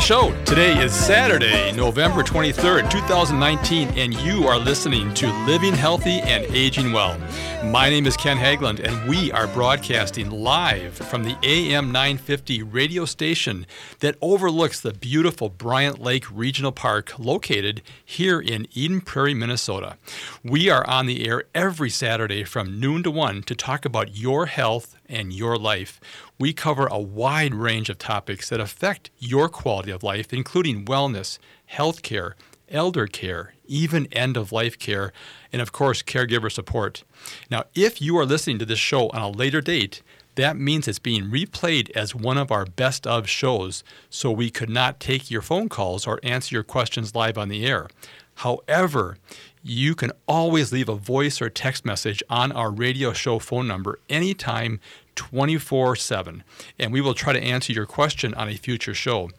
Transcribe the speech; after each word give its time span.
The 0.00 0.06
show. 0.06 0.44
Today 0.44 0.82
is 0.82 0.94
Saturday, 0.94 1.72
November 1.72 2.22
23rd, 2.22 2.90
2019, 2.90 3.90
and 3.98 4.14
you 4.20 4.46
are 4.48 4.58
listening 4.58 5.12
to 5.12 5.30
Living 5.44 5.74
Healthy 5.74 6.20
and 6.20 6.46
Aging 6.46 6.90
Well. 6.90 7.20
My 7.62 7.90
name 7.90 8.06
is 8.06 8.16
Ken 8.16 8.38
Haglind, 8.38 8.80
and 8.80 9.06
we 9.06 9.30
are 9.32 9.46
broadcasting 9.48 10.30
live 10.30 10.94
from 10.94 11.24
the 11.24 11.36
AM 11.42 11.92
950 11.92 12.62
radio 12.62 13.04
station 13.04 13.66
that 13.98 14.16
overlooks 14.22 14.80
the 14.80 14.94
beautiful 14.94 15.50
Bryant 15.50 16.00
Lake 16.00 16.24
Regional 16.32 16.72
Park 16.72 17.18
located 17.18 17.82
here 18.02 18.40
in 18.40 18.68
Eden 18.72 19.02
Prairie, 19.02 19.34
Minnesota. 19.34 19.98
We 20.42 20.70
are 20.70 20.88
on 20.88 21.04
the 21.04 21.28
air 21.28 21.44
every 21.54 21.90
Saturday 21.90 22.42
from 22.44 22.80
noon 22.80 23.02
to 23.02 23.10
1 23.10 23.42
to 23.42 23.54
talk 23.54 23.84
about 23.84 24.16
your 24.16 24.46
health 24.46 24.96
and 25.10 25.32
your 25.32 25.58
life. 25.58 26.00
We 26.40 26.54
cover 26.54 26.86
a 26.86 26.98
wide 26.98 27.54
range 27.54 27.90
of 27.90 27.98
topics 27.98 28.48
that 28.48 28.60
affect 28.60 29.10
your 29.18 29.50
quality 29.50 29.90
of 29.90 30.02
life, 30.02 30.32
including 30.32 30.86
wellness, 30.86 31.38
health 31.66 32.00
care, 32.00 32.34
elder 32.70 33.06
care, 33.06 33.52
even 33.66 34.06
end 34.10 34.38
of 34.38 34.50
life 34.50 34.78
care, 34.78 35.12
and 35.52 35.60
of 35.60 35.70
course, 35.70 36.02
caregiver 36.02 36.50
support. 36.50 37.04
Now, 37.50 37.64
if 37.74 38.00
you 38.00 38.16
are 38.16 38.24
listening 38.24 38.58
to 38.60 38.64
this 38.64 38.78
show 38.78 39.10
on 39.10 39.20
a 39.20 39.28
later 39.28 39.60
date, 39.60 40.00
that 40.36 40.56
means 40.56 40.88
it's 40.88 40.98
being 40.98 41.24
replayed 41.24 41.90
as 41.90 42.14
one 42.14 42.38
of 42.38 42.50
our 42.50 42.64
best 42.64 43.06
of 43.06 43.28
shows, 43.28 43.84
so 44.08 44.30
we 44.30 44.48
could 44.48 44.70
not 44.70 44.98
take 44.98 45.30
your 45.30 45.42
phone 45.42 45.68
calls 45.68 46.06
or 46.06 46.20
answer 46.22 46.54
your 46.54 46.64
questions 46.64 47.14
live 47.14 47.36
on 47.36 47.50
the 47.50 47.66
air. 47.66 47.88
However, 48.36 49.18
you 49.62 49.94
can 49.94 50.12
always 50.26 50.72
leave 50.72 50.88
a 50.88 50.94
voice 50.94 51.42
or 51.42 51.50
text 51.50 51.84
message 51.84 52.22
on 52.30 52.52
our 52.52 52.70
radio 52.70 53.12
show 53.12 53.38
phone 53.38 53.68
number 53.68 53.98
anytime 54.08 54.80
24 55.16 55.96
7, 55.96 56.44
and 56.78 56.92
we 56.92 57.00
will 57.00 57.14
try 57.14 57.32
to 57.32 57.42
answer 57.42 57.72
your 57.72 57.86
question 57.86 58.34
on 58.34 58.48
a 58.48 58.56
future 58.56 58.94
show. 58.94 59.30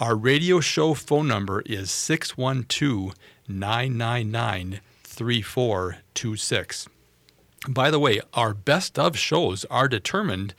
Our 0.00 0.14
radio 0.14 0.60
show 0.60 0.94
phone 0.94 1.26
number 1.26 1.62
is 1.62 1.90
612 1.90 3.14
999 3.48 4.80
3426. 5.02 6.88
By 7.68 7.90
the 7.90 7.98
way, 7.98 8.20
our 8.34 8.54
best 8.54 8.98
of 8.98 9.18
shows 9.18 9.64
are 9.64 9.88
determined 9.88 10.54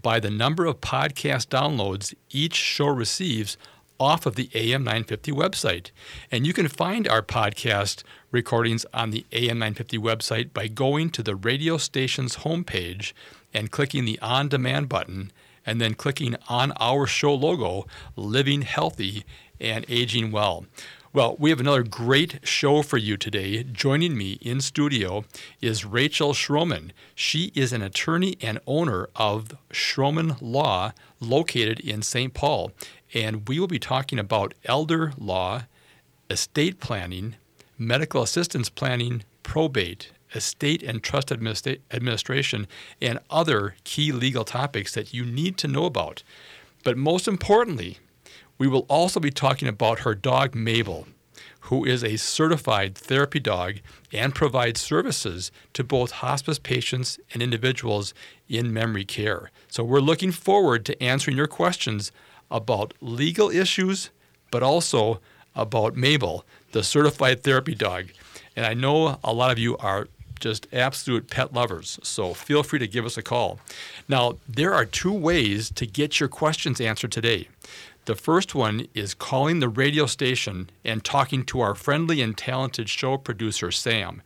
by 0.00 0.20
the 0.20 0.30
number 0.30 0.66
of 0.66 0.80
podcast 0.80 1.46
downloads 1.48 2.14
each 2.30 2.54
show 2.54 2.88
receives 2.88 3.56
off 3.98 4.26
of 4.26 4.34
the 4.34 4.50
AM 4.54 4.82
950 4.84 5.32
website. 5.32 5.90
And 6.30 6.46
you 6.46 6.52
can 6.52 6.68
find 6.68 7.06
our 7.06 7.22
podcast 7.22 8.02
recordings 8.30 8.84
on 8.92 9.10
the 9.10 9.24
AM 9.32 9.58
950 9.58 9.98
website 9.98 10.52
by 10.52 10.66
going 10.66 11.10
to 11.10 11.22
the 11.22 11.36
radio 11.36 11.76
station's 11.76 12.38
homepage 12.38 13.12
and 13.54 13.70
clicking 13.70 14.04
the 14.04 14.18
on 14.20 14.48
demand 14.48 14.88
button 14.88 15.32
and 15.64 15.80
then 15.80 15.94
clicking 15.94 16.36
on 16.48 16.72
our 16.80 17.06
show 17.06 17.34
logo, 17.34 17.86
Living 18.16 18.62
Healthy 18.62 19.24
and 19.60 19.84
Aging 19.88 20.32
Well. 20.32 20.66
Well, 21.14 21.36
we 21.38 21.50
have 21.50 21.60
another 21.60 21.82
great 21.82 22.40
show 22.42 22.80
for 22.80 22.96
you 22.96 23.18
today. 23.18 23.62
Joining 23.64 24.16
me 24.16 24.38
in 24.40 24.62
studio 24.62 25.26
is 25.60 25.84
Rachel 25.84 26.32
Schromen. 26.32 26.90
She 27.14 27.52
is 27.54 27.72
an 27.74 27.82
attorney 27.82 28.38
and 28.40 28.58
owner 28.66 29.10
of 29.14 29.54
Schromen 29.70 30.38
Law 30.40 30.92
located 31.20 31.80
in 31.80 32.00
St. 32.00 32.32
Paul. 32.32 32.72
And 33.12 33.46
we 33.46 33.60
will 33.60 33.66
be 33.66 33.78
talking 33.78 34.18
about 34.18 34.54
elder 34.64 35.12
law, 35.18 35.64
estate 36.30 36.80
planning, 36.80 37.36
medical 37.76 38.22
assistance 38.22 38.70
planning, 38.70 39.22
probate, 39.42 40.12
estate 40.34 40.82
and 40.82 41.02
trust 41.02 41.28
administra- 41.28 41.80
administration, 41.90 42.66
and 43.00 43.18
other 43.30 43.74
key 43.84 44.12
legal 44.12 44.44
topics 44.44 44.94
that 44.94 45.12
you 45.12 45.24
need 45.24 45.56
to 45.58 45.68
know 45.68 45.84
about. 45.84 46.22
But 46.84 46.96
most 46.96 47.28
importantly, 47.28 47.98
we 48.58 48.68
will 48.68 48.86
also 48.88 49.20
be 49.20 49.30
talking 49.30 49.68
about 49.68 50.00
her 50.00 50.14
dog, 50.14 50.54
Mabel, 50.54 51.06
who 51.66 51.84
is 51.84 52.02
a 52.02 52.16
certified 52.16 52.94
therapy 52.94 53.40
dog 53.40 53.76
and 54.12 54.34
provides 54.34 54.80
services 54.80 55.52
to 55.72 55.84
both 55.84 56.10
hospice 56.10 56.58
patients 56.58 57.18
and 57.32 57.42
individuals 57.42 58.14
in 58.48 58.72
memory 58.72 59.04
care. 59.04 59.50
So 59.68 59.84
we're 59.84 60.00
looking 60.00 60.32
forward 60.32 60.84
to 60.86 61.02
answering 61.02 61.36
your 61.36 61.46
questions 61.46 62.12
about 62.50 62.94
legal 63.00 63.48
issues, 63.48 64.10
but 64.50 64.62
also 64.62 65.20
about 65.54 65.96
Mabel, 65.96 66.44
the 66.72 66.82
certified 66.82 67.42
therapy 67.42 67.74
dog. 67.74 68.06
And 68.56 68.66
I 68.66 68.74
know 68.74 69.18
a 69.22 69.32
lot 69.32 69.50
of 69.50 69.58
you 69.58 69.76
are 69.78 70.08
just 70.42 70.66
absolute 70.72 71.30
pet 71.30 71.52
lovers, 71.54 71.98
so 72.02 72.34
feel 72.34 72.62
free 72.62 72.78
to 72.80 72.86
give 72.86 73.06
us 73.06 73.16
a 73.16 73.22
call. 73.22 73.60
Now, 74.08 74.38
there 74.48 74.74
are 74.74 74.84
two 74.84 75.12
ways 75.12 75.70
to 75.70 75.86
get 75.86 76.20
your 76.20 76.28
questions 76.28 76.80
answered 76.80 77.12
today. 77.12 77.48
The 78.04 78.16
first 78.16 78.54
one 78.54 78.88
is 78.94 79.14
calling 79.14 79.60
the 79.60 79.68
radio 79.68 80.06
station 80.06 80.68
and 80.84 81.04
talking 81.04 81.44
to 81.46 81.60
our 81.60 81.76
friendly 81.76 82.20
and 82.20 82.36
talented 82.36 82.88
show 82.88 83.16
producer, 83.16 83.70
Sam. 83.70 84.20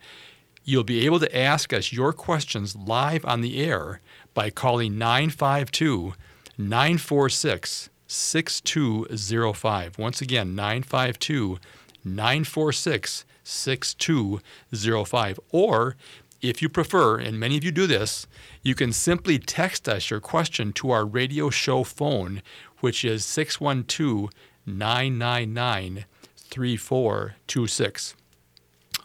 You'll 0.65 0.83
be 0.83 1.05
able 1.05 1.19
to 1.19 1.37
ask 1.37 1.71
us 1.71 1.93
your 1.93 2.11
questions 2.11 2.75
live 2.75 3.23
on 3.23 3.41
the 3.41 3.63
air 3.63 4.01
by 4.33 4.49
calling 4.49 4.97
952 4.97 6.13
946 6.57 7.89
6205. 8.07 9.99
Once 9.99 10.21
again, 10.21 10.55
952 10.55 11.59
946 12.03 13.25
6205. 13.47 15.39
Or 15.51 15.95
if 16.41 16.61
you 16.61 16.69
prefer, 16.69 17.17
and 17.17 17.39
many 17.39 17.57
of 17.57 17.63
you 17.63 17.71
do 17.71 17.87
this, 17.87 18.27
you 18.61 18.75
can 18.75 18.93
simply 18.93 19.39
text 19.39 19.89
us 19.89 20.09
your 20.09 20.19
question 20.19 20.71
to 20.73 20.91
our 20.91 21.05
radio 21.05 21.49
show 21.49 21.83
phone, 21.83 22.43
which 22.79 23.03
is 23.03 23.25
612 23.25 24.29
999 24.65 26.05
3426. 26.35 28.15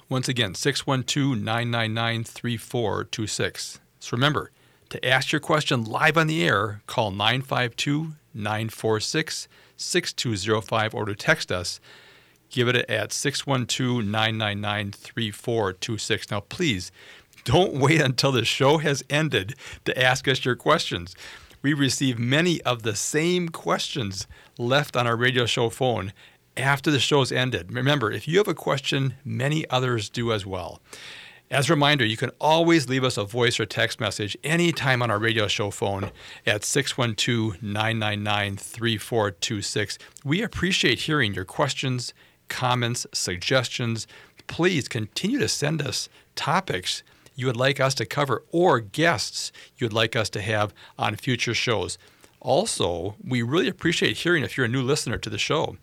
Once 0.09 0.29
again, 0.29 0.55
612 0.55 1.39
999 1.43 2.25
3426. 2.25 3.81
So 3.99 4.11
remember, 4.13 4.51
to 4.91 5.05
ask 5.07 5.33
your 5.33 5.41
question 5.41 5.85
live 5.85 6.19
on 6.19 6.27
the 6.27 6.45
air, 6.45 6.83
call 6.87 7.11
952 7.11 8.13
946 8.35 9.49
6205 9.77 10.95
or 10.95 11.07
to 11.07 11.15
text 11.15 11.51
us 11.51 11.81
give 12.53 12.69
it 12.69 12.77
at 12.89 13.13
612 13.13 14.05
999 14.05 14.93
3426. 14.93 16.31
Now, 16.31 16.41
please 16.41 16.93
don't 17.45 17.75
wait 17.75 18.01
until 18.01 18.31
the 18.31 18.45
show 18.45 18.79
has 18.79 19.03
ended 19.11 19.57
to 19.85 20.01
ask 20.01 20.29
us 20.29 20.45
your 20.45 20.55
questions. 20.55 21.17
We 21.62 21.73
receive 21.73 22.19
many 22.19 22.61
of 22.62 22.83
the 22.83 22.95
same 22.95 23.49
questions 23.49 24.27
left 24.59 24.97
on 24.97 25.07
our 25.07 25.17
radio 25.17 25.47
show 25.47 25.71
phone 25.71 26.12
after 26.57 26.91
the 26.91 26.99
show's 26.99 27.33
ended. 27.33 27.73
Remember, 27.73 28.11
if 28.11 28.29
you 28.29 28.39
have 28.39 28.49
a 28.49 28.55
question, 28.55 29.15
many 29.25 29.69
others 29.71 30.09
do 30.11 30.33
as 30.33 30.45
well. 30.45 30.81
As 31.51 31.69
a 31.69 31.75
reminder, 31.75 32.05
you 32.05 32.17
can 32.17 32.31
always 32.41 32.89
leave 32.89 33.05
us 33.05 33.19
a 33.19 33.25
voice 33.25 33.61
or 33.61 33.67
text 33.67 34.01
message 34.01 34.37
anytime 34.43 35.03
on 35.03 35.11
our 35.11 35.19
radio 35.19 35.47
show 35.47 35.71
phone 35.71 36.11
at 36.47 36.65
612 36.65 37.62
999 37.62 38.57
3426. 38.57 39.99
We 40.25 40.43
appreciate 40.43 41.01
hearing 41.01 41.35
your 41.35 41.45
questions 41.45 42.15
comments, 42.53 43.07
suggestions, 43.12 44.06
please 44.47 44.87
continue 44.87 45.38
to 45.38 45.49
send 45.49 45.81
us 45.82 46.09
topics 46.37 47.03
you 47.35 47.47
would 47.47 47.56
like 47.56 47.81
us 47.81 47.94
to 47.94 48.05
cover 48.05 48.44
or 48.53 48.79
guests 48.79 49.50
you 49.79 49.87
would 49.87 49.93
like 49.93 50.15
us 50.15 50.29
to 50.31 50.43
have 50.43 50.75
on 50.99 51.17
future 51.17 51.55
shows. 51.55 51.97
Also, 52.41 53.17
we 53.26 53.41
really 53.41 53.69
appreciate 53.69 54.19
hearing 54.19 54.44
if 54.44 54.56
you're 54.56 54.67
a 54.67 54.69
new 54.69 54.82
listener 54.82 55.17
to 55.17 55.31
the 55.31 55.38
show. 55.38 55.76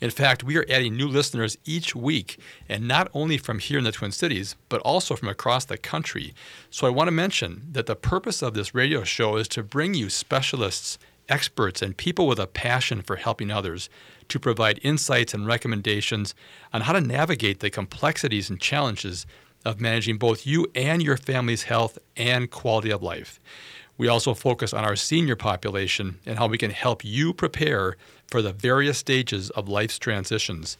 In 0.00 0.10
fact, 0.10 0.42
we 0.42 0.56
are 0.56 0.66
adding 0.68 0.96
new 0.96 1.06
listeners 1.06 1.56
each 1.64 1.94
week, 1.94 2.38
and 2.68 2.88
not 2.88 3.08
only 3.14 3.38
from 3.38 3.60
here 3.60 3.78
in 3.78 3.84
the 3.84 3.92
Twin 3.92 4.10
Cities, 4.10 4.56
but 4.68 4.80
also 4.80 5.14
from 5.14 5.28
across 5.28 5.66
the 5.66 5.78
country. 5.78 6.34
So 6.70 6.86
I 6.86 6.90
want 6.90 7.06
to 7.08 7.12
mention 7.12 7.68
that 7.70 7.86
the 7.86 7.94
purpose 7.94 8.42
of 8.42 8.54
this 8.54 8.74
radio 8.74 9.04
show 9.04 9.36
is 9.36 9.46
to 9.48 9.62
bring 9.62 9.94
you 9.94 10.08
specialists, 10.08 10.98
experts, 11.28 11.80
and 11.80 11.96
people 11.96 12.26
with 12.26 12.40
a 12.40 12.46
passion 12.46 13.02
for 13.02 13.16
helping 13.16 13.50
others 13.50 13.88
to 14.28 14.38
provide 14.38 14.80
insights 14.82 15.34
and 15.34 15.46
recommendations 15.46 16.34
on 16.72 16.82
how 16.82 16.92
to 16.92 17.00
navigate 17.00 17.60
the 17.60 17.70
complexities 17.70 18.50
and 18.50 18.60
challenges 18.60 19.26
of 19.64 19.80
managing 19.80 20.18
both 20.18 20.46
you 20.46 20.66
and 20.74 21.02
your 21.02 21.16
family's 21.16 21.64
health 21.64 21.98
and 22.16 22.50
quality 22.50 22.90
of 22.90 23.02
life. 23.02 23.40
We 23.96 24.06
also 24.06 24.32
focus 24.32 24.72
on 24.72 24.84
our 24.84 24.94
senior 24.94 25.34
population 25.34 26.20
and 26.24 26.38
how 26.38 26.46
we 26.46 26.58
can 26.58 26.70
help 26.70 27.04
you 27.04 27.34
prepare 27.34 27.96
for 28.28 28.40
the 28.42 28.52
various 28.52 28.98
stages 28.98 29.50
of 29.50 29.68
life's 29.68 29.98
transitions. 29.98 30.78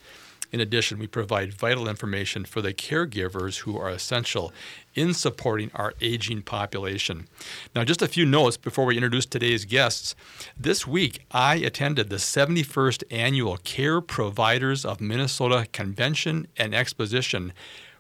In 0.50 0.60
addition, 0.60 0.98
we 0.98 1.06
provide 1.06 1.52
vital 1.52 1.88
information 1.88 2.44
for 2.44 2.62
the 2.62 2.72
caregivers 2.72 3.58
who 3.58 3.78
are 3.78 3.90
essential 3.90 4.52
in 4.94 5.12
supporting 5.12 5.70
our 5.74 5.92
aging 6.00 6.42
population. 6.42 7.28
Now, 7.74 7.84
just 7.84 8.00
a 8.00 8.08
few 8.08 8.24
notes 8.24 8.56
before 8.56 8.86
we 8.86 8.96
introduce 8.96 9.26
today's 9.26 9.66
guests. 9.66 10.14
This 10.58 10.86
week, 10.86 11.20
I 11.30 11.56
attended 11.56 12.08
the 12.08 12.16
71st 12.16 13.04
Annual 13.10 13.58
Care 13.58 14.00
Providers 14.00 14.84
of 14.84 15.00
Minnesota 15.00 15.66
Convention 15.72 16.48
and 16.56 16.74
Exposition, 16.74 17.52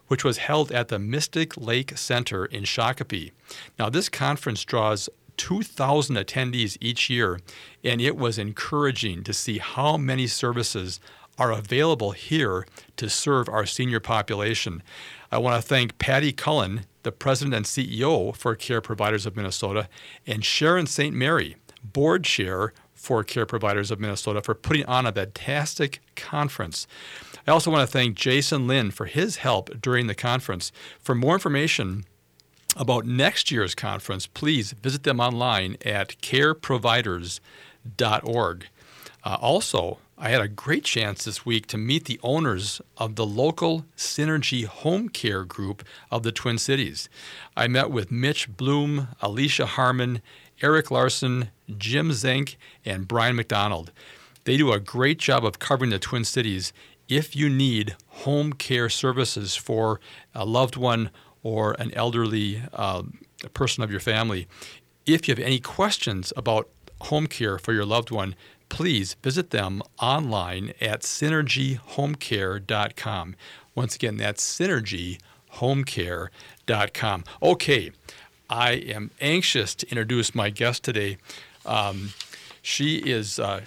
which 0.06 0.24
was 0.24 0.38
held 0.38 0.72
at 0.72 0.88
the 0.88 0.98
Mystic 0.98 1.56
Lake 1.58 1.98
Center 1.98 2.46
in 2.46 2.64
Shakopee. 2.64 3.32
Now, 3.78 3.90
this 3.90 4.08
conference 4.08 4.64
draws 4.64 5.10
2,000 5.36 6.16
attendees 6.16 6.76
each 6.80 7.08
year, 7.08 7.40
and 7.84 8.00
it 8.00 8.16
was 8.16 8.38
encouraging 8.38 9.22
to 9.24 9.32
see 9.32 9.58
how 9.58 9.96
many 9.96 10.26
services 10.26 10.98
are 11.38 11.52
available 11.52 12.12
here 12.12 12.66
to 12.96 13.08
serve 13.08 13.48
our 13.48 13.64
senior 13.64 14.00
population. 14.00 14.82
I 15.30 15.38
want 15.38 15.62
to 15.62 15.66
thank 15.66 15.98
Patty 15.98 16.32
Cullen, 16.32 16.86
the 17.02 17.12
president 17.12 17.54
and 17.54 17.66
CEO 17.66 18.34
for 18.34 18.54
Care 18.54 18.80
Providers 18.80 19.26
of 19.26 19.36
Minnesota, 19.36 19.88
and 20.26 20.42
Sharon 20.44 20.86
St. 20.86 21.14
Mary, 21.14 21.56
board 21.82 22.24
chair 22.24 22.72
for 22.94 23.22
Care 23.22 23.44
Providers 23.46 23.90
of 23.90 24.00
Minnesota, 24.00 24.40
for 24.42 24.54
putting 24.54 24.86
on 24.86 25.06
a 25.06 25.12
fantastic 25.12 26.00
conference. 26.16 26.86
I 27.46 27.52
also 27.52 27.70
want 27.70 27.88
to 27.88 27.92
thank 27.92 28.16
Jason 28.16 28.66
Lynn 28.66 28.90
for 28.90 29.06
his 29.06 29.36
help 29.36 29.80
during 29.80 30.08
the 30.08 30.14
conference. 30.14 30.72
For 31.00 31.14
more 31.14 31.34
information, 31.34 32.04
about 32.76 33.06
next 33.06 33.50
year's 33.50 33.74
conference, 33.74 34.26
please 34.26 34.72
visit 34.72 35.02
them 35.02 35.20
online 35.20 35.78
at 35.84 36.20
careproviders.org. 36.20 38.66
Uh, 39.24 39.36
also, 39.40 39.98
I 40.20 40.30
had 40.30 40.40
a 40.40 40.48
great 40.48 40.82
chance 40.82 41.24
this 41.24 41.46
week 41.46 41.68
to 41.68 41.78
meet 41.78 42.06
the 42.06 42.18
owners 42.24 42.80
of 42.96 43.14
the 43.14 43.24
local 43.24 43.84
Synergy 43.96 44.64
Home 44.64 45.08
Care 45.08 45.44
Group 45.44 45.84
of 46.10 46.24
the 46.24 46.32
Twin 46.32 46.58
Cities. 46.58 47.08
I 47.56 47.68
met 47.68 47.92
with 47.92 48.10
Mitch 48.10 48.56
Bloom, 48.56 49.08
Alicia 49.22 49.66
Harmon, 49.66 50.20
Eric 50.60 50.90
Larson, 50.90 51.50
Jim 51.76 52.12
Zink, 52.12 52.56
and 52.84 53.06
Brian 53.06 53.36
McDonald. 53.36 53.92
They 54.42 54.56
do 54.56 54.72
a 54.72 54.80
great 54.80 55.18
job 55.18 55.44
of 55.44 55.60
covering 55.60 55.92
the 55.92 56.00
Twin 56.00 56.24
Cities 56.24 56.72
if 57.08 57.36
you 57.36 57.48
need 57.48 57.94
home 58.08 58.54
care 58.54 58.88
services 58.88 59.54
for 59.54 60.00
a 60.34 60.44
loved 60.44 60.76
one 60.76 61.10
or 61.44 61.76
an 61.78 61.94
elderly 61.94 62.60
uh, 62.72 63.04
person 63.54 63.84
of 63.84 63.90
your 63.92 64.00
family. 64.00 64.48
If 65.06 65.28
you 65.28 65.32
have 65.36 65.44
any 65.44 65.60
questions 65.60 66.32
about 66.36 66.68
home 67.02 67.28
care 67.28 67.56
for 67.56 67.72
your 67.72 67.84
loved 67.84 68.10
one, 68.10 68.34
please 68.68 69.14
visit 69.22 69.50
them 69.50 69.82
online 70.00 70.72
at 70.80 71.02
synergyhomecare.com. 71.02 73.36
Once 73.74 73.94
again, 73.94 74.16
that's 74.16 74.58
synergyhomecare.com. 74.58 77.24
Okay, 77.42 77.92
I 78.50 78.70
am 78.72 79.10
anxious 79.20 79.74
to 79.76 79.88
introduce 79.88 80.34
my 80.34 80.50
guest 80.50 80.82
today. 80.82 81.18
Um, 81.66 82.12
she 82.62 82.96
is 82.96 83.38
uh, 83.38 83.60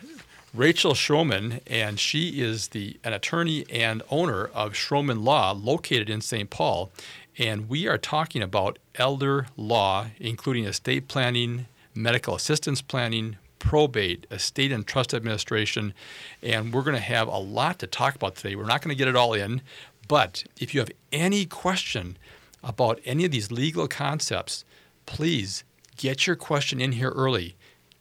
Rachel 0.53 0.93
Schromen, 0.93 1.61
and 1.65 1.99
she 1.99 2.41
is 2.41 2.69
the 2.69 2.97
an 3.03 3.13
attorney 3.13 3.65
and 3.69 4.01
owner 4.09 4.45
of 4.47 4.73
Schromen 4.73 5.23
Law, 5.23 5.51
located 5.51 6.09
in 6.09 6.21
St. 6.21 6.49
Paul. 6.49 6.91
And 7.37 7.69
we 7.69 7.87
are 7.87 7.97
talking 7.97 8.41
about 8.41 8.77
elder 8.95 9.47
law, 9.55 10.07
including 10.19 10.65
estate 10.65 11.07
planning, 11.07 11.67
medical 11.95 12.35
assistance 12.35 12.81
planning, 12.81 13.37
probate, 13.61 14.25
estate 14.31 14.71
and 14.71 14.87
trust 14.87 15.13
administration, 15.13 15.93
and 16.41 16.73
we're 16.73 16.81
going 16.81 16.95
to 16.95 16.99
have 16.99 17.27
a 17.27 17.37
lot 17.37 17.77
to 17.77 17.85
talk 17.85 18.15
about 18.15 18.35
today. 18.35 18.55
We're 18.55 18.65
not 18.65 18.81
going 18.81 18.89
to 18.89 18.97
get 18.97 19.07
it 19.07 19.15
all 19.15 19.33
in, 19.33 19.61
but 20.07 20.43
if 20.59 20.73
you 20.73 20.79
have 20.79 20.89
any 21.11 21.45
question 21.45 22.17
about 22.63 22.99
any 23.05 23.23
of 23.23 23.31
these 23.31 23.51
legal 23.51 23.87
concepts, 23.87 24.65
please 25.05 25.63
get 25.95 26.25
your 26.25 26.35
question 26.35 26.81
in 26.81 26.93
here 26.93 27.11
early. 27.11 27.55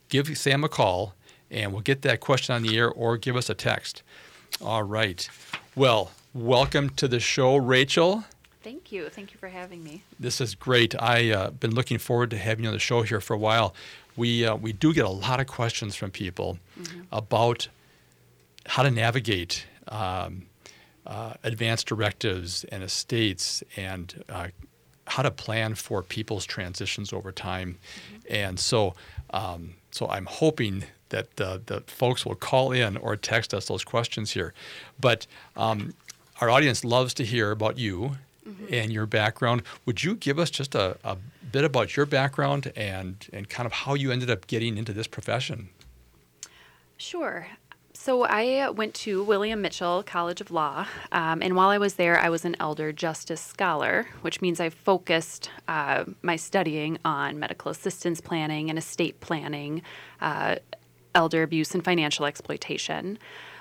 Give 0.09 0.35
Sam 0.37 0.65
a 0.65 0.69
call, 0.69 1.15
and 1.51 1.73
we'll 1.73 1.83
get 1.83 2.01
that 2.03 2.21
question 2.21 2.55
on 2.55 2.63
the 2.63 2.77
air 2.77 2.91
or 2.91 3.19
give 3.19 3.37
us 3.37 3.51
a 3.51 3.55
text. 3.55 4.03
All 4.65 4.83
right. 4.83 5.29
Well, 5.77 6.11
welcome 6.33 6.89
to 6.91 7.07
the 7.07 7.21
show, 7.21 7.57
Rachel. 7.57 8.25
Thank 8.63 8.93
you. 8.93 9.09
Thank 9.09 9.33
you 9.33 9.39
for 9.39 9.49
having 9.49 9.85
me. 9.85 10.05
This 10.19 10.41
is 10.41 10.55
great. 10.55 10.95
I've 11.01 11.33
uh, 11.33 11.51
been 11.51 11.75
looking 11.75 11.99
forward 11.99 12.31
to 12.31 12.39
having 12.39 12.65
you 12.65 12.69
on 12.69 12.75
the 12.75 12.81
show 12.81 13.03
here 13.03 13.21
for 13.21 13.35
a 13.35 13.39
while 13.39 13.75
we 14.17 14.47
uh, 14.47 14.57
we 14.57 14.73
do 14.73 14.93
get 14.93 15.05
a 15.05 15.11
lot 15.11 15.41
of 15.41 15.47
questions 15.47 15.97
from 15.97 16.11
people 16.11 16.59
mm-hmm. 16.79 17.03
about 17.13 17.69
how 18.67 18.83
to 18.83 18.91
navigate 18.91 19.67
um, 19.89 20.47
uh, 21.07 21.35
advanced 21.43 21.87
directives 21.87 22.65
and 22.65 22.83
estates 22.83 23.63
and 23.77 24.23
uh, 24.29 24.49
how 25.07 25.23
to 25.23 25.31
plan 25.31 25.75
for 25.75 26.03
people's 26.03 26.47
transitions 26.47 27.13
over 27.13 27.33
time. 27.33 27.79
Mm-hmm. 27.79 28.35
And 28.35 28.61
so, 28.61 28.95
um, 29.31 29.75
so 29.91 30.09
I'm 30.09 30.27
hoping 30.27 30.85
that 31.09 31.37
the, 31.37 31.61
the 31.67 31.81
folks 31.83 32.25
will 32.25 32.37
call 32.37 32.71
in 32.71 32.97
or 32.97 33.17
text 33.17 33.53
us 33.53 33.67
those 33.67 33.85
questions 33.85 34.31
here. 34.31 34.55
But 35.01 35.27
um, 35.57 35.95
our 36.41 36.49
audience 36.49 36.85
loves 36.85 37.13
to 37.15 37.25
hear 37.25 37.51
about 37.51 37.77
you 37.77 38.13
mm-hmm. 38.49 38.73
and 38.73 38.93
your 38.93 39.07
background. 39.07 39.63
Would 39.87 40.05
you 40.05 40.15
give 40.15 40.39
us 40.39 40.51
just 40.51 40.75
a, 40.75 40.97
a 41.03 41.17
bit 41.53 41.65
about 41.65 41.97
your 41.97 42.07
background 42.07 42.73
and, 42.77 43.27
and 43.33 43.49
kind 43.49 43.67
of 43.67 43.73
how 43.73 43.95
you 43.95 44.11
ended 44.11 44.31
up 44.31 44.47
getting 44.47 44.77
into 44.77 44.93
this 44.93 45.07
profession. 45.07 45.69
Sure. 46.97 47.47
So 47.93 48.25
I 48.25 48.71
went 48.71 48.95
to 48.95 49.23
William 49.25 49.61
Mitchell 49.61 50.03
College 50.03 50.41
of 50.41 50.51
Law, 50.51 50.87
um, 51.13 51.43
and 51.43 51.55
while 51.55 51.69
I 51.69 51.77
was 51.77 51.95
there, 51.95 52.19
I 52.19 52.31
was 52.31 52.47
an 52.47 52.57
elder 52.59 52.93
justice 52.93 53.43
scholar, 53.43 54.07
which 54.23 54.41
means 54.41 54.59
I 54.59 54.71
focused 54.71 55.51
uh, 55.69 56.05
my 56.23 56.37
studying 56.37 56.99
on 57.05 57.39
medical 57.39 57.71
assistance 57.71 58.23
planning 58.23 58.71
and 58.71 58.79
estate 58.79 59.21
planning, 59.21 59.83
uh, 60.23 60.57
elder 61.15 61.43
abuse 61.43 61.75
and 61.75 61.85
financial 61.85 62.25
exploitation. 62.25 63.19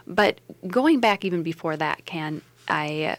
But 0.07 0.39
going 0.67 1.01
back 1.01 1.25
even 1.25 1.43
before 1.43 1.75
that, 1.75 2.05
can 2.05 2.41
I 2.69 3.17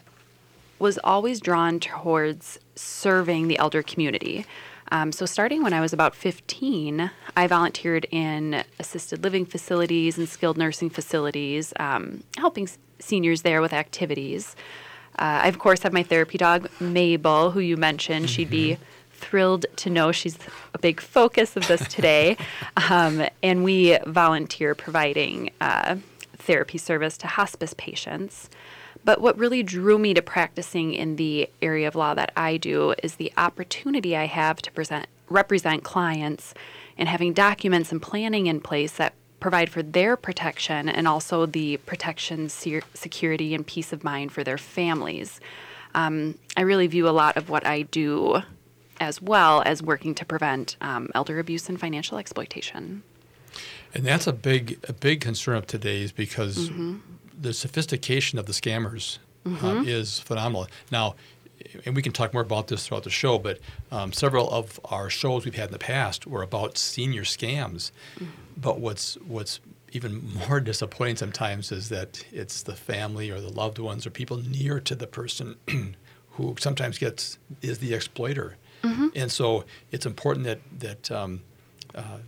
was 0.81 0.99
always 1.03 1.39
drawn 1.39 1.79
towards 1.79 2.59
serving 2.75 3.47
the 3.47 3.57
elder 3.57 3.83
community. 3.83 4.45
Um, 4.91 5.13
so, 5.13 5.25
starting 5.25 5.63
when 5.63 5.71
I 5.71 5.79
was 5.79 5.93
about 5.93 6.15
15, 6.15 7.11
I 7.37 7.47
volunteered 7.47 8.05
in 8.11 8.63
assisted 8.77 9.23
living 9.23 9.45
facilities 9.45 10.17
and 10.17 10.27
skilled 10.27 10.57
nursing 10.57 10.89
facilities, 10.89 11.73
um, 11.79 12.23
helping 12.37 12.65
s- 12.65 12.77
seniors 12.99 13.43
there 13.43 13.61
with 13.61 13.71
activities. 13.71 14.55
Uh, 15.17 15.43
I, 15.43 15.47
of 15.47 15.59
course, 15.59 15.83
have 15.83 15.93
my 15.93 16.03
therapy 16.03 16.37
dog, 16.37 16.69
Mabel, 16.81 17.51
who 17.51 17.61
you 17.61 17.77
mentioned. 17.77 18.25
Mm-hmm. 18.25 18.33
She'd 18.33 18.49
be 18.49 18.71
mm-hmm. 18.73 18.83
thrilled 19.13 19.65
to 19.77 19.89
know 19.89 20.11
she's 20.11 20.37
a 20.73 20.79
big 20.79 20.99
focus 20.99 21.55
of 21.55 21.67
this 21.67 21.87
today. 21.87 22.35
um, 22.89 23.25
and 23.41 23.63
we 23.63 23.97
volunteer 24.07 24.75
providing 24.75 25.51
uh, 25.61 25.95
therapy 26.37 26.77
service 26.77 27.17
to 27.19 27.27
hospice 27.27 27.73
patients. 27.77 28.49
But 29.03 29.21
what 29.21 29.37
really 29.37 29.63
drew 29.63 29.97
me 29.97 30.13
to 30.13 30.21
practicing 30.21 30.93
in 30.93 31.15
the 31.15 31.49
area 31.61 31.87
of 31.87 31.95
law 31.95 32.13
that 32.13 32.31
I 32.35 32.57
do 32.57 32.93
is 33.03 33.15
the 33.15 33.33
opportunity 33.37 34.15
I 34.15 34.25
have 34.25 34.61
to 34.61 34.71
present 34.71 35.07
represent 35.29 35.83
clients 35.83 36.53
and 36.97 37.07
having 37.07 37.33
documents 37.33 37.91
and 37.91 38.01
planning 38.01 38.47
in 38.47 38.59
place 38.59 38.91
that 38.93 39.13
provide 39.39 39.69
for 39.69 39.81
their 39.81 40.17
protection 40.17 40.89
and 40.89 41.07
also 41.07 41.45
the 41.45 41.77
protection, 41.77 42.49
security, 42.49 43.55
and 43.55 43.65
peace 43.65 43.93
of 43.93 44.03
mind 44.03 44.31
for 44.31 44.43
their 44.43 44.57
families. 44.57 45.39
Um, 45.95 46.37
I 46.57 46.61
really 46.61 46.87
view 46.87 47.07
a 47.07 47.11
lot 47.11 47.37
of 47.37 47.49
what 47.49 47.65
I 47.65 47.83
do 47.83 48.41
as 48.99 49.21
well 49.21 49.63
as 49.65 49.81
working 49.81 50.13
to 50.15 50.25
prevent 50.25 50.75
um, 50.81 51.09
elder 51.15 51.39
abuse 51.39 51.69
and 51.69 51.79
financial 51.79 52.17
exploitation. 52.17 53.01
And 53.93 54.05
that's 54.05 54.27
a 54.27 54.33
big 54.33 54.79
a 54.87 54.93
big 54.93 55.21
concern 55.21 55.55
of 55.57 55.65
today's 55.65 56.11
because 56.11 56.69
mm-hmm 56.69 56.97
the 57.41 57.53
sophistication 57.53 58.37
of 58.39 58.45
the 58.45 58.53
scammers 58.53 59.17
uh, 59.45 59.49
mm-hmm. 59.49 59.87
is 59.87 60.19
phenomenal. 60.19 60.67
Now, 60.91 61.15
and 61.85 61.95
we 61.95 62.01
can 62.01 62.11
talk 62.11 62.33
more 62.33 62.43
about 62.43 62.67
this 62.67 62.87
throughout 62.87 63.03
the 63.03 63.09
show, 63.09 63.37
but 63.37 63.59
um, 63.91 64.13
several 64.13 64.49
of 64.49 64.79
our 64.85 65.09
shows 65.09 65.45
we've 65.45 65.55
had 65.55 65.67
in 65.67 65.73
the 65.73 65.79
past 65.79 66.27
were 66.27 66.43
about 66.43 66.77
senior 66.77 67.23
scams. 67.23 67.91
Mm-hmm. 68.15 68.25
But 68.57 68.79
what's 68.79 69.15
what's 69.27 69.59
even 69.91 70.33
more 70.47 70.59
disappointing 70.71 71.17
sometimes 71.17 71.71
is 71.71 71.89
that 71.89 72.23
it's 72.31 72.63
the 72.63 72.75
family 72.75 73.29
or 73.29 73.41
the 73.41 73.51
loved 73.51 73.79
ones 73.79 74.05
or 74.05 74.09
people 74.09 74.37
near 74.37 74.79
to 74.79 74.95
the 74.95 75.07
person 75.07 75.55
who 76.31 76.55
sometimes 76.59 76.97
gets 76.97 77.37
is 77.61 77.79
the 77.79 77.93
exploiter. 77.93 78.57
Mm-hmm. 78.83 79.07
And 79.15 79.31
so 79.31 79.65
it's 79.91 80.05
important 80.05 80.45
that 80.45 80.59
that 80.79 81.11
um, 81.11 81.41
uh, 81.95 82.19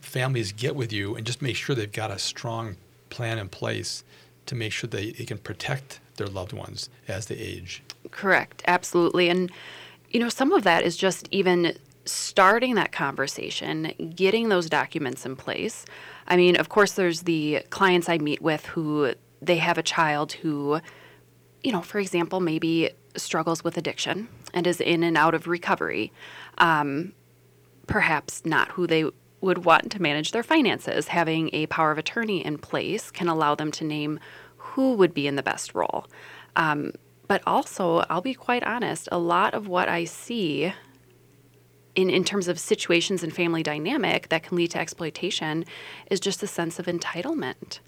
families 0.00 0.52
get 0.52 0.74
with 0.74 0.92
you 0.92 1.16
and 1.16 1.26
just 1.26 1.42
make 1.42 1.56
sure 1.56 1.74
they've 1.74 1.90
got 1.90 2.10
a 2.10 2.18
strong 2.18 2.76
plan 3.10 3.38
in 3.38 3.48
place 3.48 4.04
to 4.46 4.54
make 4.54 4.72
sure 4.72 4.88
they, 4.88 5.12
they 5.12 5.24
can 5.24 5.38
protect 5.38 6.00
their 6.16 6.26
loved 6.26 6.52
ones 6.52 6.90
as 7.08 7.26
they 7.26 7.36
age. 7.36 7.82
Correct, 8.10 8.62
absolutely. 8.66 9.28
And, 9.28 9.50
you 10.10 10.20
know, 10.20 10.28
some 10.28 10.52
of 10.52 10.64
that 10.64 10.84
is 10.84 10.96
just 10.96 11.28
even 11.30 11.76
starting 12.04 12.74
that 12.74 12.92
conversation, 12.92 13.92
getting 14.14 14.48
those 14.48 14.68
documents 14.68 15.24
in 15.24 15.36
place. 15.36 15.84
I 16.26 16.36
mean, 16.36 16.56
of 16.56 16.68
course, 16.68 16.92
there's 16.92 17.22
the 17.22 17.64
clients 17.70 18.08
I 18.08 18.18
meet 18.18 18.42
with 18.42 18.66
who 18.66 19.14
they 19.40 19.56
have 19.56 19.78
a 19.78 19.82
child 19.82 20.32
who, 20.32 20.80
you 21.62 21.72
know, 21.72 21.82
for 21.82 21.98
example, 21.98 22.40
maybe 22.40 22.90
struggles 23.16 23.62
with 23.62 23.76
addiction 23.76 24.28
and 24.54 24.66
is 24.66 24.80
in 24.80 25.02
and 25.02 25.16
out 25.16 25.34
of 25.34 25.46
recovery. 25.46 26.12
Um, 26.58 27.12
perhaps 27.86 28.44
not 28.44 28.68
who 28.72 28.86
they 28.86 29.04
would 29.42 29.64
want 29.64 29.90
to 29.92 30.00
manage 30.00 30.32
their 30.32 30.42
finances. 30.42 31.08
Having 31.08 31.50
a 31.52 31.66
power 31.66 31.90
of 31.90 31.98
attorney 31.98 32.44
in 32.44 32.56
place 32.56 33.10
can 33.10 33.28
allow 33.28 33.54
them 33.54 33.70
to 33.72 33.84
name 33.84 34.18
who 34.56 34.94
would 34.94 35.12
be 35.12 35.26
in 35.26 35.36
the 35.36 35.42
best 35.42 35.74
role. 35.74 36.06
Um, 36.56 36.92
but 37.28 37.42
also, 37.46 38.04
I'll 38.08 38.20
be 38.22 38.34
quite 38.34 38.62
honest, 38.62 39.08
a 39.12 39.18
lot 39.18 39.54
of 39.54 39.68
what 39.68 39.88
I 39.88 40.04
see 40.04 40.72
in, 41.94 42.08
in 42.08 42.24
terms 42.24 42.48
of 42.48 42.58
situations 42.58 43.22
and 43.22 43.34
family 43.34 43.62
dynamic 43.62 44.28
that 44.28 44.42
can 44.42 44.56
lead 44.56 44.70
to 44.72 44.78
exploitation 44.78 45.64
is 46.10 46.20
just 46.20 46.42
a 46.42 46.46
sense 46.46 46.78
of 46.78 46.86
entitlement. 46.86 47.80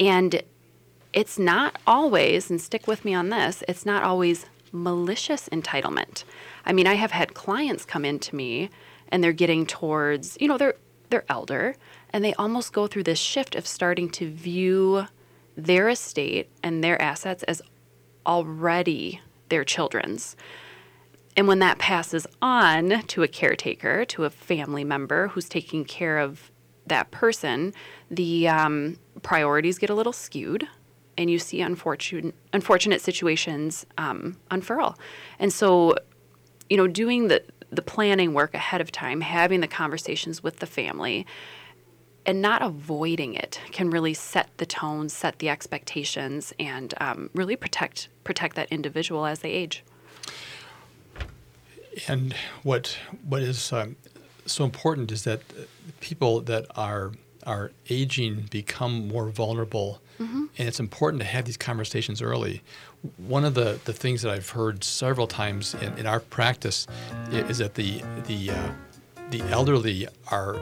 And 0.00 0.42
it's 1.12 1.38
not 1.38 1.78
always, 1.86 2.50
and 2.50 2.60
stick 2.60 2.86
with 2.86 3.04
me 3.04 3.14
on 3.14 3.28
this, 3.28 3.62
it's 3.68 3.86
not 3.86 4.02
always 4.02 4.46
malicious 4.72 5.48
entitlement. 5.50 6.24
I 6.66 6.72
mean, 6.72 6.86
I 6.86 6.94
have 6.94 7.12
had 7.12 7.34
clients 7.34 7.84
come 7.84 8.04
into 8.04 8.34
me 8.34 8.70
and 9.08 9.22
they're 9.22 9.32
getting 9.32 9.66
towards, 9.66 10.36
you 10.40 10.48
know, 10.48 10.58
they're 10.58 10.74
they're 11.14 11.24
elder 11.28 11.76
and 12.10 12.24
they 12.24 12.34
almost 12.34 12.72
go 12.72 12.88
through 12.88 13.04
this 13.04 13.20
shift 13.20 13.54
of 13.54 13.68
starting 13.68 14.10
to 14.10 14.28
view 14.28 15.06
their 15.56 15.88
estate 15.88 16.48
and 16.60 16.82
their 16.82 17.00
assets 17.00 17.44
as 17.44 17.62
already 18.26 19.20
their 19.48 19.62
children's. 19.62 20.34
And 21.36 21.46
when 21.46 21.60
that 21.60 21.78
passes 21.78 22.26
on 22.42 23.02
to 23.06 23.22
a 23.22 23.28
caretaker, 23.28 24.04
to 24.06 24.24
a 24.24 24.30
family 24.30 24.82
member 24.82 25.28
who's 25.28 25.48
taking 25.48 25.84
care 25.84 26.18
of 26.18 26.50
that 26.86 27.12
person, 27.12 27.72
the 28.10 28.48
um, 28.48 28.98
priorities 29.22 29.78
get 29.78 29.88
a 29.88 29.94
little 29.94 30.12
skewed 30.12 30.66
and 31.16 31.30
you 31.30 31.38
see 31.38 31.60
unfortunate 31.60 32.34
unfortunate 32.52 33.00
situations 33.00 33.86
um, 33.98 34.36
unfurl. 34.50 34.98
And 35.38 35.52
so, 35.52 35.94
you 36.68 36.76
know, 36.76 36.88
doing 36.88 37.28
the 37.28 37.44
the 37.74 37.82
planning 37.82 38.34
work 38.34 38.54
ahead 38.54 38.80
of 38.80 38.90
time, 38.92 39.20
having 39.20 39.60
the 39.60 39.68
conversations 39.68 40.42
with 40.42 40.58
the 40.58 40.66
family, 40.66 41.26
and 42.26 42.40
not 42.40 42.62
avoiding 42.62 43.34
it 43.34 43.60
can 43.70 43.90
really 43.90 44.14
set 44.14 44.48
the 44.56 44.66
tone, 44.66 45.08
set 45.08 45.38
the 45.38 45.48
expectations, 45.48 46.52
and 46.58 46.94
um, 47.00 47.30
really 47.34 47.56
protect 47.56 48.08
protect 48.24 48.56
that 48.56 48.70
individual 48.72 49.26
as 49.26 49.40
they 49.40 49.50
age. 49.50 49.84
And 52.08 52.34
what 52.62 52.96
what 53.28 53.42
is 53.42 53.72
um, 53.72 53.96
so 54.46 54.64
important 54.64 55.12
is 55.12 55.24
that 55.24 55.40
people 56.00 56.40
that 56.42 56.66
are 56.76 57.12
are 57.46 57.72
aging 57.90 58.48
become 58.50 59.08
more 59.08 59.28
vulnerable, 59.28 60.00
mm-hmm. 60.18 60.44
and 60.58 60.68
it's 60.68 60.80
important 60.80 61.20
to 61.22 61.26
have 61.26 61.44
these 61.44 61.56
conversations 61.56 62.22
early. 62.22 62.62
One 63.16 63.44
of 63.44 63.54
the, 63.54 63.78
the 63.84 63.92
things 63.92 64.22
that 64.22 64.32
I've 64.32 64.50
heard 64.50 64.82
several 64.82 65.26
times 65.26 65.74
in, 65.74 65.98
in 65.98 66.06
our 66.06 66.20
practice 66.20 66.86
is 67.30 67.58
that 67.58 67.74
the 67.74 68.02
the 68.26 68.50
uh, 68.50 68.70
the 69.30 69.42
elderly 69.50 70.06
are 70.28 70.56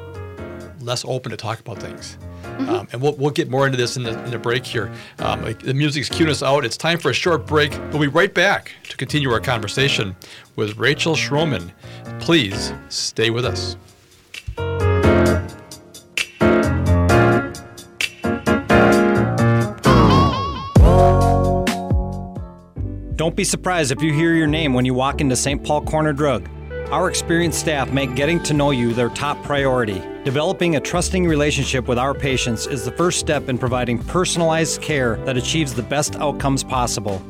less 0.81 1.05
open 1.05 1.31
to 1.31 1.37
talk 1.37 1.61
about 1.61 1.79
things. 1.79 2.19
Mm-hmm. 2.43 2.69
Um, 2.69 2.89
and 2.93 3.01
we'll, 3.01 3.15
we'll 3.15 3.31
get 3.31 3.49
more 3.49 3.67
into 3.67 3.79
this 3.79 3.97
in 3.97 4.03
the, 4.03 4.23
in 4.25 4.31
the 4.31 4.39
break 4.39 4.65
here. 4.65 4.93
Um, 5.21 5.43
the 5.63 5.75
music's 5.75 6.09
cueing 6.09 6.29
us 6.29 6.43
out. 6.43 6.65
It's 6.65 6.77
time 6.77 6.99
for 6.99 7.11
a 7.11 7.15
short 7.15 7.47
break. 7.47 7.71
We'll 7.93 8.01
be 8.01 8.09
right 8.09 8.33
back 8.33 8.73
to 8.89 8.97
continue 8.97 9.31
our 9.31 9.41
conversation 9.41 10.17
with 10.57 10.77
Rachel 10.77 11.15
Schromen. 11.15 11.73
Please 12.21 12.73
stay 12.89 13.31
with 13.31 13.45
us. 13.45 13.77
Don't 23.23 23.37
be 23.37 23.45
surprised 23.45 23.93
if 23.93 24.03
you 24.03 24.13
hear 24.13 24.35
your 24.35 24.49
name 24.49 24.75
when 24.75 24.85
you 24.85 24.95
walk 24.95 25.21
into 25.21 25.37
St. 25.37 25.63
Paul 25.63 25.83
Corner 25.83 26.13
Drug. 26.13 26.49
Our 26.91 27.09
experienced 27.09 27.61
staff 27.61 27.93
make 27.93 28.17
getting 28.17 28.43
to 28.43 28.53
know 28.53 28.73
you 28.73 28.93
their 28.93 29.11
top 29.11 29.41
priority. 29.45 30.03
Developing 30.25 30.75
a 30.75 30.81
trusting 30.81 31.25
relationship 31.25 31.87
with 31.87 31.99
our 31.99 32.15
patients 32.15 32.67
is 32.67 32.85
the 32.85 32.91
first 32.91 33.21
step 33.21 33.49
in 33.49 33.59
providing 33.59 34.03
personalized 34.07 34.83
care 34.83 35.19
that 35.25 35.37
achieves 35.37 35.73
the 35.73 35.85
best 35.85 36.17
outcomes 36.17 36.65
possible. 36.65 37.23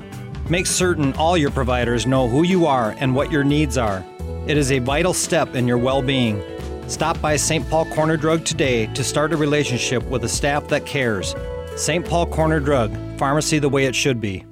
Make 0.48 0.64
certain 0.64 1.12
all 1.12 1.36
your 1.36 1.50
providers 1.50 2.06
know 2.06 2.26
who 2.26 2.42
you 2.42 2.64
are 2.64 2.94
and 2.98 3.14
what 3.14 3.30
your 3.30 3.44
needs 3.44 3.76
are. 3.76 4.02
It 4.46 4.56
is 4.56 4.72
a 4.72 4.78
vital 4.78 5.12
step 5.12 5.54
in 5.54 5.68
your 5.68 5.76
well 5.76 6.00
being. 6.00 6.42
Stop 6.88 7.20
by 7.20 7.36
St. 7.36 7.68
Paul 7.68 7.84
Corner 7.84 8.16
Drug 8.16 8.46
today 8.46 8.86
to 8.94 9.04
start 9.04 9.34
a 9.34 9.36
relationship 9.36 10.02
with 10.04 10.24
a 10.24 10.28
staff 10.30 10.68
that 10.68 10.86
cares. 10.86 11.34
St. 11.76 12.02
Paul 12.02 12.24
Corner 12.24 12.60
Drug, 12.60 12.96
pharmacy 13.18 13.58
the 13.58 13.68
way 13.68 13.84
it 13.84 13.94
should 13.94 14.22
be. 14.22 14.46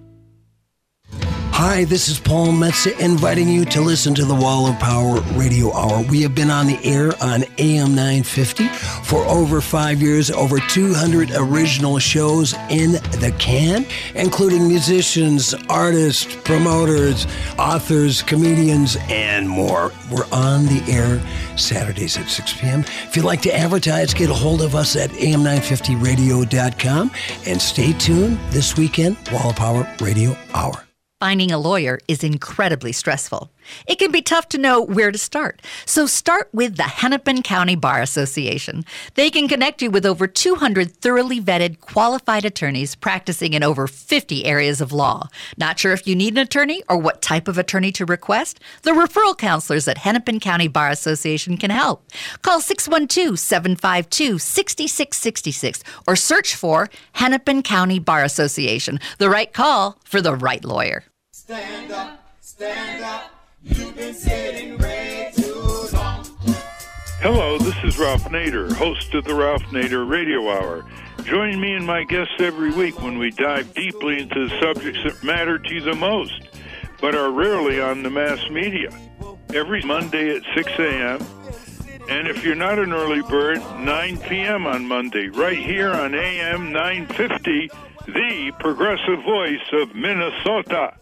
Hi, 1.62 1.84
this 1.84 2.08
is 2.08 2.18
Paul 2.18 2.46
Metza 2.46 2.98
inviting 2.98 3.46
you 3.46 3.66
to 3.66 3.82
listen 3.82 4.14
to 4.14 4.24
the 4.24 4.34
Wall 4.34 4.66
of 4.66 4.78
Power 4.78 5.20
Radio 5.34 5.70
Hour. 5.74 6.02
We 6.04 6.22
have 6.22 6.34
been 6.34 6.48
on 6.48 6.66
the 6.66 6.82
air 6.82 7.12
on 7.22 7.44
AM 7.58 7.94
950 7.94 8.66
for 9.04 9.22
over 9.26 9.60
five 9.60 10.00
years, 10.00 10.30
over 10.30 10.58
200 10.58 11.32
original 11.34 11.98
shows 11.98 12.54
in 12.70 12.92
the 12.92 13.34
can, 13.38 13.84
including 14.14 14.68
musicians, 14.68 15.52
artists, 15.68 16.34
promoters, 16.44 17.26
authors, 17.58 18.22
comedians, 18.22 18.96
and 19.10 19.46
more. 19.46 19.92
We're 20.10 20.24
on 20.32 20.64
the 20.64 20.82
air 20.88 21.20
Saturdays 21.58 22.16
at 22.16 22.30
6 22.30 22.54
p.m. 22.54 22.86
If 23.06 23.16
you'd 23.16 23.26
like 23.26 23.42
to 23.42 23.54
advertise, 23.54 24.14
get 24.14 24.30
a 24.30 24.34
hold 24.34 24.62
of 24.62 24.74
us 24.74 24.96
at 24.96 25.10
am950radio.com 25.10 27.10
and 27.46 27.60
stay 27.60 27.92
tuned 27.92 28.38
this 28.48 28.78
weekend, 28.78 29.18
Wall 29.30 29.50
of 29.50 29.56
Power 29.56 29.86
Radio 30.00 30.34
Hour. 30.54 30.86
Finding 31.20 31.52
a 31.52 31.58
lawyer 31.58 31.98
is 32.08 32.24
incredibly 32.24 32.92
stressful. 32.92 33.50
It 33.86 33.98
can 33.98 34.10
be 34.10 34.22
tough 34.22 34.48
to 34.48 34.58
know 34.58 34.80
where 34.80 35.12
to 35.12 35.18
start. 35.18 35.60
So 35.84 36.06
start 36.06 36.48
with 36.54 36.78
the 36.78 36.84
Hennepin 36.84 37.42
County 37.42 37.76
Bar 37.76 38.00
Association. 38.00 38.86
They 39.16 39.28
can 39.28 39.46
connect 39.46 39.82
you 39.82 39.90
with 39.90 40.06
over 40.06 40.26
200 40.26 40.96
thoroughly 40.96 41.38
vetted, 41.38 41.80
qualified 41.80 42.46
attorneys 42.46 42.94
practicing 42.94 43.52
in 43.52 43.62
over 43.62 43.86
50 43.86 44.46
areas 44.46 44.80
of 44.80 44.94
law. 44.94 45.28
Not 45.58 45.78
sure 45.78 45.92
if 45.92 46.06
you 46.06 46.16
need 46.16 46.32
an 46.32 46.38
attorney 46.38 46.82
or 46.88 46.96
what 46.96 47.20
type 47.20 47.48
of 47.48 47.58
attorney 47.58 47.92
to 47.92 48.06
request? 48.06 48.58
The 48.80 48.92
referral 48.92 49.36
counselors 49.36 49.86
at 49.88 49.98
Hennepin 49.98 50.40
County 50.40 50.68
Bar 50.68 50.88
Association 50.88 51.58
can 51.58 51.70
help. 51.70 52.02
Call 52.40 52.62
612 52.62 53.38
752 53.38 54.38
6666 54.38 55.84
or 56.06 56.16
search 56.16 56.54
for 56.54 56.88
Hennepin 57.12 57.62
County 57.62 57.98
Bar 57.98 58.24
Association. 58.24 58.98
The 59.18 59.28
right 59.28 59.52
call 59.52 59.98
for 60.02 60.22
the 60.22 60.34
right 60.34 60.64
lawyer. 60.64 61.04
Stand 61.50 61.90
up, 61.90 62.32
stand 62.40 63.02
up. 63.02 63.22
You've 63.64 63.96
been 63.96 64.14
sitting 64.14 64.78
way 64.78 65.32
too 65.34 65.88
long. 65.92 66.24
Hello, 67.18 67.58
this 67.58 67.74
is 67.82 67.98
Ralph 67.98 68.22
Nader, 68.26 68.70
host 68.70 69.12
of 69.14 69.24
the 69.24 69.34
Ralph 69.34 69.64
Nader 69.72 70.08
Radio 70.08 70.48
Hour. 70.48 70.84
Join 71.24 71.60
me 71.60 71.72
and 71.72 71.84
my 71.84 72.04
guests 72.04 72.34
every 72.38 72.70
week 72.70 73.02
when 73.02 73.18
we 73.18 73.32
dive 73.32 73.74
deeply 73.74 74.20
into 74.20 74.46
the 74.46 74.60
subjects 74.62 75.00
that 75.02 75.24
matter 75.24 75.58
to 75.58 75.74
you 75.74 75.80
the 75.80 75.96
most, 75.96 76.50
but 77.00 77.16
are 77.16 77.32
rarely 77.32 77.80
on 77.80 78.04
the 78.04 78.10
mass 78.10 78.48
media. 78.48 78.90
Every 79.52 79.82
Monday 79.82 80.36
at 80.36 80.44
6 80.54 80.70
a.m. 80.78 81.20
And 82.08 82.28
if 82.28 82.44
you're 82.44 82.54
not 82.54 82.78
an 82.78 82.92
early 82.92 83.22
bird, 83.22 83.58
9 83.80 84.18
p.m. 84.18 84.68
on 84.68 84.86
Monday, 84.86 85.26
right 85.26 85.58
here 85.58 85.90
on 85.90 86.14
AM 86.14 86.70
950, 86.70 87.72
the 88.06 88.52
progressive 88.60 89.24
voice 89.24 89.66
of 89.72 89.96
Minnesota. 89.96 90.99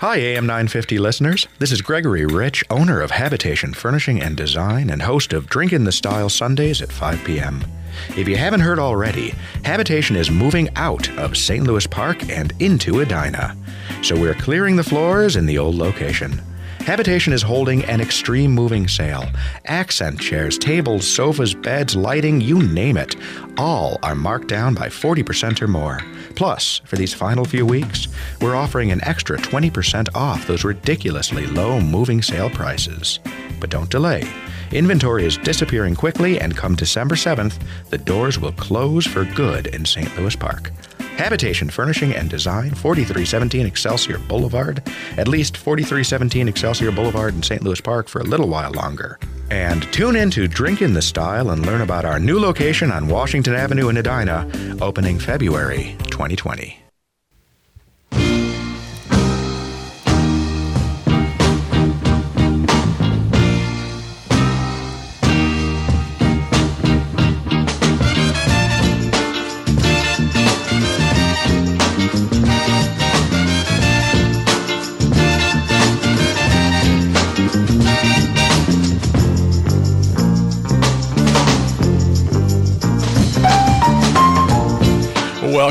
Hi, 0.00 0.18
AM 0.18 0.44
950 0.44 0.98
listeners. 0.98 1.48
This 1.58 1.72
is 1.72 1.80
Gregory 1.80 2.26
Rich, 2.26 2.62
owner 2.68 3.00
of 3.00 3.12
Habitation 3.12 3.72
Furnishing 3.72 4.20
and 4.20 4.36
Design 4.36 4.90
and 4.90 5.00
host 5.00 5.32
of 5.32 5.48
Drink 5.48 5.72
in 5.72 5.84
the 5.84 5.90
Style 5.90 6.28
Sundays 6.28 6.82
at 6.82 6.92
5 6.92 7.24
p.m. 7.24 7.64
If 8.10 8.28
you 8.28 8.36
haven't 8.36 8.60
heard 8.60 8.78
already, 8.78 9.32
Habitation 9.64 10.14
is 10.14 10.30
moving 10.30 10.68
out 10.76 11.08
of 11.16 11.34
St. 11.34 11.66
Louis 11.66 11.86
Park 11.86 12.28
and 12.28 12.52
into 12.60 13.00
Edina. 13.00 13.56
So 14.02 14.20
we're 14.20 14.34
clearing 14.34 14.76
the 14.76 14.84
floors 14.84 15.34
in 15.34 15.46
the 15.46 15.56
old 15.56 15.76
location. 15.76 16.42
Habitation 16.86 17.32
is 17.32 17.42
holding 17.42 17.84
an 17.86 18.00
extreme 18.00 18.52
moving 18.52 18.86
sale. 18.86 19.24
Accent 19.64 20.20
chairs, 20.20 20.56
tables, 20.56 21.04
sofas, 21.04 21.52
beds, 21.52 21.96
lighting, 21.96 22.40
you 22.40 22.62
name 22.62 22.96
it. 22.96 23.16
All 23.58 23.98
are 24.04 24.14
marked 24.14 24.46
down 24.46 24.72
by 24.72 24.86
40% 24.86 25.60
or 25.60 25.66
more. 25.66 26.00
Plus, 26.36 26.80
for 26.84 26.94
these 26.94 27.12
final 27.12 27.44
few 27.44 27.66
weeks, 27.66 28.06
we're 28.40 28.54
offering 28.54 28.92
an 28.92 29.02
extra 29.02 29.36
20% 29.36 30.14
off 30.14 30.46
those 30.46 30.62
ridiculously 30.62 31.48
low 31.48 31.80
moving 31.80 32.22
sale 32.22 32.50
prices. 32.50 33.18
But 33.58 33.70
don't 33.70 33.90
delay. 33.90 34.22
Inventory 34.70 35.26
is 35.26 35.38
disappearing 35.38 35.96
quickly, 35.96 36.38
and 36.38 36.56
come 36.56 36.76
December 36.76 37.16
7th, 37.16 37.58
the 37.90 37.98
doors 37.98 38.38
will 38.38 38.52
close 38.52 39.04
for 39.04 39.24
good 39.24 39.66
in 39.74 39.84
St. 39.84 40.16
Louis 40.16 40.36
Park. 40.36 40.70
Habitation 41.16 41.70
Furnishing 41.70 42.14
and 42.14 42.28
Design, 42.28 42.70
4317 42.70 43.66
Excelsior 43.66 44.18
Boulevard, 44.18 44.82
at 45.16 45.28
least 45.28 45.56
4317 45.56 46.48
Excelsior 46.48 46.92
Boulevard 46.92 47.34
in 47.34 47.42
St. 47.42 47.62
Louis 47.62 47.80
Park 47.80 48.08
for 48.08 48.20
a 48.20 48.24
little 48.24 48.48
while 48.48 48.72
longer. 48.72 49.18
And 49.50 49.82
tune 49.92 50.16
in 50.16 50.30
to 50.32 50.48
Drink 50.48 50.82
in 50.82 50.92
the 50.92 51.02
Style 51.02 51.50
and 51.50 51.64
learn 51.64 51.80
about 51.80 52.04
our 52.04 52.18
new 52.18 52.38
location 52.38 52.90
on 52.90 53.08
Washington 53.08 53.54
Avenue 53.54 53.88
in 53.88 53.96
Edina, 53.96 54.48
opening 54.80 55.18
February 55.18 55.96
2020. 56.10 56.85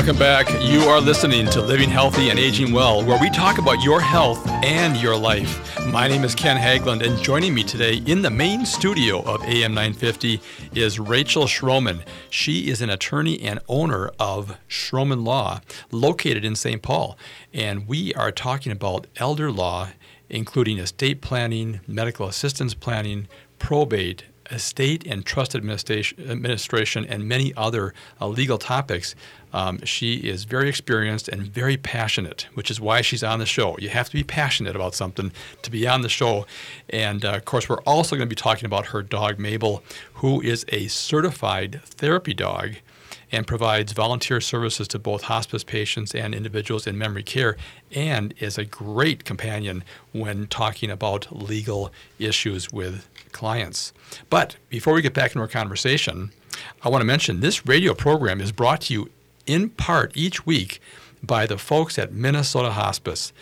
Welcome 0.06 0.20
back. 0.20 0.62
You 0.62 0.82
are 0.82 1.00
listening 1.00 1.46
to 1.46 1.60
Living 1.60 1.90
Healthy 1.90 2.30
and 2.30 2.38
Aging 2.38 2.72
Well, 2.72 3.04
where 3.04 3.20
we 3.20 3.28
talk 3.28 3.58
about 3.58 3.82
your 3.82 4.00
health 4.00 4.46
and 4.62 4.96
your 4.96 5.16
life. 5.16 5.84
My 5.88 6.06
name 6.06 6.22
is 6.22 6.32
Ken 6.32 6.56
Haglind, 6.56 7.04
and 7.04 7.20
joining 7.20 7.52
me 7.52 7.64
today 7.64 7.96
in 8.06 8.22
the 8.22 8.30
main 8.30 8.64
studio 8.64 9.22
of 9.22 9.42
AM 9.42 9.74
950 9.74 10.40
is 10.76 11.00
Rachel 11.00 11.46
Schromen. 11.46 12.04
She 12.30 12.70
is 12.70 12.80
an 12.80 12.88
attorney 12.88 13.40
and 13.40 13.58
owner 13.66 14.12
of 14.20 14.56
Schromen 14.68 15.24
Law, 15.24 15.60
located 15.90 16.44
in 16.44 16.54
St. 16.54 16.82
Paul. 16.82 17.18
And 17.52 17.88
we 17.88 18.14
are 18.14 18.30
talking 18.30 18.70
about 18.70 19.08
elder 19.16 19.50
law, 19.50 19.88
including 20.30 20.78
estate 20.78 21.20
planning, 21.20 21.80
medical 21.88 22.28
assistance 22.28 22.74
planning, 22.74 23.26
probate, 23.58 24.22
estate 24.50 25.06
and 25.06 25.24
trust 25.24 25.54
administration, 25.54 26.30
administration 26.30 27.04
and 27.04 27.28
many 27.28 27.52
other 27.56 27.94
uh, 28.20 28.26
legal 28.26 28.58
topics. 28.58 29.14
Um, 29.52 29.82
she 29.84 30.16
is 30.16 30.44
very 30.44 30.68
experienced 30.68 31.28
and 31.28 31.42
very 31.42 31.76
passionate, 31.76 32.46
which 32.54 32.70
is 32.70 32.80
why 32.80 33.00
she's 33.00 33.24
on 33.24 33.38
the 33.38 33.46
show. 33.46 33.76
You 33.78 33.88
have 33.88 34.08
to 34.08 34.16
be 34.16 34.24
passionate 34.24 34.76
about 34.76 34.94
something 34.94 35.32
to 35.62 35.70
be 35.70 35.86
on 35.86 36.02
the 36.02 36.08
show. 36.08 36.46
And 36.90 37.24
uh, 37.24 37.34
of 37.34 37.44
course, 37.44 37.68
we're 37.68 37.80
also 37.82 38.16
going 38.16 38.28
to 38.28 38.34
be 38.34 38.36
talking 38.36 38.66
about 38.66 38.86
her 38.86 39.02
dog, 39.02 39.38
Mabel, 39.38 39.82
who 40.14 40.40
is 40.40 40.66
a 40.68 40.88
certified 40.88 41.80
therapy 41.84 42.34
dog 42.34 42.76
and 43.32 43.46
provides 43.46 43.92
volunteer 43.92 44.40
services 44.40 44.86
to 44.88 44.98
both 44.98 45.22
hospice 45.22 45.64
patients 45.64 46.14
and 46.14 46.34
individuals 46.34 46.86
in 46.86 46.96
memory 46.96 47.22
care, 47.22 47.56
and 47.92 48.34
is 48.38 48.56
a 48.56 48.64
great 48.64 49.24
companion 49.24 49.82
when 50.12 50.46
talking 50.46 50.90
about 50.90 51.34
legal 51.34 51.90
issues 52.18 52.70
with 52.72 53.08
clients. 53.36 53.92
But 54.30 54.56
before 54.68 54.94
we 54.94 55.02
get 55.02 55.14
back 55.14 55.30
into 55.30 55.40
our 55.40 55.48
conversation, 55.48 56.32
I 56.82 56.88
want 56.88 57.02
to 57.02 57.06
mention 57.06 57.40
this 57.40 57.66
radio 57.66 57.94
program 57.94 58.40
is 58.40 58.50
brought 58.50 58.80
to 58.82 58.94
you 58.94 59.10
in 59.46 59.70
part 59.70 60.16
each 60.16 60.46
week 60.46 60.80
by 61.22 61.46
the 61.46 61.58
folks 61.58 61.98
at 61.98 62.12
Minnesota 62.12 62.70
Hospice. 62.70 63.32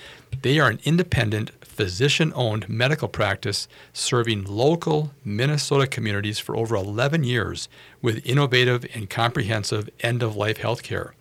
They 0.43 0.59
are 0.59 0.69
an 0.69 0.81
independent, 0.85 1.51
physician 1.65 2.33
owned 2.35 2.69
medical 2.69 3.09
practice 3.09 3.67
serving 3.93 4.45
local 4.45 5.13
Minnesota 5.25 5.87
communities 5.87 6.39
for 6.39 6.57
over 6.57 6.77
11 6.77 7.25
years 7.25 7.69
with 8.01 8.25
innovative 8.25 8.87
and 8.95 9.11
comprehensive 9.11 9.91
end 10.01 10.23
of 10.23 10.37
life 10.37 10.59
health 10.59 10.83
care. 10.83 11.15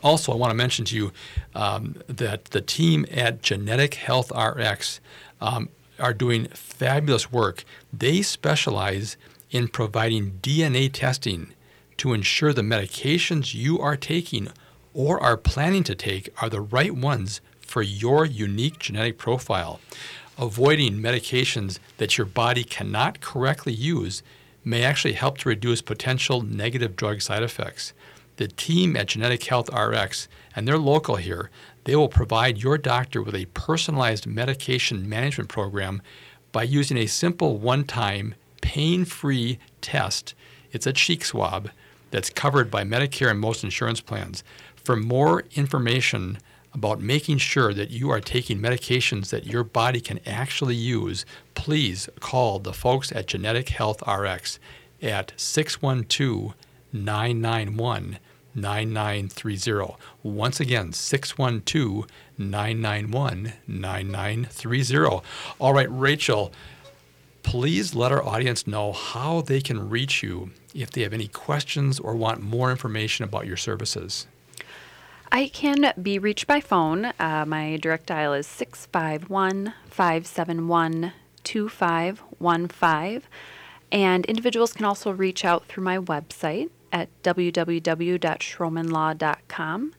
Also, 0.03 0.31
I 0.31 0.35
want 0.35 0.51
to 0.51 0.55
mention 0.55 0.85
to 0.85 0.95
you 0.95 1.11
um, 1.55 1.95
that 2.07 2.45
the 2.45 2.61
team 2.61 3.03
at 3.11 3.41
Genetic 3.41 3.95
Health 3.95 4.31
RX 4.31 5.01
um, 5.41 5.69
are 5.99 6.13
doing 6.13 6.45
fabulous 6.49 7.31
work. 7.31 7.63
They 7.91 8.21
specialize 8.21 9.17
in 9.49 9.69
providing 9.69 10.33
DNA 10.41 10.91
testing 10.91 11.53
to 11.97 12.13
ensure 12.13 12.53
the 12.53 12.61
medications 12.61 13.53
you 13.53 13.79
are 13.79 13.97
taking 13.97 14.49
or 14.93 15.21
are 15.21 15.37
planning 15.37 15.83
to 15.83 15.95
take 15.95 16.29
are 16.41 16.49
the 16.49 16.61
right 16.61 16.95
ones 16.95 17.41
for 17.59 17.81
your 17.81 18.25
unique 18.25 18.79
genetic 18.79 19.17
profile. 19.17 19.79
Avoiding 20.37 20.93
medications 20.93 21.79
that 21.97 22.17
your 22.17 22.25
body 22.25 22.63
cannot 22.63 23.21
correctly 23.21 23.73
use 23.73 24.23
may 24.63 24.83
actually 24.83 25.13
help 25.13 25.37
to 25.39 25.49
reduce 25.49 25.81
potential 25.81 26.41
negative 26.41 26.95
drug 26.95 27.21
side 27.21 27.43
effects. 27.43 27.93
The 28.37 28.47
team 28.47 28.95
at 28.95 29.07
Genetic 29.07 29.43
Health 29.43 29.69
RX, 29.73 30.27
and 30.55 30.67
they're 30.67 30.77
local 30.77 31.15
here, 31.15 31.49
they 31.85 31.95
will 31.95 32.09
provide 32.09 32.61
your 32.61 32.77
doctor 32.77 33.21
with 33.21 33.33
a 33.33 33.45
personalized 33.45 34.27
medication 34.27 35.07
management 35.07 35.49
program 35.49 36.01
by 36.51 36.63
using 36.63 36.97
a 36.97 37.07
simple 37.07 37.57
one 37.57 37.83
time, 37.83 38.35
pain 38.61 39.05
free 39.05 39.57
test. 39.81 40.35
It's 40.71 40.85
a 40.85 40.93
cheek 40.93 41.23
swab 41.25 41.69
that's 42.11 42.29
covered 42.29 42.69
by 42.71 42.83
Medicare 42.83 43.29
and 43.31 43.39
most 43.39 43.63
insurance 43.63 44.01
plans. 44.01 44.43
For 44.75 44.95
more 44.95 45.43
information 45.55 46.37
about 46.73 47.01
making 47.01 47.39
sure 47.39 47.73
that 47.73 47.89
you 47.89 48.09
are 48.09 48.21
taking 48.21 48.59
medications 48.59 49.29
that 49.29 49.47
your 49.47 49.63
body 49.63 49.99
can 49.99 50.19
actually 50.25 50.75
use, 50.75 51.25
please 51.55 52.07
call 52.19 52.59
the 52.59 52.73
folks 52.73 53.11
at 53.11 53.27
Genetic 53.27 53.69
Health 53.69 54.01
RX 54.07 54.59
at 55.01 55.33
612 55.35 56.53
991 56.93 58.19
9930. 58.53 59.95
Once 60.23 60.59
again, 60.59 60.91
612 60.91 62.07
991 62.37 63.53
9930. 63.67 65.21
All 65.59 65.73
right, 65.73 65.87
Rachel, 65.89 66.51
please 67.47 67.95
let 67.95 68.11
our 68.11 68.23
audience 68.25 68.67
know 68.67 68.91
how 68.91 69.39
they 69.39 69.61
can 69.61 69.89
reach 69.89 70.21
you 70.21 70.51
if 70.75 70.91
they 70.91 71.03
have 71.03 71.13
any 71.13 71.29
questions 71.29 71.97
or 71.97 72.13
want 72.13 72.41
more 72.41 72.71
information 72.71 73.23
about 73.23 73.47
your 73.47 73.55
services. 73.55 74.27
I 75.31 75.47
can 75.47 75.93
be 76.01 76.19
reached 76.19 76.45
by 76.45 76.59
phone. 76.59 77.13
Uh, 77.17 77.45
my 77.47 77.77
direct 77.77 78.07
dial 78.07 78.33
is 78.33 78.45
651 78.47 79.73
571 79.89 81.13
2515. 81.45 83.21
And 83.93 84.25
individuals 84.25 84.73
can 84.73 84.83
also 84.83 85.11
reach 85.11 85.45
out 85.45 85.67
through 85.67 85.85
my 85.85 85.99
website 85.99 86.69
at 86.91 87.07
www.schromenlaw.com. 87.23 89.93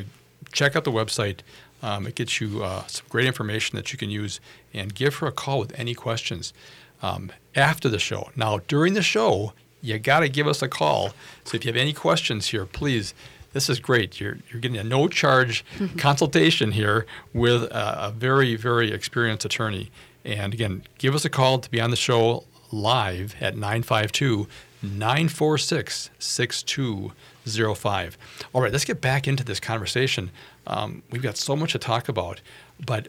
check 0.52 0.76
out 0.76 0.84
the 0.84 0.92
website. 0.92 1.40
Um, 1.82 2.08
it 2.08 2.16
gets 2.16 2.42
you 2.42 2.64
uh, 2.64 2.86
some 2.88 3.06
great 3.10 3.28
information 3.28 3.76
that 3.76 3.92
you 3.92 4.00
can 4.00 4.10
use, 4.10 4.40
and 4.74 4.94
give 4.94 5.16
her 5.16 5.28
a 5.28 5.32
call 5.32 5.60
with 5.60 5.78
any 5.80 5.94
questions 5.94 6.54
um, 7.02 7.32
after 7.56 7.90
the 7.90 8.00
show. 8.00 8.30
Now, 8.36 8.60
during 8.68 8.94
the 8.94 9.02
show, 9.02 9.54
you 9.82 10.00
got 10.00 10.22
to 10.22 10.30
give 10.30 10.48
us 10.48 10.62
a 10.62 10.68
call. 10.68 11.12
So 11.44 11.56
if 11.56 11.66
you 11.66 11.70
have 11.70 11.80
any 11.80 11.94
questions 11.94 12.48
here, 12.48 12.66
please. 12.66 13.14
This 13.54 13.70
is 13.70 13.80
great. 13.80 14.20
You're, 14.20 14.38
you're 14.52 14.60
getting 14.60 14.78
a 14.78 14.84
no 14.84 15.08
charge 15.08 15.66
consultation 15.98 16.74
here 16.74 17.06
with 17.34 17.64
a, 17.64 18.08
a 18.08 18.12
very, 18.12 18.56
very 18.56 18.92
experienced 18.92 19.46
attorney. 19.46 19.90
And 20.26 20.54
again, 20.54 20.84
give 20.98 21.16
us 21.16 21.26
a 21.26 21.30
call 21.30 21.60
to 21.60 21.72
be 21.72 21.80
on 21.80 21.90
the 21.90 21.96
show 21.96 22.44
live 22.72 23.36
at 23.42 23.56
952 23.56 24.48
946 24.82 26.10
6205. 26.20 28.18
All 28.54 28.62
right, 28.62 28.72
let's 28.72 28.86
get 28.86 29.02
back 29.02 29.28
into 29.28 29.44
this 29.44 29.60
conversation. 29.60 30.32
Um, 30.68 31.04
we've 31.12 31.22
got 31.22 31.38
so 31.38 31.56
much 31.56 31.72
to 31.72 31.80
talk 31.80 32.10
about, 32.10 32.42
but 32.84 33.08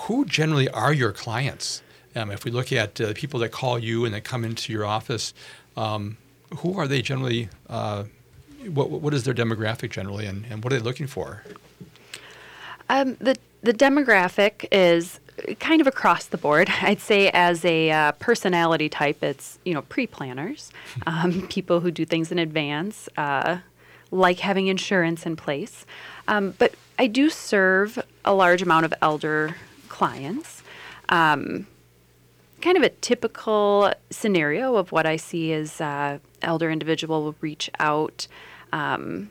who 0.00 0.24
generally 0.24 0.68
are 0.68 0.92
your 0.92 1.12
clients? 1.12 1.82
Um, 2.14 2.30
if 2.30 2.44
we 2.44 2.50
look 2.50 2.72
at 2.72 3.00
uh, 3.00 3.12
people 3.14 3.40
that 3.40 3.50
call 3.50 3.78
you 3.78 4.04
and 4.04 4.14
that 4.14 4.24
come 4.24 4.44
into 4.44 4.72
your 4.72 4.84
office, 4.84 5.34
um, 5.76 6.16
who 6.58 6.78
are 6.78 6.88
they 6.88 7.02
generally? 7.02 7.48
Uh, 7.68 8.04
what, 8.66 8.90
what 8.90 9.14
is 9.14 9.24
their 9.24 9.34
demographic 9.34 9.90
generally, 9.90 10.26
and, 10.26 10.44
and 10.50 10.64
what 10.64 10.72
are 10.72 10.76
they 10.76 10.82
looking 10.82 11.06
for? 11.06 11.44
Um, 12.88 13.16
the 13.20 13.36
the 13.62 13.72
demographic 13.72 14.66
is 14.72 15.20
kind 15.60 15.80
of 15.80 15.86
across 15.86 16.26
the 16.26 16.38
board. 16.38 16.68
I'd 16.82 17.00
say 17.00 17.30
as 17.30 17.64
a 17.64 17.90
uh, 17.90 18.12
personality 18.12 18.88
type, 18.88 19.22
it's 19.22 19.58
you 19.64 19.74
know 19.74 19.82
pre-planners, 19.82 20.70
um, 21.06 21.46
people 21.48 21.80
who 21.80 21.90
do 21.90 22.04
things 22.04 22.32
in 22.32 22.38
advance, 22.38 23.08
uh, 23.16 23.58
like 24.10 24.40
having 24.40 24.68
insurance 24.68 25.26
in 25.26 25.36
place. 25.36 25.86
Um, 26.26 26.54
but 26.58 26.74
I 26.98 27.06
do 27.06 27.30
serve 27.30 27.98
a 28.24 28.34
large 28.34 28.62
amount 28.62 28.84
of 28.84 28.94
elder 29.00 29.56
clients. 29.88 30.62
Um, 31.08 31.66
kind 32.60 32.76
of 32.76 32.82
a 32.82 32.88
typical 32.88 33.92
scenario 34.10 34.76
of 34.76 34.92
what 34.92 35.06
I 35.06 35.16
see 35.16 35.52
is 35.52 35.80
uh, 35.80 36.18
elder 36.42 36.70
individual 36.70 37.22
will 37.22 37.36
reach 37.40 37.70
out 37.78 38.26
um, 38.72 39.30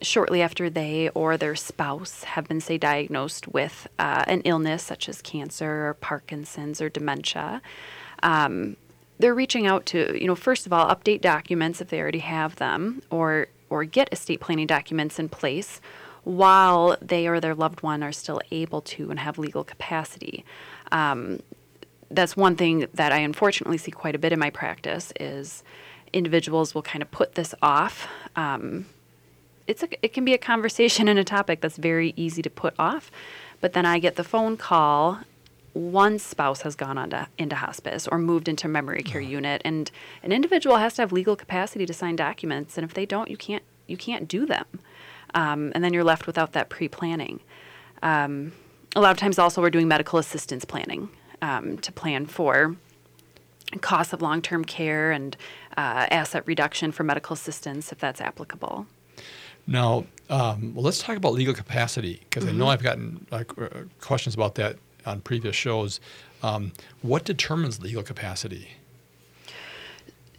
shortly 0.00 0.42
after 0.42 0.70
they 0.70 1.08
or 1.10 1.36
their 1.36 1.56
spouse 1.56 2.24
have 2.24 2.46
been, 2.48 2.60
say, 2.60 2.78
diagnosed 2.78 3.48
with 3.48 3.88
uh, 3.98 4.24
an 4.26 4.40
illness 4.42 4.82
such 4.82 5.08
as 5.08 5.22
cancer 5.22 5.88
or 5.88 5.94
Parkinson's 5.94 6.80
or 6.80 6.88
dementia. 6.88 7.60
Um, 8.22 8.76
they're 9.18 9.34
reaching 9.34 9.66
out 9.66 9.86
to, 9.86 10.16
you 10.20 10.26
know, 10.26 10.36
first 10.36 10.66
of 10.66 10.72
all, 10.72 10.86
update 10.94 11.20
documents 11.20 11.80
if 11.80 11.88
they 11.88 12.00
already 12.00 12.20
have 12.20 12.56
them, 12.56 13.02
or 13.10 13.48
or 13.70 13.84
get 13.84 14.08
estate 14.12 14.40
planning 14.40 14.66
documents 14.66 15.18
in 15.18 15.28
place 15.28 15.80
while 16.24 16.96
they 17.02 17.26
or 17.26 17.40
their 17.40 17.54
loved 17.54 17.82
one 17.82 18.02
are 18.02 18.12
still 18.12 18.40
able 18.50 18.80
to 18.80 19.10
and 19.10 19.18
have 19.18 19.38
legal 19.38 19.64
capacity. 19.64 20.44
Um, 20.92 21.40
that's 22.10 22.36
one 22.36 22.56
thing 22.56 22.86
that 22.94 23.12
I 23.12 23.18
unfortunately 23.18 23.78
see 23.78 23.90
quite 23.90 24.14
a 24.14 24.18
bit 24.18 24.32
in 24.32 24.38
my 24.38 24.50
practice 24.50 25.12
is 25.20 25.62
individuals 26.12 26.74
will 26.74 26.82
kind 26.82 27.02
of 27.02 27.10
put 27.10 27.34
this 27.34 27.54
off. 27.60 28.08
Um, 28.36 28.86
it's 29.68 29.82
a, 29.82 30.04
it 30.04 30.12
can 30.12 30.24
be 30.24 30.34
a 30.34 30.38
conversation 30.38 31.06
and 31.06 31.18
a 31.18 31.24
topic 31.24 31.60
that's 31.60 31.76
very 31.76 32.14
easy 32.16 32.42
to 32.42 32.50
put 32.50 32.74
off, 32.78 33.10
but 33.60 33.74
then 33.74 33.86
I 33.86 33.98
get 34.00 34.16
the 34.16 34.24
phone 34.24 34.56
call. 34.56 35.20
One 35.74 36.18
spouse 36.18 36.62
has 36.62 36.74
gone 36.74 36.98
on 36.98 37.10
to, 37.10 37.28
into 37.36 37.54
hospice 37.54 38.08
or 38.08 38.18
moved 38.18 38.48
into 38.48 38.66
memory 38.66 39.02
care 39.02 39.20
unit, 39.20 39.62
and 39.64 39.90
an 40.22 40.32
individual 40.32 40.78
has 40.78 40.94
to 40.94 41.02
have 41.02 41.12
legal 41.12 41.36
capacity 41.36 41.86
to 41.86 41.92
sign 41.92 42.16
documents, 42.16 42.76
and 42.76 42.84
if 42.84 42.94
they 42.94 43.06
don't, 43.06 43.30
you 43.30 43.36
can't 43.36 43.62
you 43.86 43.96
can't 43.96 44.26
do 44.26 44.44
them, 44.44 44.66
um, 45.34 45.70
and 45.74 45.84
then 45.84 45.92
you're 45.92 46.04
left 46.04 46.26
without 46.26 46.52
that 46.52 46.68
pre-planning. 46.68 47.40
Um, 48.02 48.52
a 48.96 49.00
lot 49.00 49.12
of 49.12 49.18
times, 49.18 49.38
also, 49.38 49.60
we're 49.60 49.70
doing 49.70 49.88
medical 49.88 50.18
assistance 50.18 50.64
planning 50.64 51.10
um, 51.42 51.78
to 51.78 51.92
plan 51.92 52.26
for 52.26 52.76
costs 53.80 54.12
of 54.12 54.22
long 54.22 54.40
term 54.40 54.64
care 54.64 55.10
and 55.10 55.36
uh, 55.76 56.06
asset 56.10 56.42
reduction 56.46 56.90
for 56.90 57.04
medical 57.04 57.34
assistance 57.34 57.92
if 57.92 57.98
that's 57.98 58.20
applicable. 58.20 58.86
Now, 59.68 60.06
um, 60.30 60.74
well, 60.74 60.82
let's 60.82 61.00
talk 61.00 61.16
about 61.16 61.34
legal 61.34 61.54
capacity 61.54 62.20
because 62.24 62.44
mm-hmm. 62.44 62.54
I 62.54 62.58
know 62.58 62.64
mm-hmm. 62.64 62.70
I've 62.70 62.82
gotten 62.82 63.26
uh, 63.30 63.84
questions 64.00 64.34
about 64.34 64.54
that 64.56 64.76
on 65.06 65.20
previous 65.20 65.54
shows. 65.54 66.00
Um, 66.42 66.72
what 67.02 67.24
determines 67.24 67.80
legal 67.80 68.02
capacity? 68.02 68.70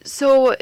So, 0.04 0.56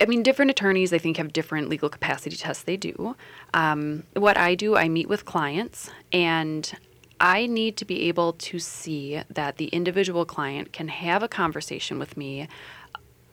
I 0.00 0.06
mean, 0.06 0.22
different 0.22 0.50
attorneys, 0.50 0.92
I 0.92 0.98
think, 0.98 1.16
have 1.18 1.32
different 1.32 1.68
legal 1.68 1.88
capacity 1.88 2.36
tests 2.36 2.64
they 2.64 2.76
do. 2.76 3.14
Um, 3.54 4.02
what 4.14 4.36
I 4.36 4.56
do, 4.56 4.76
I 4.76 4.88
meet 4.88 5.08
with 5.08 5.24
clients 5.24 5.90
and 6.12 6.72
I 7.20 7.46
need 7.46 7.76
to 7.76 7.84
be 7.84 8.02
able 8.08 8.32
to 8.32 8.58
see 8.58 9.22
that 9.30 9.58
the 9.58 9.66
individual 9.66 10.24
client 10.24 10.72
can 10.72 10.88
have 10.88 11.22
a 11.22 11.28
conversation 11.28 11.98
with 11.98 12.16
me, 12.16 12.48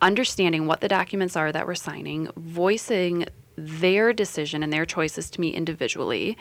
understanding 0.02 0.68
what 0.68 0.82
the 0.82 0.88
documents 0.88 1.36
are 1.36 1.52
that 1.52 1.66
we're 1.66 1.76
signing, 1.76 2.30
voicing 2.36 3.26
their 3.58 4.14
decision 4.14 4.64
and 4.64 4.72
their 4.72 4.86
choices 4.86 5.30
to 5.32 5.42
me 5.42 5.50
individually, 5.50 6.38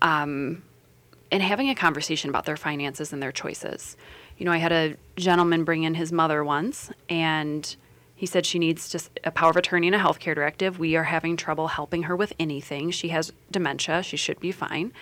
um, 0.00 0.62
and 1.30 1.42
having 1.42 1.70
a 1.70 1.74
conversation 1.74 2.30
about 2.30 2.44
their 2.44 2.56
finances 2.56 3.12
and 3.12 3.22
their 3.22 3.32
choices. 3.32 3.96
You 4.38 4.46
know, 4.46 4.52
I 4.52 4.58
had 4.58 4.72
a 4.72 4.96
gentleman 5.16 5.64
bring 5.64 5.82
in 5.82 5.94
his 5.94 6.12
mother 6.12 6.44
once, 6.44 6.90
and 7.08 7.74
he 8.14 8.26
said 8.26 8.46
she 8.46 8.58
needs 8.58 8.88
just 8.88 9.18
a 9.24 9.30
power 9.30 9.50
of 9.50 9.56
attorney 9.56 9.88
and 9.88 9.96
a 9.96 9.98
healthcare 9.98 10.34
directive. 10.34 10.78
We 10.78 10.94
are 10.96 11.04
having 11.04 11.36
trouble 11.36 11.68
helping 11.68 12.04
her 12.04 12.14
with 12.14 12.32
anything. 12.38 12.90
She 12.90 13.08
has 13.08 13.32
dementia. 13.50 14.02
She 14.02 14.16
should 14.16 14.38
be 14.40 14.52
fine. 14.52 14.92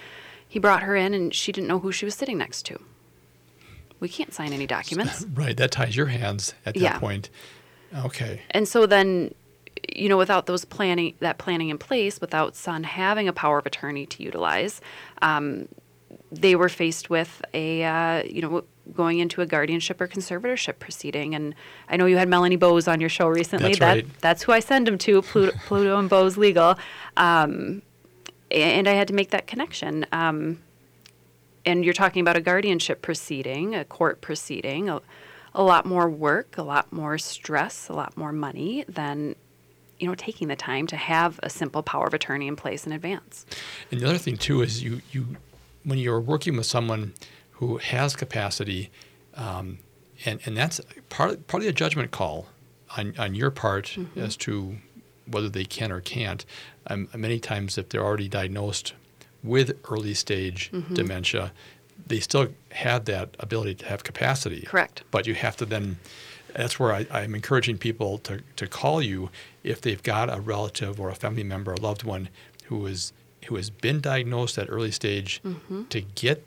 He 0.49 0.59
brought 0.59 0.83
her 0.85 0.97
in, 0.97 1.15
and 1.15 1.35
she 1.35 1.53
didn't 1.53 1.69
know 1.69 1.81
who 1.81 1.93
she 1.93 2.05
was 2.05 2.15
sitting 2.15 2.39
next 2.39 2.63
to. 2.63 2.81
We 4.01 4.09
can't 4.09 4.33
sign 4.33 4.53
any 4.53 4.67
documents. 4.67 5.27
Right. 5.35 5.57
That 5.57 5.71
ties 5.71 5.97
your 5.97 6.07
hands 6.07 6.55
at 6.65 6.75
that 6.75 6.81
yeah. 6.81 6.99
point. 6.99 7.29
Okay. 7.95 8.41
And 8.51 8.67
so 8.67 8.87
then, 8.87 9.35
you 9.95 10.09
know, 10.09 10.17
without 10.17 10.47
those 10.47 10.65
planning, 10.65 11.15
that 11.21 11.39
planning 11.39 11.69
in 11.69 11.79
place, 11.79 12.21
without 12.21 12.57
Son 12.57 12.85
having 12.85 13.29
a 13.29 13.33
power 13.33 13.59
of 13.59 13.67
attorney 13.67 14.07
to 14.07 14.23
utilize, 14.23 14.81
um, 15.23 15.69
they 16.33 16.55
were 16.55 16.69
faced 16.69 17.11
with 17.11 17.43
a, 17.55 17.85
uh, 17.85 18.23
you 18.25 18.43
know, 18.43 18.65
going 18.93 19.19
into 19.19 19.41
a 19.41 19.47
guardianship 19.47 20.01
or 20.01 20.09
conservatorship 20.09 20.79
proceeding. 20.79 21.35
And 21.35 21.55
I 21.89 21.97
know 21.97 22.07
you 22.07 22.17
had 22.17 22.29
Melanie 22.29 22.57
Bose 22.57 22.89
on 22.89 23.01
your 23.01 23.09
show 23.09 23.29
recently. 23.29 23.71
That's 23.71 23.79
that, 23.79 23.95
right. 23.95 24.21
That's 24.21 24.43
who 24.43 24.53
I 24.53 24.61
send 24.61 24.87
them 24.87 24.99
to, 24.99 25.23
Pluto, 25.23 25.57
Pluto 25.67 25.99
and 25.99 26.09
Bose 26.09 26.37
Legal. 26.37 26.77
Um, 27.17 27.83
and 28.51 28.89
I 28.89 28.93
had 28.93 29.09
to 29.09 29.15
make 29.15 29.31
that 29.31 29.47
connection. 29.47 30.07
Um, 30.13 30.61
and 31.65 31.85
you're 31.85 31.95
talking 31.95 32.21
about 32.21 32.37
a 32.37 32.41
guardianship 32.41 33.03
proceeding, 33.03 33.75
a 33.75 33.85
court 33.85 34.21
proceeding, 34.21 34.89
a, 34.89 35.01
a 35.55 35.63
lot 35.63 35.87
more 35.87 36.09
work, 36.09 36.57
a 36.59 36.63
lot 36.63 36.93
more 36.93 37.19
stress, 37.19 37.89
a 37.89 37.93
lot 37.93 38.17
more 38.17 38.33
money 38.33 38.85
than 38.89 39.37
you 40.01 40.09
know 40.09 40.15
taking 40.15 40.49
the 40.49 40.57
time 40.57 40.87
to 40.89 40.97
have 40.97 41.39
a 41.43 41.51
simple 41.51 41.83
power 41.83 42.07
of 42.07 42.15
attorney 42.15 42.49
in 42.49 42.57
place 42.57 42.87
in 42.87 42.93
advance. 42.93 43.47
And 43.91 44.01
the 44.01 44.09
other 44.09 44.19
thing 44.19 44.37
too 44.37 44.63
is 44.63 44.83
you 44.83 45.03
you 45.13 45.37
when 45.85 45.99
you're 45.99 46.21
working 46.21 46.57
with 46.57 46.67
someone 46.67 47.15
who 47.53 47.79
has 47.79 48.17
capacity, 48.17 48.91
um, 49.35 49.79
and 50.25 50.41
and 50.47 50.57
that's 50.57 50.81
part 51.09 51.47
partly 51.47 51.69
a 51.69 51.73
judgment 51.73 52.11
call 52.11 52.47
on 52.97 53.15
on 53.19 53.35
your 53.35 53.51
part 53.51 53.87
mm-hmm. 53.97 54.21
as 54.21 54.37
to 54.39 54.77
whether 55.27 55.49
they 55.49 55.65
can 55.65 55.93
or 55.93 56.01
can't. 56.01 56.45
Um, 56.87 57.09
many 57.15 57.39
times, 57.39 57.79
if 57.79 57.89
they're 57.89 58.05
already 58.05 58.29
diagnosed 58.29 58.95
with 59.43 59.79
early 59.91 60.15
stage 60.15 60.71
mm-hmm. 60.73 60.95
dementia, 60.95 61.53
they 62.07 62.21
still 62.21 62.49
have 62.73 63.05
that 63.07 63.37
ability 63.39 63.75
to 63.77 63.87
have 63.87 64.03
capacity. 64.05 64.63
Correct. 64.63 65.03
But 65.11 65.27
you 65.27 65.35
have 65.35 65.57
to 65.59 65.67
then, 65.67 65.99
that's 66.55 66.79
where 66.79 66.93
I, 66.93 67.07
I'm 67.11 67.35
encouraging 67.35 67.79
people 67.79 68.19
to, 68.19 68.43
to 68.57 68.67
call 68.67 69.03
you 69.03 69.31
if 69.63 69.81
they've 69.81 70.03
got 70.03 70.33
a 70.33 70.41
relative 70.41 71.01
or 71.01 71.11
a 71.11 71.15
family 71.15 71.45
member, 71.45 71.73
a 71.73 71.81
loved 71.81 72.05
one 72.05 72.29
who 72.67 72.87
is 72.87 73.13
who 73.47 73.57
has 73.57 73.71
been 73.71 74.01
diagnosed 74.01 74.59
at 74.59 74.69
early 74.69 74.91
stage 74.91 75.41
mm-hmm. 75.43 75.85
to 75.85 76.01
get 76.01 76.47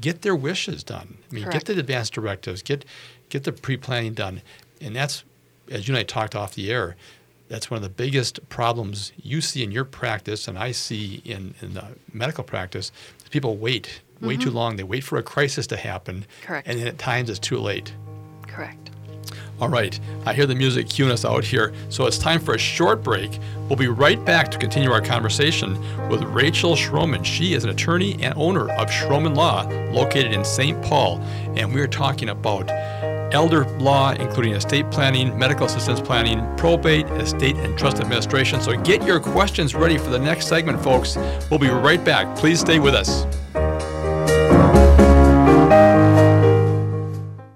get 0.00 0.22
their 0.22 0.36
wishes 0.36 0.82
done. 0.82 1.18
I 1.30 1.34
mean, 1.34 1.44
Correct. 1.44 1.66
get 1.66 1.74
the 1.74 1.80
advance 1.80 2.10
directives, 2.10 2.62
get 2.62 2.84
get 3.28 3.44
the 3.44 3.52
pre 3.52 3.76
planning 3.76 4.14
done, 4.14 4.42
and 4.80 4.94
that's 4.94 5.24
as 5.70 5.86
you 5.86 5.94
and 5.94 6.00
I 6.00 6.04
talked 6.04 6.34
off 6.34 6.54
the 6.54 6.70
air 6.70 6.96
that's 7.48 7.70
one 7.70 7.78
of 7.78 7.82
the 7.82 7.88
biggest 7.88 8.46
problems 8.48 9.12
you 9.16 9.40
see 9.40 9.64
in 9.64 9.72
your 9.72 9.84
practice 9.84 10.46
and 10.46 10.58
I 10.58 10.72
see 10.72 11.22
in, 11.24 11.54
in 11.60 11.74
the 11.74 11.84
medical 12.12 12.44
practice. 12.44 12.92
People 13.30 13.56
wait 13.56 14.02
way 14.20 14.34
mm-hmm. 14.34 14.42
too 14.42 14.50
long. 14.50 14.76
They 14.76 14.84
wait 14.84 15.04
for 15.04 15.18
a 15.18 15.22
crisis 15.22 15.66
to 15.68 15.76
happen. 15.76 16.26
Correct. 16.42 16.68
And 16.68 16.78
then 16.78 16.86
at 16.86 16.98
times 16.98 17.30
it's 17.30 17.38
too 17.38 17.58
late. 17.58 17.92
Correct. 18.46 18.90
All 19.60 19.68
right, 19.68 19.98
I 20.24 20.34
hear 20.34 20.46
the 20.46 20.54
music 20.54 20.86
cueing 20.86 21.10
us 21.10 21.24
out 21.24 21.42
here, 21.42 21.72
so 21.88 22.06
it's 22.06 22.16
time 22.16 22.38
for 22.38 22.54
a 22.54 22.58
short 22.58 23.02
break. 23.02 23.40
We'll 23.68 23.76
be 23.76 23.88
right 23.88 24.24
back 24.24 24.52
to 24.52 24.58
continue 24.58 24.92
our 24.92 25.00
conversation 25.00 25.76
with 26.08 26.22
Rachel 26.22 26.76
Schromen. 26.76 27.24
She 27.24 27.54
is 27.54 27.64
an 27.64 27.70
attorney 27.70 28.22
and 28.22 28.34
owner 28.36 28.70
of 28.70 28.88
Schromen 28.88 29.36
Law, 29.36 29.64
located 29.92 30.32
in 30.32 30.44
St. 30.44 30.80
Paul, 30.84 31.18
and 31.56 31.74
we're 31.74 31.88
talking 31.88 32.28
about 32.28 32.70
elder 33.34 33.64
law, 33.78 34.12
including 34.12 34.52
estate 34.52 34.88
planning, 34.92 35.36
medical 35.36 35.66
assistance 35.66 36.00
planning, 36.00 36.40
probate, 36.56 37.06
estate 37.10 37.56
and 37.56 37.76
trust 37.76 37.98
administration. 37.98 38.60
So 38.60 38.76
get 38.76 39.02
your 39.02 39.18
questions 39.18 39.74
ready 39.74 39.98
for 39.98 40.10
the 40.10 40.20
next 40.20 40.46
segment, 40.46 40.82
folks. 40.82 41.16
We'll 41.50 41.58
be 41.58 41.68
right 41.68 42.02
back. 42.04 42.36
Please 42.36 42.60
stay 42.60 42.78
with 42.78 42.94
us. 42.94 43.26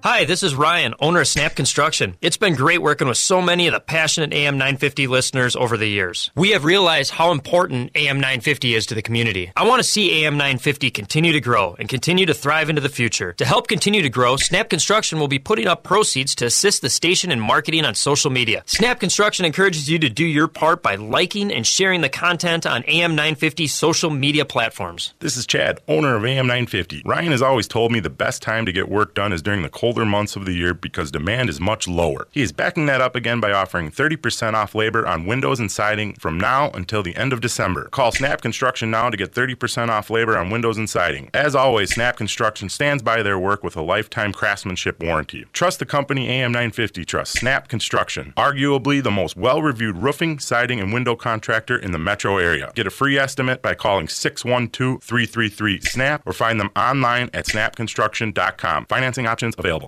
Hi, 0.03 0.25
this 0.25 0.43
is 0.43 0.53
Ryan, 0.53 0.95
owner 0.99 1.21
of 1.21 1.29
Snap 1.29 1.55
Construction. 1.55 2.17
It's 2.19 2.35
been 2.35 2.55
great 2.55 2.81
working 2.81 3.07
with 3.07 3.17
so 3.17 3.41
many 3.41 3.67
of 3.67 3.73
the 3.73 3.79
passionate 3.79 4.33
AM 4.33 4.55
950 4.55 5.07
listeners 5.07 5.55
over 5.55 5.77
the 5.77 5.87
years. 5.87 6.29
We 6.35 6.49
have 6.49 6.65
realized 6.65 7.11
how 7.11 7.31
important 7.31 7.91
AM 7.95 8.17
950 8.17 8.75
is 8.75 8.85
to 8.87 8.95
the 8.95 9.01
community. 9.01 9.53
I 9.55 9.65
want 9.65 9.79
to 9.79 9.87
see 9.87 10.25
AM 10.25 10.33
950 10.33 10.91
continue 10.91 11.31
to 11.31 11.39
grow 11.39 11.77
and 11.79 11.87
continue 11.87 12.25
to 12.25 12.33
thrive 12.33 12.69
into 12.69 12.81
the 12.81 12.89
future. 12.89 13.31
To 13.31 13.45
help 13.45 13.69
continue 13.69 14.01
to 14.01 14.09
grow, 14.09 14.35
Snap 14.35 14.69
Construction 14.69 15.19
will 15.19 15.29
be 15.29 15.39
putting 15.39 15.67
up 15.67 15.83
proceeds 15.83 16.35
to 16.35 16.47
assist 16.47 16.81
the 16.81 16.89
station 16.89 17.31
in 17.31 17.39
marketing 17.39 17.85
on 17.85 17.95
social 17.95 18.29
media. 18.29 18.63
Snap 18.65 18.99
Construction 18.99 19.45
encourages 19.45 19.89
you 19.89 19.99
to 19.99 20.09
do 20.09 20.25
your 20.25 20.49
part 20.49 20.83
by 20.83 20.95
liking 20.95 21.49
and 21.49 21.65
sharing 21.65 22.01
the 22.01 22.09
content 22.09 22.65
on 22.65 22.83
AM 22.89 23.11
950 23.11 23.67
social 23.67 24.09
media 24.09 24.43
platforms. 24.43 25.13
This 25.19 25.37
is 25.37 25.47
Chad, 25.47 25.79
owner 25.87 26.17
of 26.17 26.25
AM 26.25 26.47
950. 26.47 27.03
Ryan 27.05 27.31
has 27.31 27.41
always 27.41 27.69
told 27.69 27.93
me 27.93 28.01
the 28.01 28.09
best 28.09 28.41
time 28.41 28.65
to 28.65 28.73
get 28.73 28.89
work 28.89 29.15
done 29.15 29.31
is 29.31 29.41
during 29.41 29.61
the 29.61 29.69
cold 29.69 29.92
colder 29.93 30.05
months 30.05 30.35
of 30.35 30.45
the 30.45 30.53
year 30.53 30.73
because 30.73 31.11
demand 31.11 31.51
is 31.51 31.59
much 31.59 31.87
lower. 31.87 32.27
He 32.31 32.41
is 32.41 32.51
backing 32.51 32.87
that 32.87 32.99
up 32.99 33.15
again 33.15 33.39
by 33.39 33.51
offering 33.51 33.91
30% 33.91 34.55
off 34.55 34.73
labor 34.73 35.05
on 35.05 35.27
windows 35.27 35.59
and 35.59 35.71
siding 35.71 36.13
from 36.15 36.39
now 36.39 36.71
until 36.71 37.03
the 37.03 37.15
end 37.15 37.31
of 37.31 37.41
December. 37.41 37.89
Call 37.89 38.11
Snap 38.11 38.41
Construction 38.41 38.89
now 38.89 39.11
to 39.11 39.17
get 39.17 39.35
30% 39.35 39.89
off 39.89 40.09
labor 40.09 40.35
on 40.35 40.49
windows 40.49 40.79
and 40.79 40.89
siding. 40.89 41.29
As 41.31 41.53
always, 41.53 41.93
Snap 41.93 42.17
Construction 42.17 42.69
stands 42.69 43.03
by 43.03 43.21
their 43.21 43.37
work 43.37 43.63
with 43.63 43.75
a 43.75 43.83
lifetime 43.83 44.33
craftsmanship 44.33 44.99
warranty. 44.99 45.45
Trust 45.53 45.77
the 45.77 45.85
company 45.85 46.27
AM950 46.27 47.05
Trust, 47.05 47.33
Snap 47.33 47.67
Construction, 47.67 48.33
arguably 48.35 49.03
the 49.03 49.11
most 49.11 49.37
well 49.37 49.61
reviewed 49.61 49.97
roofing, 49.97 50.39
siding, 50.39 50.79
and 50.79 50.91
window 50.91 51.15
contractor 51.15 51.77
in 51.77 51.91
the 51.91 51.99
metro 51.99 52.39
area. 52.39 52.71
Get 52.73 52.87
a 52.87 52.89
free 52.89 53.19
estimate 53.19 53.61
by 53.61 53.75
calling 53.75 54.07
612 54.07 55.03
333 55.03 55.81
SNAP 55.81 56.23
or 56.25 56.33
find 56.33 56.59
them 56.59 56.71
online 56.75 57.29
at 57.31 57.45
snapconstruction.com. 57.45 58.87
Financing 58.87 59.27
options 59.27 59.53
available. 59.55 59.82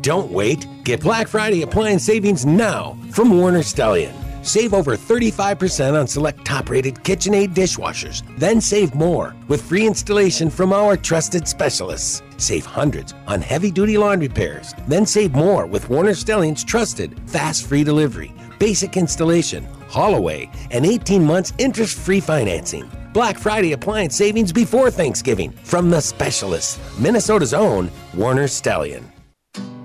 Don't 0.00 0.30
wait. 0.30 0.66
Get 0.84 1.00
Black 1.00 1.28
Friday 1.28 1.62
appliance 1.62 2.04
savings 2.04 2.44
now 2.44 2.96
from 3.10 3.38
Warner 3.38 3.60
Stellian. 3.60 4.14
Save 4.44 4.74
over 4.74 4.96
35% 4.96 5.98
on 5.98 6.06
select 6.06 6.44
top 6.44 6.68
rated 6.68 6.96
KitchenAid 6.96 7.54
dishwashers. 7.54 8.22
Then 8.38 8.60
save 8.60 8.94
more 8.94 9.34
with 9.48 9.62
free 9.62 9.86
installation 9.86 10.50
from 10.50 10.74
our 10.74 10.98
trusted 10.98 11.48
specialists. 11.48 12.22
Save 12.36 12.66
hundreds 12.66 13.14
on 13.26 13.40
heavy 13.40 13.70
duty 13.70 13.96
laundry 13.96 14.28
pairs. 14.28 14.74
Then 14.86 15.06
save 15.06 15.32
more 15.32 15.66
with 15.66 15.88
Warner 15.88 16.12
Stellian's 16.12 16.64
trusted 16.64 17.18
fast 17.26 17.66
free 17.66 17.84
delivery, 17.84 18.34
basic 18.58 18.98
installation, 18.98 19.64
haul 19.88 20.14
away, 20.14 20.50
and 20.70 20.84
18 20.84 21.24
months 21.24 21.54
interest 21.56 21.96
free 21.96 22.20
financing. 22.20 22.90
Black 23.14 23.38
Friday 23.38 23.72
appliance 23.72 24.14
savings 24.14 24.52
before 24.52 24.90
Thanksgiving 24.90 25.52
from 25.52 25.88
the 25.88 26.02
specialists, 26.02 26.78
Minnesota's 26.98 27.54
own 27.54 27.90
Warner 28.12 28.44
Stellian. 28.44 29.13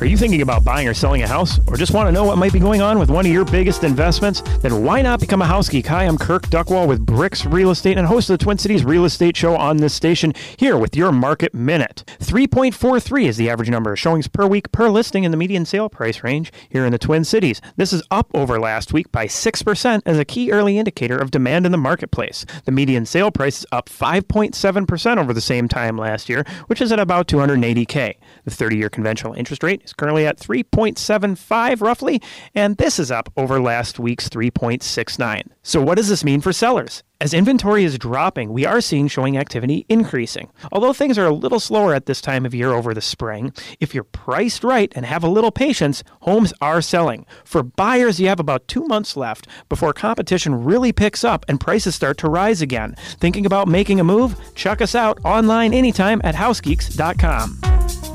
Are 0.00 0.06
you 0.06 0.16
thinking 0.16 0.42
about 0.42 0.64
buying 0.64 0.88
or 0.88 0.92
selling 0.92 1.22
a 1.22 1.26
house, 1.28 1.60
or 1.68 1.76
just 1.76 1.94
want 1.94 2.08
to 2.08 2.12
know 2.12 2.24
what 2.24 2.36
might 2.36 2.52
be 2.52 2.58
going 2.58 2.82
on 2.82 2.98
with 2.98 3.10
one 3.10 3.24
of 3.24 3.32
your 3.32 3.44
biggest 3.44 3.84
investments? 3.84 4.42
Then 4.58 4.82
why 4.82 5.00
not 5.02 5.20
become 5.20 5.40
a 5.40 5.46
house 5.46 5.68
geek? 5.68 5.86
Hi, 5.86 6.04
I'm 6.04 6.18
Kirk 6.18 6.48
Duckwall 6.48 6.88
with 6.88 7.06
Bricks 7.06 7.46
Real 7.46 7.70
Estate 7.70 7.96
and 7.96 8.06
host 8.06 8.28
of 8.28 8.36
the 8.36 8.44
Twin 8.44 8.58
Cities 8.58 8.84
Real 8.84 9.04
Estate 9.04 9.36
Show 9.36 9.54
on 9.54 9.76
this 9.76 9.94
station 9.94 10.32
here 10.58 10.76
with 10.76 10.96
your 10.96 11.12
market 11.12 11.54
minute. 11.54 12.02
3.43 12.18 13.26
is 13.26 13.36
the 13.36 13.48
average 13.48 13.70
number 13.70 13.92
of 13.92 13.98
showings 13.98 14.26
per 14.26 14.48
week 14.48 14.72
per 14.72 14.88
listing 14.88 15.22
in 15.22 15.30
the 15.30 15.36
median 15.36 15.64
sale 15.64 15.88
price 15.88 16.24
range 16.24 16.52
here 16.68 16.84
in 16.84 16.90
the 16.90 16.98
Twin 16.98 17.22
Cities. 17.22 17.60
This 17.76 17.92
is 17.92 18.02
up 18.10 18.28
over 18.34 18.58
last 18.58 18.92
week 18.92 19.12
by 19.12 19.26
6% 19.26 20.02
as 20.04 20.18
a 20.18 20.24
key 20.24 20.50
early 20.50 20.76
indicator 20.76 21.16
of 21.16 21.30
demand 21.30 21.66
in 21.66 21.72
the 21.72 21.78
marketplace. 21.78 22.44
The 22.64 22.72
median 22.72 23.06
sale 23.06 23.30
price 23.30 23.60
is 23.60 23.66
up 23.70 23.88
5.7% 23.88 25.18
over 25.18 25.32
the 25.32 25.40
same 25.40 25.68
time 25.68 25.96
last 25.96 26.28
year, 26.28 26.44
which 26.66 26.82
is 26.82 26.90
at 26.90 26.98
about 26.98 27.28
280K. 27.28 28.16
The 28.44 28.50
30 28.50 28.76
year 28.76 28.90
conventional 28.90 29.34
interest 29.34 29.62
rate 29.62 29.83
is 29.84 29.92
currently 29.92 30.26
at 30.26 30.38
3.75 30.38 31.80
roughly, 31.80 32.22
and 32.54 32.76
this 32.76 32.98
is 32.98 33.10
up 33.10 33.32
over 33.36 33.60
last 33.60 33.98
week's 33.98 34.28
3.69. 34.28 35.42
So, 35.62 35.80
what 35.80 35.96
does 35.96 36.08
this 36.08 36.24
mean 36.24 36.40
for 36.40 36.52
sellers? 36.52 37.02
As 37.20 37.32
inventory 37.32 37.84
is 37.84 37.96
dropping, 37.96 38.52
we 38.52 38.66
are 38.66 38.80
seeing 38.80 39.08
showing 39.08 39.38
activity 39.38 39.86
increasing. 39.88 40.50
Although 40.72 40.92
things 40.92 41.16
are 41.16 41.24
a 41.24 41.32
little 41.32 41.60
slower 41.60 41.94
at 41.94 42.06
this 42.06 42.20
time 42.20 42.44
of 42.44 42.54
year 42.54 42.72
over 42.72 42.92
the 42.92 43.00
spring, 43.00 43.52
if 43.80 43.94
you're 43.94 44.04
priced 44.04 44.62
right 44.62 44.92
and 44.94 45.06
have 45.06 45.24
a 45.24 45.28
little 45.28 45.50
patience, 45.50 46.04
homes 46.20 46.52
are 46.60 46.82
selling. 46.82 47.24
For 47.44 47.62
buyers, 47.62 48.20
you 48.20 48.28
have 48.28 48.40
about 48.40 48.68
two 48.68 48.84
months 48.84 49.16
left 49.16 49.46
before 49.68 49.94
competition 49.94 50.64
really 50.64 50.92
picks 50.92 51.24
up 51.24 51.46
and 51.48 51.60
prices 51.60 51.94
start 51.94 52.18
to 52.18 52.28
rise 52.28 52.60
again. 52.60 52.94
Thinking 53.18 53.46
about 53.46 53.68
making 53.68 54.00
a 54.00 54.04
move? 54.04 54.36
Check 54.54 54.82
us 54.82 54.94
out 54.94 55.18
online 55.24 55.72
anytime 55.72 56.20
at 56.24 56.34
housegeeks.com. 56.34 58.13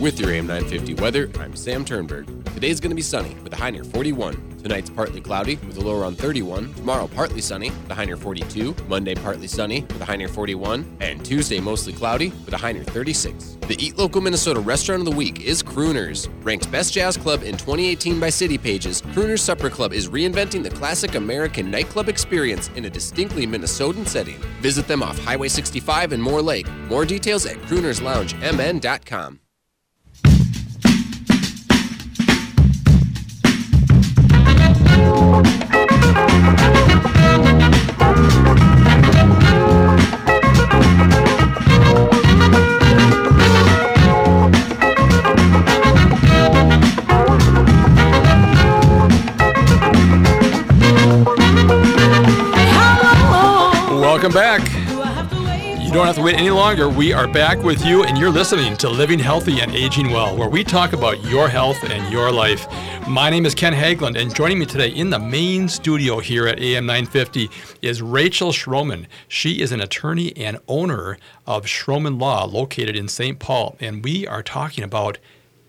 With 0.00 0.18
your 0.18 0.30
AM 0.30 0.48
950 0.48 0.94
weather, 1.00 1.30
I'm 1.38 1.54
Sam 1.54 1.84
Turnberg. 1.84 2.26
Today's 2.52 2.80
going 2.80 2.90
to 2.90 2.96
be 2.96 3.02
sunny 3.02 3.36
with 3.44 3.52
a 3.52 3.56
high 3.56 3.70
near 3.70 3.84
41. 3.84 4.58
Tonight's 4.58 4.90
partly 4.90 5.20
cloudy 5.20 5.54
with 5.56 5.76
a 5.76 5.80
low 5.80 6.00
around 6.00 6.18
31. 6.18 6.74
Tomorrow, 6.74 7.06
partly 7.06 7.40
sunny 7.40 7.70
with 7.70 7.90
a 7.90 7.94
high 7.94 8.04
near 8.04 8.16
42. 8.16 8.74
Monday, 8.88 9.14
partly 9.14 9.46
sunny 9.46 9.82
with 9.82 10.02
a 10.02 10.04
high 10.04 10.16
near 10.16 10.28
41. 10.28 10.96
And 11.00 11.24
Tuesday, 11.24 11.60
mostly 11.60 11.92
cloudy 11.92 12.30
with 12.44 12.52
a 12.52 12.56
high 12.56 12.72
near 12.72 12.82
36. 12.82 13.56
The 13.68 13.76
Eat 13.78 13.96
Local 13.96 14.20
Minnesota 14.20 14.58
Restaurant 14.58 15.00
of 15.00 15.06
the 15.06 15.16
Week 15.16 15.40
is 15.42 15.62
Crooners. 15.62 16.28
Ranked 16.44 16.70
Best 16.72 16.92
Jazz 16.92 17.16
Club 17.16 17.42
in 17.42 17.52
2018 17.52 18.18
by 18.18 18.30
City 18.30 18.58
Pages, 18.58 19.00
Crooners 19.00 19.40
Supper 19.40 19.70
Club 19.70 19.92
is 19.92 20.08
reinventing 20.08 20.64
the 20.64 20.70
classic 20.70 21.14
American 21.14 21.70
nightclub 21.70 22.08
experience 22.08 22.68
in 22.74 22.86
a 22.86 22.90
distinctly 22.90 23.46
Minnesotan 23.46 24.06
setting. 24.08 24.38
Visit 24.60 24.88
them 24.88 25.02
off 25.02 25.18
Highway 25.20 25.48
65 25.48 26.12
and 26.12 26.22
Moore 26.22 26.42
Lake. 26.42 26.70
More 26.88 27.04
details 27.04 27.46
at 27.46 27.56
croonersloungemn.com. 27.58 29.40
Welcome 54.24 54.40
back. 54.40 55.82
You 55.84 55.92
don't 55.92 56.06
have 56.06 56.16
to 56.16 56.22
wait 56.22 56.36
any 56.36 56.48
longer. 56.48 56.88
We 56.88 57.12
are 57.12 57.28
back 57.28 57.62
with 57.62 57.84
you, 57.84 58.04
and 58.04 58.16
you're 58.16 58.30
listening 58.30 58.74
to 58.78 58.88
Living 58.88 59.18
Healthy 59.18 59.60
and 59.60 59.74
Aging 59.74 60.10
Well, 60.10 60.34
where 60.34 60.48
we 60.48 60.64
talk 60.64 60.94
about 60.94 61.22
your 61.24 61.46
health 61.46 61.76
and 61.84 62.10
your 62.10 62.32
life. 62.32 62.66
My 63.06 63.28
name 63.28 63.44
is 63.44 63.54
Ken 63.54 63.74
Haglind, 63.74 64.18
and 64.18 64.34
joining 64.34 64.58
me 64.58 64.64
today 64.64 64.88
in 64.88 65.10
the 65.10 65.18
main 65.18 65.68
studio 65.68 66.20
here 66.20 66.46
at 66.46 66.58
AM 66.58 66.86
950 66.86 67.50
is 67.82 68.00
Rachel 68.00 68.50
Schromen. 68.50 69.08
She 69.28 69.60
is 69.60 69.72
an 69.72 69.82
attorney 69.82 70.34
and 70.38 70.56
owner 70.68 71.18
of 71.46 71.66
Schromen 71.66 72.18
Law, 72.18 72.46
located 72.46 72.96
in 72.96 73.08
St. 73.08 73.38
Paul, 73.38 73.76
and 73.78 74.02
we 74.02 74.26
are 74.26 74.42
talking 74.42 74.84
about 74.84 75.18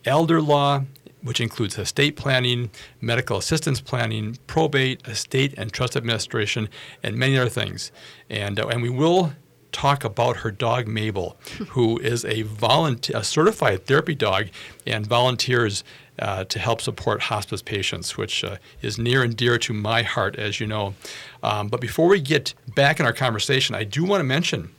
elder 0.06 0.42
law, 0.42 0.86
which 1.26 1.42
includes 1.42 1.78
estate 1.78 2.16
planning, 2.16 2.70
medical 3.02 3.38
assistance 3.38 3.82
planning, 3.82 4.38
probate, 4.46 5.06
estate 5.08 5.56
and 5.58 5.74
trust 5.74 5.96
administration, 5.96 6.70
and 7.02 7.18
many 7.18 7.36
other 7.38 7.50
things. 7.50 7.92
And, 8.30 8.60
uh, 8.60 8.68
and 8.68 8.84
we 8.84 8.90
will 8.90 9.34
talk 9.72 10.04
about 10.04 10.38
her 10.38 10.52
dog 10.52 10.88
Mabel, 10.88 11.36
who 11.70 11.98
is 12.00 12.24
a 12.26 12.44
volunteer, 12.44 13.18
a 13.18 13.24
certified 13.24 13.88
therapy 13.88 14.14
dog, 14.14 14.48
and 14.86 15.06
volunteers 15.06 15.84
uh, 16.20 16.44
to 16.46 16.60
help 16.60 16.80
support 16.80 17.24
hospice 17.24 17.62
patients, 17.62 18.16
which 18.18 18.44
uh, 18.44 18.58
is 18.84 19.00
near 19.00 19.24
and 19.24 19.36
dear 19.36 19.58
to 19.58 19.74
my 19.74 20.04
heart, 20.04 20.36
as 20.38 20.60
you 20.60 20.68
know. 20.68 20.94
Um, 21.42 21.70
but 21.70 21.82
before 21.82 22.08
we 22.08 22.22
get 22.22 22.54
back 22.76 23.00
in 23.00 23.06
our 23.06 23.14
conversation, 23.14 23.76
I 23.76 23.84
do 23.84 24.04
want 24.04 24.20
to 24.20 24.24
mention, 24.24 24.70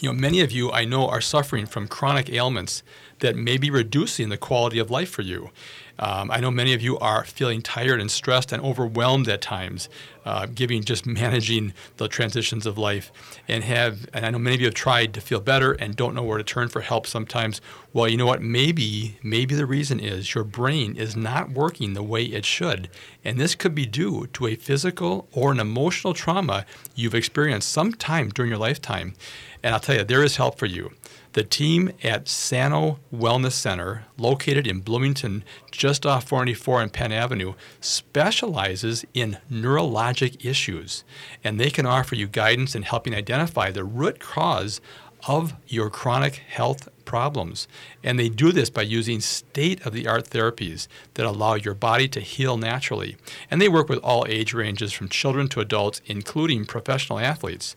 you 0.00 0.08
know, 0.08 0.18
many 0.18 0.40
of 0.40 0.52
you 0.52 0.70
I 0.70 0.84
know 0.84 1.08
are 1.08 1.20
suffering 1.20 1.66
from 1.66 1.88
chronic 1.88 2.30
ailments 2.30 2.82
that 3.20 3.36
may 3.36 3.56
be 3.56 3.70
reducing 3.70 4.28
the 4.28 4.36
quality 4.36 4.78
of 4.78 4.90
life 4.90 5.10
for 5.10 5.22
you. 5.22 5.50
Um, 5.98 6.30
I 6.30 6.38
know 6.38 6.52
many 6.52 6.74
of 6.74 6.80
you 6.80 6.96
are 6.98 7.24
feeling 7.24 7.60
tired 7.60 8.00
and 8.00 8.08
stressed 8.08 8.52
and 8.52 8.62
overwhelmed 8.62 9.28
at 9.28 9.40
times, 9.40 9.88
uh, 10.24 10.46
giving 10.46 10.84
just 10.84 11.06
managing 11.06 11.72
the 11.96 12.06
transitions 12.06 12.66
of 12.66 12.78
life, 12.78 13.10
and 13.48 13.64
have. 13.64 14.08
And 14.12 14.24
I 14.24 14.30
know 14.30 14.38
many 14.38 14.54
of 14.54 14.60
you 14.60 14.66
have 14.68 14.74
tried 14.74 15.12
to 15.14 15.20
feel 15.20 15.40
better 15.40 15.72
and 15.72 15.96
don't 15.96 16.14
know 16.14 16.22
where 16.22 16.38
to 16.38 16.44
turn 16.44 16.68
for 16.68 16.82
help 16.82 17.06
sometimes. 17.06 17.60
Well, 17.92 18.08
you 18.08 18.16
know 18.16 18.26
what? 18.26 18.42
Maybe 18.42 19.18
maybe 19.24 19.56
the 19.56 19.66
reason 19.66 19.98
is 19.98 20.34
your 20.34 20.44
brain 20.44 20.94
is 20.94 21.16
not 21.16 21.50
working 21.50 21.94
the 21.94 22.02
way 22.04 22.22
it 22.22 22.44
should, 22.44 22.88
and 23.24 23.40
this 23.40 23.56
could 23.56 23.74
be 23.74 23.86
due 23.86 24.28
to 24.34 24.46
a 24.46 24.54
physical 24.54 25.26
or 25.32 25.50
an 25.50 25.58
emotional 25.58 26.14
trauma 26.14 26.64
you've 26.94 27.14
experienced 27.14 27.70
sometime 27.70 28.28
during 28.28 28.50
your 28.50 28.58
lifetime. 28.60 29.14
And 29.62 29.74
I'll 29.74 29.80
tell 29.80 29.96
you, 29.96 30.04
there 30.04 30.24
is 30.24 30.36
help 30.36 30.58
for 30.58 30.66
you. 30.66 30.92
The 31.34 31.42
team 31.44 31.92
at 32.02 32.28
Sano 32.28 32.98
Wellness 33.14 33.52
Center, 33.52 34.06
located 34.16 34.66
in 34.66 34.80
Bloomington, 34.80 35.44
just 35.70 36.06
off 36.06 36.28
494 36.28 36.82
and 36.82 36.92
Penn 36.92 37.12
Avenue, 37.12 37.54
specializes 37.80 39.04
in 39.14 39.38
neurologic 39.50 40.44
issues. 40.44 41.04
And 41.44 41.60
they 41.60 41.70
can 41.70 41.86
offer 41.86 42.14
you 42.14 42.26
guidance 42.26 42.74
in 42.74 42.82
helping 42.82 43.14
identify 43.14 43.70
the 43.70 43.84
root 43.84 44.20
cause 44.20 44.80
of 45.26 45.54
your 45.66 45.90
chronic 45.90 46.36
health 46.36 46.88
problems. 47.04 47.66
And 48.04 48.18
they 48.18 48.28
do 48.28 48.52
this 48.52 48.70
by 48.70 48.82
using 48.82 49.20
state 49.20 49.84
of 49.84 49.92
the 49.92 50.06
art 50.06 50.28
therapies 50.28 50.86
that 51.14 51.26
allow 51.26 51.54
your 51.54 51.74
body 51.74 52.06
to 52.08 52.20
heal 52.20 52.56
naturally. 52.56 53.16
And 53.50 53.60
they 53.60 53.68
work 53.68 53.88
with 53.88 53.98
all 54.00 54.26
age 54.28 54.54
ranges 54.54 54.92
from 54.92 55.08
children 55.08 55.48
to 55.48 55.60
adults, 55.60 56.02
including 56.06 56.66
professional 56.66 57.18
athletes. 57.18 57.74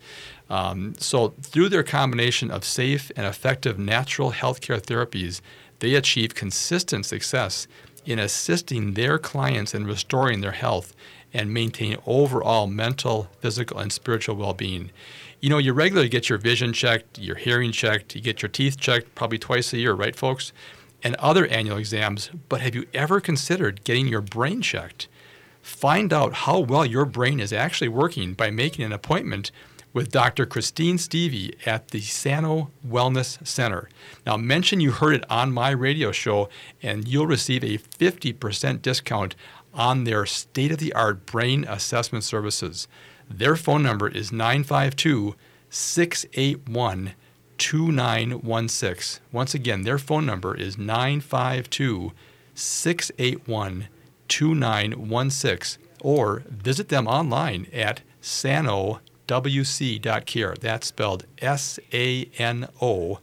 Um, 0.52 0.96
so, 0.98 1.30
through 1.42 1.70
their 1.70 1.82
combination 1.82 2.52
of 2.52 2.66
safe 2.66 3.10
and 3.16 3.26
effective 3.26 3.80
natural 3.80 4.34
healthcare 4.34 4.82
therapies, 4.82 5.40
they 5.80 5.96
achieve 5.96 6.36
consistent 6.36 7.06
success 7.06 7.68
in 8.06 8.20
assisting 8.20 8.96
their 8.96 9.18
clients 9.18 9.74
in 9.74 9.86
restoring 9.86 10.42
their 10.42 10.52
health 10.52 10.94
and 11.34 11.54
maintain 11.54 11.96
overall 12.06 12.68
mental, 12.68 13.30
physical, 13.40 13.80
and 13.80 13.94
spiritual 13.94 14.36
well 14.36 14.54
being. 14.54 14.92
You 15.40 15.50
know, 15.50 15.58
you 15.58 15.72
regularly 15.72 16.10
get 16.10 16.28
your 16.28 16.38
vision 16.38 16.74
checked, 16.74 17.18
your 17.18 17.38
hearing 17.38 17.72
checked, 17.72 18.14
you 18.14 18.20
get 18.20 18.42
your 18.42 18.50
teeth 18.50 18.78
checked 18.78 19.16
probably 19.16 19.40
twice 19.40 19.72
a 19.72 19.78
year, 19.78 19.94
right, 19.94 20.18
folks? 20.18 20.52
And 21.02 21.16
other 21.16 21.48
annual 21.48 21.78
exams, 21.78 22.30
but 22.50 22.60
have 22.60 22.76
you 22.76 22.88
ever 22.94 23.22
considered 23.22 23.86
getting 23.86 24.10
your 24.10 24.20
brain 24.20 24.62
checked? 24.62 25.08
Find 25.62 26.12
out 26.12 26.34
how 26.34 26.60
well 26.60 26.86
your 26.86 27.06
brain 27.06 27.40
is 27.40 27.54
actually 27.54 27.88
working 27.88 28.34
by 28.34 28.52
making 28.52 28.84
an 28.84 28.92
appointment 28.92 29.52
with 29.94 30.12
Dr. 30.12 30.46
Christine 30.46 30.98
Stevie 30.98 31.56
at 31.66 31.90
the 31.90 32.02
Sano 32.02 32.72
Wellness 32.88 33.46
Center. 33.46 33.90
Now, 34.26 34.38
mention 34.38 34.80
you 34.80 34.92
heard 34.92 35.16
it 35.16 35.26
on 35.30 35.52
my 35.52 35.72
radio 35.72 36.12
show, 36.12 36.50
and 36.82 37.08
you'll 37.08 37.28
receive 37.28 37.64
a 37.64 37.78
50% 37.78 38.82
discount 38.82 39.36
on 39.74 40.04
their 40.04 40.26
state 40.26 40.72
of 40.72 40.78
the 40.78 40.94
art 40.94 41.26
brain 41.26 41.66
assessment 41.68 42.24
services. 42.24 42.88
Their 43.30 43.56
phone 43.56 43.84
number 43.84 44.08
is 44.08 44.32
952 44.32 45.36
681 45.70 47.14
2916. 47.58 49.24
Once 49.32 49.54
again, 49.54 49.84
their 49.84 49.98
phone 49.98 50.26
number 50.26 50.56
is 50.56 50.78
952 50.78 52.12
681 52.56 53.88
2916 54.28 55.84
or 56.02 56.44
visit 56.50 56.90
them 56.90 57.08
online 57.08 57.68
at 57.72 58.02
sanowc.care. 59.32 60.56
That's 60.60 60.88
spelled 60.88 61.26
S 61.40 61.80
A 61.94 62.30
N 62.38 62.68
O 62.82 63.20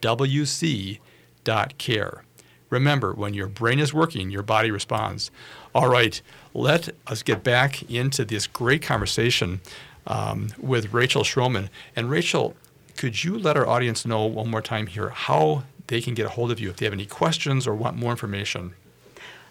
W 0.00 0.44
C 0.44 1.00
dot 1.44 1.76
care. 1.78 2.24
Remember, 2.70 3.12
when 3.12 3.34
your 3.34 3.48
brain 3.48 3.78
is 3.78 3.92
working, 3.92 4.30
your 4.30 4.42
body 4.42 4.70
responds. 4.70 5.30
All 5.74 5.88
right, 5.88 6.22
let 6.54 6.88
us 7.06 7.22
get 7.22 7.44
back 7.44 7.90
into 7.90 8.24
this 8.24 8.46
great 8.46 8.80
conversation 8.80 9.60
um, 10.06 10.48
with 10.58 10.92
Rachel 10.94 11.22
Schromen. 11.22 11.68
And 11.94 12.08
Rachel, 12.08 12.56
could 12.96 13.24
you 13.24 13.38
let 13.38 13.58
our 13.58 13.66
audience 13.66 14.06
know 14.06 14.24
one 14.24 14.50
more 14.50 14.62
time 14.62 14.86
here 14.86 15.10
how 15.10 15.64
they 15.88 16.00
can 16.00 16.14
get 16.14 16.24
a 16.24 16.30
hold 16.30 16.50
of 16.50 16.60
you 16.60 16.70
if 16.70 16.76
they 16.76 16.86
have 16.86 16.94
any 16.94 17.04
questions 17.04 17.66
or 17.66 17.74
want 17.74 17.96
more 17.96 18.10
information? 18.10 18.74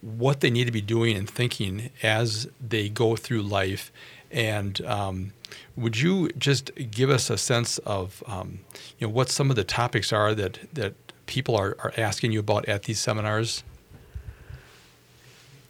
what 0.01 0.41
they 0.41 0.51
need 0.51 0.65
to 0.65 0.73
be 0.73 0.81
doing 0.81 1.17
and 1.17 1.29
thinking 1.29 1.91
as 2.03 2.49
they 2.61 2.89
go 2.89 3.17
through 3.17 3.43
life. 3.43 3.93
And 4.35 4.85
um, 4.85 5.33
would 5.77 5.99
you 5.99 6.29
just 6.37 6.73
give 6.91 7.09
us 7.09 7.31
a 7.31 7.39
sense 7.39 7.79
of 7.79 8.23
um, 8.27 8.59
you 8.99 9.07
know 9.07 9.13
what 9.13 9.31
some 9.31 9.49
of 9.49 9.57
the 9.57 9.65
topics 9.65 10.13
are 10.13 10.35
that 10.35 10.59
that 10.75 10.95
people 11.27 11.57
are, 11.57 11.77
are 11.79 11.93
asking 11.97 12.33
you 12.33 12.41
about 12.41 12.69
at 12.69 12.83
these 12.83 12.99
seminars? 12.99 13.63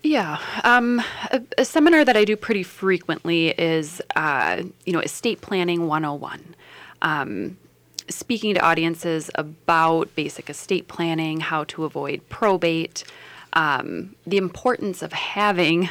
Yeah, 0.03 0.39
um, 0.65 1.03
a, 1.31 1.43
a, 1.57 1.65
seminar 1.65 2.05
that 2.05 2.15
I 2.15 2.27
do 2.27 2.37
pretty 2.37 2.63
frequently 2.63 3.49
is 3.51 4.03
uh, 4.17 4.63
you 4.85 4.93
know 4.93 5.01
estate 5.01 5.41
planning 5.41 5.87
101. 5.87 6.55
Um, 7.03 7.59
speaking 8.09 8.55
to 8.55 8.61
audiences 8.61 9.31
about 9.35 10.15
basic 10.15 10.49
estate 10.49 10.89
planning, 10.89 11.41
how 11.41 11.65
to 11.65 11.85
avoid 11.85 12.27
probate, 12.29 13.05
um, 13.55 14.15
the 14.27 14.37
importance 14.37 15.03
of 15.03 15.13
having 15.13 15.89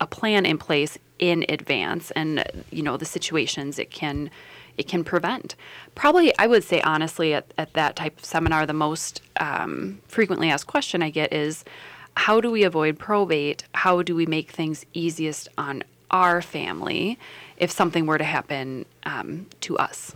a 0.00 0.06
plan 0.06 0.46
in 0.46 0.58
place 0.58 0.98
in 1.18 1.44
advance 1.48 2.10
and 2.12 2.44
you 2.70 2.82
know 2.82 2.96
the 2.96 3.04
situations 3.04 3.78
it 3.78 3.90
can 3.90 4.30
it 4.76 4.86
can 4.86 5.02
prevent 5.02 5.54
probably 5.94 6.36
i 6.38 6.46
would 6.46 6.62
say 6.64 6.80
honestly 6.82 7.34
at, 7.34 7.52
at 7.58 7.72
that 7.72 7.96
type 7.96 8.18
of 8.18 8.24
seminar 8.24 8.66
the 8.66 8.72
most 8.72 9.20
um, 9.40 10.00
frequently 10.06 10.50
asked 10.50 10.66
question 10.66 11.02
i 11.02 11.10
get 11.10 11.32
is 11.32 11.64
how 12.16 12.40
do 12.40 12.50
we 12.50 12.62
avoid 12.62 12.98
probate 12.98 13.64
how 13.74 14.02
do 14.02 14.14
we 14.14 14.26
make 14.26 14.50
things 14.50 14.84
easiest 14.92 15.48
on 15.58 15.82
our 16.10 16.40
family 16.40 17.18
if 17.58 17.70
something 17.70 18.06
were 18.06 18.18
to 18.18 18.24
happen 18.24 18.84
um, 19.04 19.46
to 19.60 19.76
us 19.78 20.14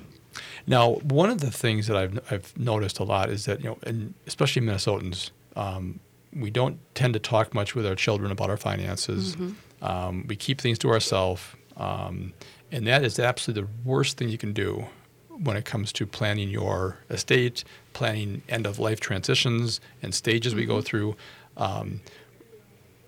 now 0.67 0.93
one 1.03 1.29
of 1.29 1.41
the 1.41 1.51
things 1.51 1.89
that 1.89 1.97
I've, 1.97 2.19
I've 2.31 2.57
noticed 2.57 2.99
a 2.99 3.05
lot 3.05 3.29
is 3.29 3.45
that 3.47 3.61
you 3.61 3.67
know 3.67 3.79
and 3.83 4.15
especially 4.27 4.63
minnesotans 4.63 5.31
um, 5.57 6.01
we 6.35 6.51
don't 6.51 6.79
tend 6.95 7.15
to 7.15 7.21
talk 7.21 7.55
much 7.55 7.75
with 7.75 7.87
our 7.87 7.95
children 7.95 8.31
about 8.31 8.51
our 8.51 8.57
finances. 8.57 9.37
Mm-hmm. 9.37 9.53
Um, 9.83 10.25
we 10.29 10.37
keep 10.37 10.61
things 10.61 10.79
to 10.79 10.89
ourselves, 10.89 11.43
um, 11.77 12.33
and 12.71 12.87
that 12.87 13.05
is 13.05 13.19
absolutely 13.19 13.63
the 13.63 13.69
worst 13.85 14.17
thing 14.17 14.29
you 14.29 14.39
can 14.39 14.53
do 14.53 14.87
when 15.29 15.57
it 15.57 15.65
comes 15.65 15.93
to 15.93 16.07
planning 16.07 16.49
your 16.49 16.99
estate, 17.11 17.65
planning 17.93 18.43
end 18.49 18.67
of 18.67 18.79
life 18.79 19.01
transitions 19.01 19.81
and 20.03 20.15
stages 20.15 20.53
mm-hmm. 20.53 20.61
we 20.61 20.67
go 20.67 20.75
mm-hmm. 20.77 20.83
through. 20.83 21.17
Um, 21.57 22.01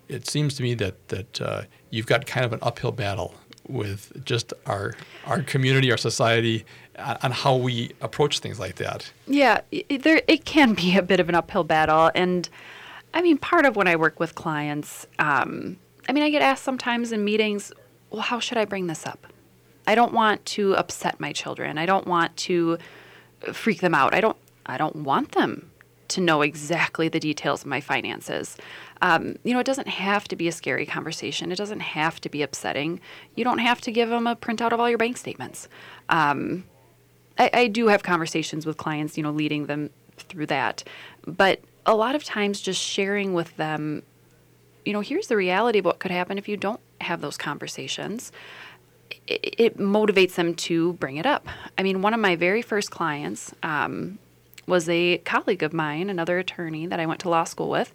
it 0.09 0.29
seems 0.29 0.55
to 0.55 0.63
me 0.63 0.75
that 0.75 1.09
that 1.09 1.41
uh, 1.41 1.63
you've 1.91 2.07
got 2.07 2.27
kind 2.27 2.45
of 2.45 2.53
an 2.53 2.59
uphill 2.63 2.93
battle 2.93 3.35
with 3.69 4.25
just 4.25 4.53
our 4.67 4.95
our 5.27 5.43
community, 5.43 5.91
our 5.91 5.97
society, 5.97 6.65
on 6.99 7.31
how 7.31 7.57
we 7.57 7.93
approach 8.01 8.41
things 8.41 8.61
like 8.61 8.77
that. 8.77 9.11
Yeah, 9.27 9.61
it, 9.71 10.03
there 10.03 10.23
it 10.29 10.45
can 10.45 10.75
be 10.75 10.97
a 10.97 11.03
bit 11.03 11.21
of 11.21 11.29
an 11.29 11.35
uphill 11.35 11.65
battle, 11.65 12.11
and 12.15 12.49
I 13.15 13.23
mean, 13.23 13.39
part 13.39 13.65
of 13.65 13.77
when 13.77 13.89
I 13.89 13.97
work 13.97 14.21
with 14.21 14.35
clients, 14.35 15.07
um, 15.19 15.79
I 16.09 16.13
mean, 16.13 16.23
I 16.23 16.31
get 16.31 16.43
asked 16.43 16.65
sometimes 16.65 17.13
in 17.13 17.25
meetings, 17.25 17.73
well, 18.11 18.23
how 18.23 18.41
should 18.41 18.59
I 18.59 18.65
bring 18.65 18.87
this 18.87 19.07
up? 19.07 19.27
I 19.87 19.95
don't 19.95 20.13
want 20.13 20.45
to 20.47 20.75
upset 20.77 21.21
my 21.21 21.33
children. 21.33 21.79
I 21.79 21.87
don't 21.87 22.07
want 22.07 22.37
to 22.39 22.79
freak 23.53 23.81
them 23.81 23.95
out. 23.95 24.15
I 24.15 24.21
don't. 24.21 24.37
I 24.67 24.79
don't 24.79 24.97
want 24.97 25.33
them 25.33 25.71
to 26.09 26.21
know 26.21 26.43
exactly 26.43 27.09
the 27.09 27.21
details 27.21 27.63
of 27.63 27.67
my 27.67 27.81
finances. 27.81 28.57
Um, 29.03 29.37
you 29.43 29.53
know, 29.53 29.59
it 29.59 29.67
doesn't 29.67 29.89
have 29.89 30.27
to 30.29 30.37
be 30.37 30.49
a 30.49 30.53
scary 30.53 30.87
conversation. 30.87 31.53
It 31.53 31.57
doesn't 31.57 31.81
have 31.81 32.21
to 32.23 32.29
be 32.29 32.43
upsetting. 32.43 33.01
You 33.35 33.45
don't 33.45 33.59
have 33.59 33.81
to 33.83 33.93
give 33.93 34.09
them 34.09 34.27
a 34.27 34.37
printout 34.37 34.73
of 34.73 34.81
all 34.81 34.89
your 34.89 34.99
bank 34.99 35.17
statements. 35.17 35.69
Um, 36.09 36.65
I, 37.39 37.51
I 37.53 37.67
do 37.67 37.89
have 37.89 38.03
conversations 38.03 38.65
with 38.65 38.77
clients, 38.77 39.17
you 39.17 39.23
know, 39.23 39.31
leading 39.31 39.67
them 39.67 39.91
through 40.17 40.47
that. 40.47 40.85
But 41.27 41.61
a 41.85 41.95
lot 41.95 42.15
of 42.15 42.25
times 42.25 42.61
just 42.61 42.81
sharing 42.81 43.35
with 43.35 43.57
them, 43.57 44.03
you 44.85 44.93
know, 44.93 45.01
here's 45.01 45.29
the 45.29 45.37
reality 45.37 45.79
of 45.79 45.85
what 45.85 45.99
could 45.99 46.11
happen 46.11 46.39
if 46.39 46.49
you 46.49 46.57
don't 46.57 46.81
have 47.01 47.21
those 47.21 47.37
conversations. 47.37 48.33
It, 49.27 49.55
it 49.59 49.79
motivates 49.79 50.35
them 50.35 50.55
to 50.55 50.95
bring 50.95 51.17
it 51.17 51.27
up. 51.27 51.47
I 51.79 51.83
mean, 51.83 52.03
one 52.03 52.15
of 52.15 52.21
my 52.21 52.37
very 52.37 52.63
first 52.63 52.91
clients 52.91 53.55
um, 53.63 54.19
was 54.67 54.89
a 54.89 55.19
colleague 55.19 55.63
of 55.63 55.73
mine, 55.73 56.11
another 56.11 56.39
attorney 56.39 56.87
that 56.87 57.01
I 57.01 57.07
went 57.07 57.21
to 57.21 57.29
law 57.29 57.45
school 57.45 57.71
with, 57.71 57.93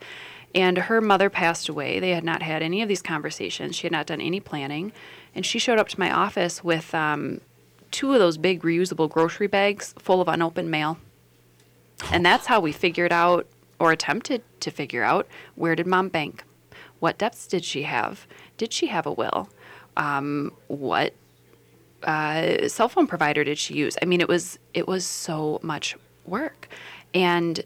and 0.56 0.78
her 0.78 1.02
mother 1.02 1.30
passed 1.30 1.70
away. 1.70 2.00
They 2.00 2.12
had 2.12 2.24
not 2.24 2.42
had 2.42 2.62
any 2.62 2.82
of 2.82 2.88
these 2.88 3.02
conversations. 3.02 3.76
She 3.76 3.84
had 3.84 3.92
not 3.92 4.08
done 4.08 4.22
any 4.22 4.40
planning, 4.40 4.92
and 5.36 5.46
she 5.46 5.60
showed 5.60 5.80
up 5.80 5.90
to 5.90 6.00
my 6.00 6.12
office 6.12 6.64
with 6.64 6.94
um, 6.96 7.42
two 7.92 8.14
of 8.14 8.20
those 8.20 8.38
big 8.38 8.62
reusable 8.62 9.10
grocery 9.10 9.48
bags 9.48 9.94
full 10.00 10.22
of 10.22 10.28
unopened 10.28 10.72
mail. 10.72 10.98
And 12.12 12.26
that's 12.26 12.48
how 12.48 12.60
we 12.60 12.72
figured 12.72 13.12
out 13.12 13.46
or 13.80 13.92
attempted 13.92 14.42
to 14.62 14.72
figure 14.72 15.04
out 15.04 15.28
where 15.56 15.76
did 15.76 15.88
mom 15.88 16.10
bank? 16.10 16.44
What 17.00 17.18
debts 17.18 17.48
did 17.48 17.64
she 17.64 17.84
have? 17.84 18.28
Did 18.58 18.74
she 18.74 18.88
have 18.88 19.06
a 19.06 19.12
will? 19.12 19.50
Um, 19.98 20.54
what 20.68 21.14
uh, 22.04 22.68
cell 22.68 22.90
phone 22.90 23.08
provider 23.08 23.44
did 23.44 23.58
she 23.58 23.74
use? 23.74 23.98
I 24.02 24.06
mean, 24.06 24.22
it 24.22 24.28
was 24.28 24.60
it 24.74 24.88
was 24.88 25.06
so 25.06 25.60
much 25.62 25.96
work, 26.26 26.70
and 27.14 27.62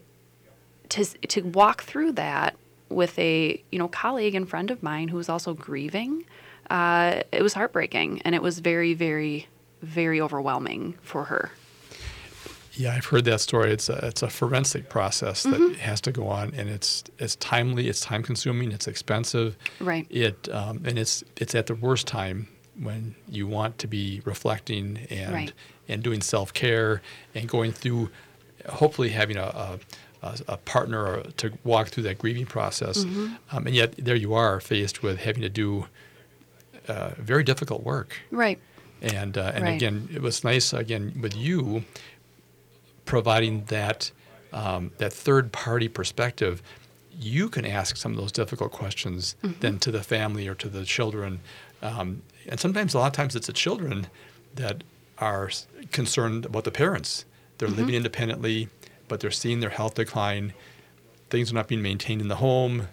to 0.90 1.04
to 1.04 1.42
walk 1.42 1.82
through 1.82 2.12
that 2.12 2.56
with 2.88 3.18
a 3.18 3.62
you 3.70 3.78
know 3.78 3.88
colleague 3.88 4.34
and 4.34 4.48
friend 4.48 4.70
of 4.70 4.82
mine 4.82 5.08
who 5.08 5.16
was 5.16 5.28
also 5.28 5.54
grieving, 5.54 6.24
uh, 6.70 7.22
it 7.32 7.42
was 7.42 7.54
heartbreaking, 7.54 8.22
and 8.22 8.34
it 8.34 8.42
was 8.42 8.58
very 8.58 8.94
very 8.94 9.48
very 9.82 10.20
overwhelming 10.20 10.94
for 11.02 11.24
her. 11.24 11.52
Yeah, 12.76 12.94
I've 12.94 13.06
heard 13.06 13.24
that 13.26 13.40
story. 13.40 13.72
It's 13.72 13.88
a 13.88 14.06
it's 14.06 14.22
a 14.22 14.28
forensic 14.28 14.88
process 14.88 15.44
that 15.44 15.60
mm-hmm. 15.60 15.74
has 15.74 16.00
to 16.02 16.12
go 16.12 16.28
on, 16.28 16.52
and 16.54 16.68
it's 16.68 17.04
it's 17.18 17.36
timely, 17.36 17.88
it's 17.88 18.00
time 18.00 18.22
consuming, 18.22 18.72
it's 18.72 18.88
expensive. 18.88 19.56
Right. 19.80 20.06
It 20.10 20.48
um, 20.52 20.82
and 20.84 20.98
it's 20.98 21.22
it's 21.36 21.54
at 21.54 21.66
the 21.66 21.74
worst 21.74 22.06
time 22.06 22.48
when 22.80 23.14
you 23.28 23.46
want 23.46 23.78
to 23.78 23.86
be 23.86 24.22
reflecting 24.24 25.06
and 25.10 25.32
right. 25.32 25.52
and 25.88 26.02
doing 26.02 26.20
self 26.20 26.52
care 26.52 27.00
and 27.34 27.48
going 27.48 27.72
through, 27.72 28.10
hopefully 28.68 29.10
having 29.10 29.36
a, 29.36 29.78
a, 30.22 30.38
a 30.48 30.56
partner 30.56 31.22
to 31.36 31.52
walk 31.62 31.88
through 31.88 32.02
that 32.04 32.18
grieving 32.18 32.46
process, 32.46 33.04
mm-hmm. 33.04 33.34
um, 33.56 33.66
and 33.66 33.74
yet 33.76 33.94
there 33.96 34.16
you 34.16 34.34
are 34.34 34.60
faced 34.60 35.02
with 35.02 35.18
having 35.18 35.42
to 35.42 35.48
do 35.48 35.86
uh, 36.88 37.10
very 37.18 37.44
difficult 37.44 37.84
work. 37.84 38.16
Right. 38.32 38.58
And 39.00 39.36
uh, 39.36 39.52
and 39.54 39.64
right. 39.64 39.74
again, 39.74 40.08
it 40.12 40.22
was 40.22 40.42
nice 40.42 40.72
again 40.72 41.18
with 41.20 41.36
you 41.36 41.84
providing 43.04 43.64
that 43.64 44.10
um, 44.52 44.92
that 44.98 45.12
third 45.12 45.52
party 45.52 45.88
perspective, 45.88 46.62
you 47.10 47.48
can 47.48 47.66
ask 47.66 47.96
some 47.96 48.12
of 48.12 48.18
those 48.18 48.32
difficult 48.32 48.72
questions 48.72 49.34
mm-hmm. 49.42 49.58
then 49.60 49.78
to 49.80 49.90
the 49.90 50.02
family 50.02 50.46
or 50.46 50.54
to 50.54 50.68
the 50.68 50.84
children. 50.84 51.40
Um, 51.82 52.22
and 52.48 52.60
sometimes, 52.60 52.94
a 52.94 52.98
lot 52.98 53.08
of 53.08 53.12
times, 53.12 53.34
it's 53.34 53.48
the 53.48 53.52
children 53.52 54.06
that 54.54 54.84
are 55.18 55.50
concerned 55.90 56.46
about 56.46 56.64
the 56.64 56.70
parents. 56.70 57.24
They're 57.58 57.68
mm-hmm. 57.68 57.78
living 57.78 57.94
independently, 57.94 58.68
but 59.08 59.20
they're 59.20 59.30
seeing 59.30 59.60
their 59.60 59.70
health 59.70 59.94
decline. 59.94 60.54
Things 61.30 61.50
are 61.50 61.54
not 61.54 61.68
being 61.68 61.82
maintained 61.82 62.20
in 62.20 62.28
the 62.28 62.36
home. 62.36 62.88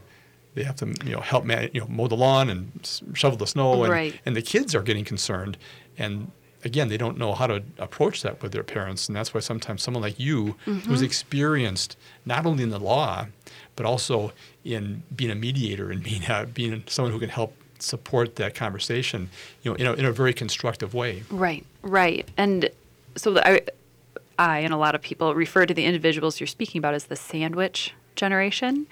They 0.54 0.64
have 0.64 0.76
to, 0.78 0.88
you 1.06 1.14
know, 1.14 1.22
help 1.22 1.46
man, 1.46 1.70
you 1.74 1.82
know, 1.82 1.88
mow 1.88 2.08
the 2.08 2.18
lawn 2.18 2.50
and 2.50 2.72
shovel 3.14 3.38
the 3.38 3.48
snow, 3.48 3.84
and, 3.84 3.94
right. 3.94 4.20
and 4.26 4.36
the 4.36 4.42
kids 4.42 4.76
are 4.76 4.82
getting 4.82 5.06
concerned. 5.06 5.58
And 5.98 6.32
again, 6.64 6.88
they 6.90 6.98
don't 6.98 7.18
know 7.18 7.34
how 7.34 7.48
to 7.48 7.64
approach 7.78 8.22
that 8.22 8.42
with 8.42 8.52
their 8.52 8.64
parents, 8.64 9.08
and 9.08 9.16
that's 9.16 9.34
why 9.34 9.40
sometimes 9.40 9.82
someone 9.82 10.04
like 10.04 10.20
you, 10.20 10.56
Mm-hmm. 10.66 10.90
who's 10.90 11.02
experienced 11.02 11.98
not 12.26 12.46
only 12.46 12.64
in 12.64 12.70
the 12.70 12.80
law, 12.80 13.28
but 13.76 13.86
also 13.86 14.32
in 14.64 15.04
being 15.16 15.32
a 15.32 15.36
mediator 15.36 15.92
and 15.92 16.04
being 16.04 16.24
a, 16.30 16.46
being 16.46 16.84
someone 16.88 17.12
who 17.12 17.20
can 17.20 17.30
help 17.30 17.56
support 17.80 18.36
that 18.36 18.54
conversation, 18.54 19.30
you 19.64 19.72
know, 19.72 19.76
in 19.76 19.86
a, 19.88 19.94
in 19.94 20.06
a 20.06 20.12
very 20.12 20.34
constructive 20.34 20.94
way. 20.94 21.24
Right, 21.32 21.66
right. 21.82 22.28
And 22.38 22.70
so 23.16 23.38
I, 23.40 23.62
I 24.38 24.60
and 24.60 24.74
a 24.74 24.78
lot 24.78 24.94
of 24.94 25.02
people 25.02 25.34
refer 25.34 25.66
to 25.66 25.74
the 25.74 25.86
individuals 25.86 26.40
you're 26.40 26.48
speaking 26.48 26.80
about 26.80 26.94
as 26.94 27.06
the 27.06 27.16
sandwich 27.16 27.94
generation. 28.16 28.86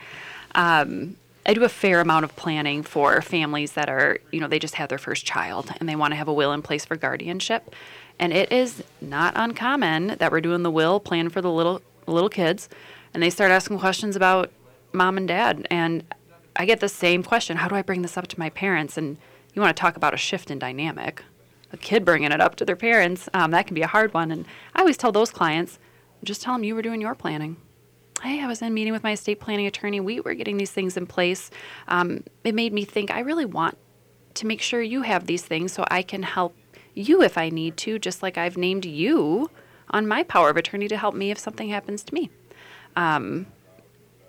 Um, 0.55 1.17
I 1.45 1.53
do 1.53 1.63
a 1.63 1.69
fair 1.69 2.01
amount 2.01 2.25
of 2.25 2.35
planning 2.35 2.83
for 2.83 3.21
families 3.21 3.73
that 3.73 3.89
are, 3.89 4.19
you 4.31 4.39
know, 4.39 4.47
they 4.47 4.59
just 4.59 4.75
had 4.75 4.89
their 4.89 4.97
first 4.97 5.25
child 5.25 5.71
and 5.79 5.87
they 5.87 5.95
want 5.95 6.11
to 6.11 6.15
have 6.15 6.27
a 6.27 6.33
will 6.33 6.51
in 6.51 6.61
place 6.61 6.85
for 6.85 6.95
guardianship. 6.95 7.73
And 8.19 8.33
it 8.33 8.51
is 8.51 8.83
not 9.01 9.33
uncommon 9.35 10.17
that 10.19 10.31
we're 10.31 10.41
doing 10.41 10.63
the 10.63 10.71
will 10.71 10.99
plan 10.99 11.29
for 11.29 11.41
the 11.41 11.51
little 11.51 11.81
little 12.05 12.29
kids 12.29 12.69
and 13.13 13.21
they 13.21 13.29
start 13.29 13.51
asking 13.51 13.77
questions 13.79 14.15
about 14.15 14.51
mom 14.93 15.15
and 15.17 15.27
dad 15.27 15.67
and 15.69 16.03
I 16.55 16.65
get 16.65 16.79
the 16.79 16.89
same 16.89 17.23
question, 17.23 17.57
how 17.57 17.67
do 17.67 17.75
I 17.75 17.83
bring 17.83 18.01
this 18.01 18.17
up 18.17 18.27
to 18.27 18.39
my 18.39 18.49
parents? 18.49 18.97
And 18.97 19.17
you 19.53 19.61
want 19.61 19.75
to 19.75 19.79
talk 19.79 19.95
about 19.95 20.13
a 20.13 20.17
shift 20.17 20.51
in 20.51 20.59
dynamic 20.59 21.23
a 21.71 21.77
kid 21.77 22.05
bringing 22.05 22.31
it 22.31 22.41
up 22.41 22.55
to 22.55 22.65
their 22.65 22.75
parents, 22.75 23.29
um, 23.33 23.51
that 23.51 23.67
can 23.67 23.75
be 23.75 23.81
a 23.81 23.87
hard 23.87 24.13
one. 24.13 24.31
And 24.31 24.45
I 24.73 24.79
always 24.79 24.97
tell 24.97 25.11
those 25.11 25.31
clients, 25.31 25.79
just 26.23 26.41
tell 26.41 26.53
them 26.53 26.63
you 26.63 26.75
were 26.75 26.81
doing 26.81 27.01
your 27.01 27.15
planning. 27.15 27.57
Hey, 28.21 28.41
I 28.41 28.47
was 28.47 28.61
in 28.61 28.67
a 28.67 28.71
meeting 28.71 28.91
with 28.91 29.03
my 29.03 29.13
estate 29.13 29.39
planning 29.39 29.65
attorney. 29.65 30.01
We 30.01 30.19
were 30.19 30.33
getting 30.33 30.57
these 30.57 30.71
things 30.71 30.97
in 30.97 31.05
place. 31.05 31.49
Um, 31.87 32.23
it 32.43 32.53
made 32.53 32.73
me 32.73 32.83
think 32.83 33.11
I 33.11 33.21
really 33.21 33.45
want 33.45 33.77
to 34.35 34.45
make 34.45 34.61
sure 34.61 34.81
you 34.81 35.03
have 35.03 35.25
these 35.25 35.43
things 35.43 35.71
so 35.71 35.85
I 35.89 36.01
can 36.01 36.23
help 36.23 36.55
you 36.93 37.21
if 37.21 37.37
I 37.37 37.49
need 37.49 37.77
to, 37.77 37.97
just 37.97 38.21
like 38.21 38.37
I've 38.37 38.57
named 38.57 38.85
you 38.85 39.49
on 39.91 40.05
my 40.05 40.23
power 40.23 40.49
of 40.49 40.57
attorney 40.57 40.87
to 40.89 40.97
help 40.97 41.15
me 41.15 41.31
if 41.31 41.39
something 41.39 41.69
happens 41.69 42.03
to 42.03 42.13
me. 42.13 42.29
Um, 42.95 43.47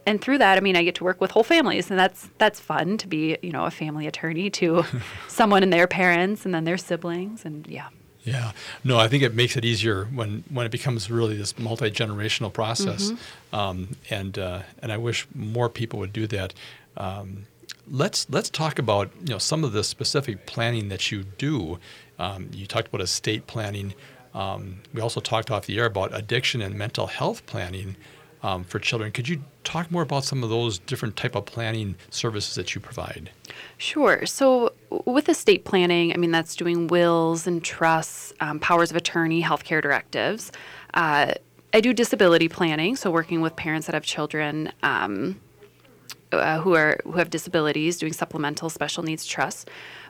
and 0.06 0.20
through 0.20 0.38
that, 0.38 0.56
I 0.56 0.60
mean, 0.60 0.76
I 0.76 0.84
get 0.84 0.94
to 0.96 1.04
work 1.04 1.20
with 1.20 1.32
whole 1.32 1.44
families, 1.44 1.90
and 1.90 1.98
that's 1.98 2.30
that's 2.38 2.58
fun 2.58 2.96
to 2.98 3.08
be, 3.08 3.36
you 3.42 3.50
know, 3.50 3.64
a 3.64 3.70
family 3.70 4.06
attorney 4.06 4.50
to 4.50 4.84
someone 5.28 5.62
and 5.62 5.72
their 5.72 5.86
parents, 5.86 6.44
and 6.44 6.54
then 6.54 6.64
their 6.64 6.78
siblings, 6.78 7.44
and 7.44 7.66
yeah. 7.66 7.88
Yeah, 8.24 8.52
no, 8.84 8.98
I 8.98 9.08
think 9.08 9.22
it 9.22 9.34
makes 9.34 9.56
it 9.56 9.64
easier 9.64 10.04
when, 10.04 10.44
when 10.50 10.66
it 10.66 10.72
becomes 10.72 11.10
really 11.10 11.36
this 11.36 11.58
multi 11.58 11.90
generational 11.90 12.52
process, 12.52 13.12
um, 13.52 13.96
and 14.10 14.38
uh, 14.38 14.62
and 14.82 14.92
I 14.92 14.98
wish 14.98 15.26
more 15.34 15.68
people 15.70 15.98
would 16.00 16.12
do 16.12 16.26
that. 16.26 16.52
Um, 16.96 17.46
let's 17.90 18.28
let's 18.28 18.50
talk 18.50 18.78
about 18.78 19.10
you 19.20 19.32
know 19.32 19.38
some 19.38 19.64
of 19.64 19.72
the 19.72 19.82
specific 19.82 20.46
planning 20.46 20.88
that 20.90 21.10
you 21.10 21.24
do. 21.24 21.78
Um, 22.18 22.50
you 22.52 22.66
talked 22.66 22.88
about 22.88 23.00
estate 23.00 23.46
planning. 23.46 23.94
Um, 24.34 24.80
we 24.92 25.00
also 25.00 25.20
talked 25.20 25.50
off 25.50 25.66
the 25.66 25.78
air 25.78 25.86
about 25.86 26.14
addiction 26.14 26.60
and 26.60 26.74
mental 26.74 27.06
health 27.08 27.44
planning 27.46 27.96
um, 28.42 28.64
for 28.64 28.78
children. 28.78 29.12
Could 29.12 29.28
you 29.28 29.42
talk 29.64 29.90
more 29.90 30.02
about 30.02 30.24
some 30.24 30.42
of 30.42 30.50
those 30.50 30.78
different 30.78 31.16
type 31.16 31.34
of 31.34 31.46
planning 31.46 31.96
services 32.10 32.54
that 32.54 32.74
you 32.74 32.80
provide? 32.80 33.30
Sure. 33.78 34.24
So, 34.26 34.72
with 35.04 35.28
estate 35.28 35.64
planning, 35.64 36.12
I 36.12 36.16
mean, 36.16 36.30
that's 36.30 36.56
doing 36.56 36.86
wills 36.86 37.46
and 37.46 37.62
trusts, 37.62 38.32
um, 38.40 38.58
powers 38.60 38.90
of 38.90 38.96
attorney, 38.96 39.42
healthcare 39.42 39.82
directives. 39.82 40.52
Uh, 40.94 41.34
I 41.72 41.80
do 41.80 41.92
disability 41.92 42.48
planning, 42.48 42.96
so 42.96 43.10
working 43.10 43.40
with 43.40 43.54
parents 43.54 43.86
that 43.86 43.94
have 43.94 44.02
children 44.02 44.72
um, 44.82 45.40
uh, 46.32 46.60
who 46.60 46.74
are 46.74 46.98
who 47.04 47.12
have 47.12 47.30
disabilities, 47.30 47.98
doing 47.98 48.12
supplemental 48.12 48.70
special 48.70 49.02
needs 49.02 49.26
trusts. 49.26 49.66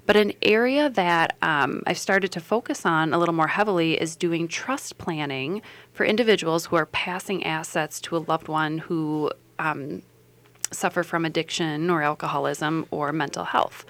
But 0.06 0.16
an 0.16 0.32
area 0.42 0.88
that 0.90 1.36
um, 1.42 1.82
I've 1.86 1.98
started 1.98 2.32
to 2.32 2.40
focus 2.40 2.86
on 2.86 3.12
a 3.12 3.18
little 3.18 3.34
more 3.34 3.48
heavily 3.48 4.00
is 4.00 4.16
doing 4.16 4.48
trust 4.48 4.98
planning 4.98 5.62
for 6.00 6.06
individuals 6.06 6.64
who 6.64 6.76
are 6.76 6.86
passing 6.86 7.44
assets 7.44 8.00
to 8.00 8.16
a 8.16 8.24
loved 8.26 8.48
one 8.48 8.78
who 8.78 9.30
um, 9.58 10.00
suffer 10.70 11.02
from 11.02 11.26
addiction 11.26 11.90
or 11.90 12.00
alcoholism 12.00 12.86
or 12.90 13.12
mental 13.12 13.44
health. 13.44 13.84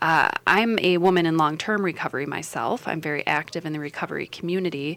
Uh, 0.00 0.30
I'm 0.46 0.78
a 0.78 0.98
woman 0.98 1.26
in 1.26 1.36
long 1.36 1.58
term 1.58 1.84
recovery 1.84 2.24
myself. 2.24 2.86
I'm 2.86 3.00
very 3.00 3.26
active 3.26 3.66
in 3.66 3.72
the 3.72 3.80
recovery 3.80 4.28
community. 4.28 4.96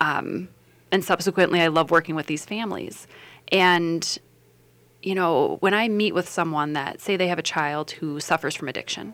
Um, 0.00 0.48
and 0.90 1.04
subsequently, 1.04 1.60
I 1.60 1.66
love 1.66 1.90
working 1.90 2.14
with 2.14 2.28
these 2.28 2.46
families. 2.46 3.06
And, 3.52 4.18
you 5.02 5.14
know, 5.14 5.58
when 5.60 5.74
I 5.74 5.88
meet 5.88 6.14
with 6.14 6.30
someone 6.30 6.72
that, 6.72 7.02
say, 7.02 7.18
they 7.18 7.28
have 7.28 7.38
a 7.38 7.42
child 7.42 7.90
who 7.90 8.20
suffers 8.20 8.54
from 8.54 8.68
addiction, 8.68 9.12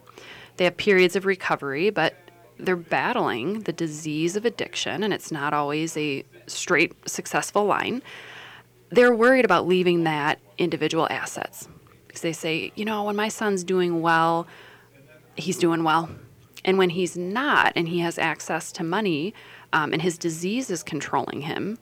they 0.56 0.62
have 0.62 0.76
periods 0.76 1.16
of 1.16 1.26
recovery, 1.26 1.90
but 1.90 2.25
they're 2.58 2.76
battling 2.76 3.60
the 3.60 3.72
disease 3.72 4.36
of 4.36 4.44
addiction, 4.44 5.02
and 5.02 5.12
it's 5.12 5.30
not 5.30 5.52
always 5.52 5.96
a 5.96 6.24
straight, 6.46 6.92
successful 7.08 7.64
line. 7.64 8.02
They're 8.90 9.14
worried 9.14 9.44
about 9.44 9.66
leaving 9.66 10.04
that 10.04 10.38
individual 10.58 11.06
assets 11.10 11.68
because 12.06 12.22
they 12.22 12.32
say, 12.32 12.72
you 12.76 12.84
know, 12.84 13.04
when 13.04 13.16
my 13.16 13.28
son's 13.28 13.64
doing 13.64 14.00
well, 14.00 14.46
he's 15.36 15.58
doing 15.58 15.84
well. 15.84 16.08
And 16.64 16.78
when 16.78 16.90
he's 16.90 17.16
not, 17.16 17.72
and 17.76 17.88
he 17.88 18.00
has 18.00 18.18
access 18.18 18.72
to 18.72 18.84
money, 18.84 19.34
um, 19.72 19.92
and 19.92 20.02
his 20.02 20.16
disease 20.18 20.70
is 20.70 20.82
controlling 20.82 21.42
him, 21.42 21.78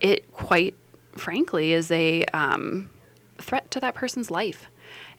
it 0.00 0.30
quite 0.32 0.74
frankly 1.16 1.72
is 1.72 1.90
a 1.90 2.24
um, 2.26 2.90
threat 3.38 3.70
to 3.70 3.80
that 3.80 3.94
person's 3.94 4.30
life. 4.30 4.68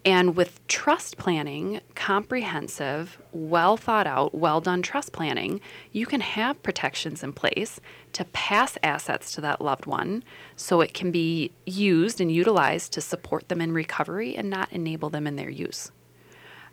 And 0.07 0.37
with 0.37 0.65
trust 0.69 1.17
planning, 1.17 1.81
comprehensive, 1.93 3.21
well 3.33 3.75
thought 3.75 4.07
out, 4.07 4.33
well 4.33 4.61
done 4.61 4.81
trust 4.81 5.11
planning, 5.11 5.59
you 5.91 6.05
can 6.05 6.21
have 6.21 6.63
protections 6.63 7.23
in 7.23 7.33
place 7.33 7.81
to 8.13 8.23
pass 8.23 8.77
assets 8.81 9.33
to 9.33 9.41
that 9.41 9.59
loved 9.59 9.85
one 9.85 10.23
so 10.55 10.79
it 10.79 10.93
can 10.93 11.11
be 11.11 11.51
used 11.65 12.21
and 12.21 12.31
utilized 12.31 12.93
to 12.93 13.01
support 13.01 13.49
them 13.49 13.59
in 13.59 13.73
recovery 13.73 14.33
and 14.37 14.49
not 14.49 14.71
enable 14.71 15.09
them 15.09 15.27
in 15.27 15.35
their 15.35 15.49
use. 15.49 15.91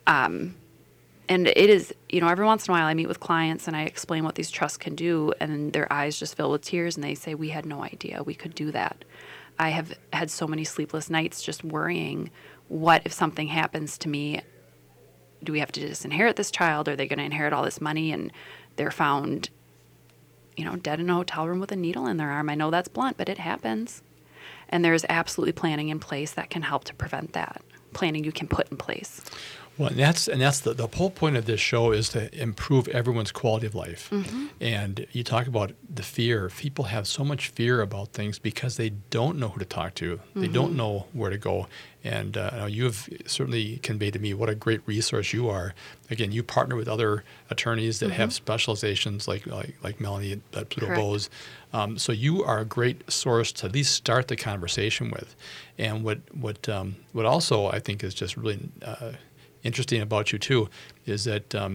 Um, 0.07 0.55
and 1.27 1.45
it 1.45 1.69
is, 1.69 1.93
you 2.07 2.21
know, 2.21 2.29
every 2.29 2.45
once 2.45 2.69
in 2.69 2.71
a 2.71 2.77
while 2.77 2.87
I 2.87 2.93
meet 2.93 3.09
with 3.09 3.19
clients 3.19 3.67
and 3.67 3.75
I 3.75 3.81
explain 3.81 4.23
what 4.23 4.35
these 4.35 4.49
trusts 4.49 4.77
can 4.77 4.95
do, 4.95 5.33
and 5.41 5.73
their 5.73 5.91
eyes 5.91 6.17
just 6.17 6.37
fill 6.37 6.51
with 6.51 6.61
tears 6.61 6.95
and 6.95 7.03
they 7.03 7.15
say, 7.15 7.35
We 7.35 7.49
had 7.49 7.65
no 7.65 7.83
idea 7.83 8.23
we 8.23 8.33
could 8.33 8.55
do 8.55 8.71
that. 8.71 9.03
I 9.57 9.69
have 9.69 9.97
had 10.13 10.29
so 10.29 10.47
many 10.47 10.63
sleepless 10.63 11.09
nights 11.09 11.41
just 11.41 11.63
worrying 11.63 12.29
what 12.67 13.01
if 13.05 13.13
something 13.13 13.47
happens 13.47 13.97
to 13.99 14.09
me? 14.09 14.41
Do 15.43 15.51
we 15.51 15.59
have 15.59 15.71
to 15.73 15.79
disinherit 15.79 16.35
this 16.37 16.49
child? 16.51 16.87
Are 16.89 16.95
they 16.95 17.07
going 17.07 17.19
to 17.19 17.25
inherit 17.25 17.53
all 17.53 17.63
this 17.63 17.79
money? 17.81 18.11
And 18.11 18.31
they're 18.77 18.91
found, 18.91 19.49
you 20.57 20.65
know, 20.65 20.75
dead 20.75 20.99
in 20.99 21.09
a 21.09 21.13
hotel 21.15 21.47
room 21.47 21.59
with 21.59 21.71
a 21.71 21.75
needle 21.75 22.07
in 22.07 22.17
their 22.17 22.31
arm. 22.31 22.49
I 22.49 22.55
know 22.55 22.71
that's 22.71 22.87
blunt, 22.87 23.17
but 23.17 23.29
it 23.29 23.37
happens. 23.37 24.01
And 24.69 24.83
there's 24.83 25.05
absolutely 25.09 25.53
planning 25.53 25.89
in 25.89 25.99
place 25.99 26.31
that 26.33 26.49
can 26.49 26.63
help 26.63 26.85
to 26.85 26.95
prevent 26.95 27.33
that. 27.33 27.61
Planning 27.93 28.23
you 28.23 28.31
can 28.31 28.47
put 28.47 28.69
in 28.71 28.77
place. 28.77 29.21
Well, 29.77 29.89
and 29.89 29.97
that's 29.99 30.27
and 30.29 30.41
that's 30.41 30.61
the, 30.61 30.73
the 30.73 30.87
whole 30.87 31.09
point 31.09 31.35
of 31.35 31.45
this 31.45 31.59
show 31.59 31.91
is 31.91 32.07
to 32.09 32.33
improve 32.41 32.87
everyone's 32.87 33.31
quality 33.33 33.67
of 33.67 33.75
life. 33.75 34.09
Mhm. 34.09 34.49
And 34.61 35.05
you 35.11 35.23
talk 35.23 35.47
about 35.47 35.73
the 35.93 36.01
fear. 36.01 36.49
People 36.49 36.85
have 36.85 37.07
so 37.07 37.25
much 37.25 37.49
fear 37.49 37.81
about 37.81 38.13
things 38.13 38.39
because 38.39 38.77
they 38.77 38.89
don't 39.09 39.37
know 39.37 39.49
who 39.49 39.59
to 39.59 39.65
talk 39.65 39.93
to. 39.95 40.21
They 40.33 40.47
don't 40.47 40.73
Mhm. 40.73 40.77
know 40.77 41.05
where 41.13 41.29
to 41.29 41.37
go. 41.37 41.67
And 42.05 42.37
uh, 42.37 42.67
you 42.69 42.83
have 42.83 43.09
certainly 43.25 43.77
conveyed 43.77 44.13
to 44.13 44.19
me 44.19 44.35
what 44.35 44.47
a 44.47 44.53
great 44.53 44.81
resource 44.85 45.33
you 45.33 45.49
are. 45.49 45.73
Again, 46.11 46.31
you 46.31 46.43
partner 46.43 46.75
with 46.75 46.87
other 46.87 47.23
attorneys 47.49 47.99
that 47.99 48.11
have 48.11 48.29
Mhm. 48.29 48.33
specializations 48.33 49.27
like 49.27 49.47
like, 49.47 49.75
like 49.83 49.99
Melanie 49.99 50.33
at, 50.33 50.69
Pluto 50.69 50.85
Correct. 50.85 51.01
Bose. 51.01 51.29
Um, 51.73 51.97
so 51.97 52.11
you 52.11 52.43
are 52.43 52.59
a 52.59 52.65
great 52.65 53.11
source 53.11 53.51
to 53.53 53.65
at 53.65 53.73
least 53.73 53.91
start 53.93 54.27
the 54.27 54.35
conversation 54.35 55.09
with. 55.09 55.35
And 55.79 56.03
what 56.03 56.19
what 56.31 56.69
um, 56.69 56.95
what 57.11 57.25
also 57.25 57.65
I 57.67 57.79
think 57.79 58.03
is 58.03 58.13
just 58.13 58.37
really 58.37 58.59
uh, 58.83 59.13
interesting 59.63 59.99
about 60.01 60.31
you 60.31 60.37
too 60.37 60.69
is 61.07 61.23
that 61.23 61.55
um, 61.55 61.73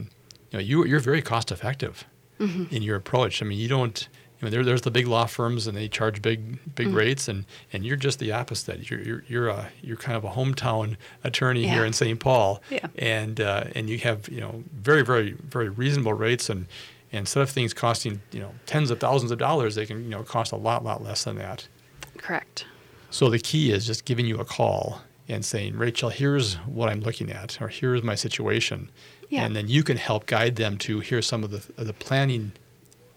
you 0.52 0.58
know 0.58 0.64
you 0.64 0.84
you're 0.86 1.00
very 1.00 1.22
cost 1.22 1.50
effective 1.50 2.04
Mhm. 2.38 2.70
in 2.72 2.82
your 2.82 2.96
approach. 2.96 3.42
I 3.42 3.46
mean, 3.46 3.58
you 3.58 3.68
don't. 3.68 4.08
You 4.40 4.46
know, 4.46 4.50
there, 4.50 4.64
there's 4.64 4.80
the 4.82 4.90
big 4.90 5.06
law 5.06 5.26
firms 5.26 5.66
and 5.66 5.76
they 5.76 5.86
charge 5.88 6.22
big 6.22 6.58
big 6.74 6.88
Mhm. 6.88 6.94
rates, 6.94 7.28
and, 7.28 7.44
and 7.72 7.84
you're 7.84 7.96
just 7.96 8.18
the 8.18 8.32
opposite. 8.32 8.90
You're 8.90 9.00
you're 9.02 9.24
you're, 9.28 9.48
a, 9.48 9.68
you're 9.82 9.96
kind 9.98 10.16
of 10.16 10.24
a 10.24 10.30
hometown 10.30 10.96
attorney 11.22 11.64
Yeah. 11.64 11.74
here 11.74 11.84
in 11.84 11.92
St. 11.92 12.18
Paul, 12.18 12.62
Yeah. 12.70 12.86
and 12.96 13.38
uh, 13.40 13.64
and 13.74 13.90
you 13.90 13.98
have 13.98 14.28
you 14.30 14.40
know 14.40 14.64
very 14.74 15.02
very 15.02 15.32
very 15.32 15.68
reasonable 15.68 16.14
rates, 16.14 16.48
and, 16.48 16.66
and 17.12 17.20
instead 17.20 17.42
of 17.42 17.50
things 17.50 17.74
costing 17.74 18.22
you 18.32 18.40
know 18.40 18.52
tens 18.64 18.90
of 18.90 18.98
thousands 18.98 19.30
of 19.30 19.38
dollars, 19.38 19.74
they 19.74 19.84
can 19.84 20.02
you 20.04 20.10
know 20.10 20.22
cost 20.22 20.52
a 20.52 20.56
lot 20.56 20.84
lot 20.84 21.02
less 21.02 21.24
than 21.24 21.36
that. 21.36 21.68
Correct. 22.16 22.64
So 23.10 23.28
the 23.28 23.38
key 23.38 23.72
is 23.72 23.86
just 23.86 24.04
giving 24.06 24.24
you 24.24 24.38
a 24.38 24.44
call 24.44 25.02
and 25.28 25.44
saying, 25.44 25.76
Rachel, 25.76 26.08
here's 26.08 26.54
what 26.66 26.88
I'm 26.88 27.00
looking 27.00 27.30
at, 27.30 27.60
or 27.60 27.68
here's 27.68 28.02
my 28.02 28.14
situation. 28.14 28.90
Yeah. 29.28 29.44
And 29.44 29.54
then 29.54 29.68
you 29.68 29.82
can 29.84 29.96
help 29.96 30.26
guide 30.26 30.56
them 30.56 30.76
to 30.78 31.00
here's 31.00 31.26
some 31.26 31.44
of 31.44 31.50
the, 31.50 31.62
of 31.76 31.86
the 31.86 31.92
planning 31.92 32.52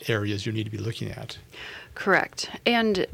areas 0.08 0.46
you 0.46 0.52
need 0.52 0.64
to 0.64 0.70
be 0.70 0.78
looking 0.78 1.10
at. 1.10 1.38
Correct. 1.96 2.50
And 2.66 3.06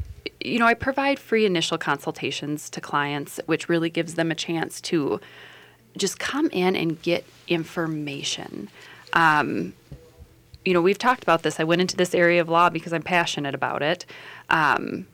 you 0.42 0.58
know, 0.58 0.66
I 0.66 0.74
provide 0.74 1.18
free 1.18 1.44
initial 1.44 1.78
consultations 1.78 2.70
to 2.70 2.80
clients, 2.80 3.40
which 3.46 3.68
really 3.68 3.90
gives 3.90 4.14
them 4.14 4.30
a 4.30 4.34
chance 4.34 4.80
to 4.82 5.20
just 5.96 6.18
come 6.18 6.48
in 6.50 6.76
and 6.76 7.00
get 7.02 7.24
information. 7.48 8.68
Um, 9.12 9.74
you 10.64 10.72
know, 10.72 10.80
we've 10.80 10.98
talked 10.98 11.22
about 11.22 11.42
this. 11.42 11.60
I 11.60 11.64
went 11.64 11.80
into 11.80 11.96
this 11.96 12.14
area 12.14 12.40
of 12.40 12.48
law 12.48 12.70
because 12.70 12.92
I'm 12.92 13.02
passionate 13.02 13.54
about 13.54 13.82
it. 13.82 14.06
Um, 14.48 15.06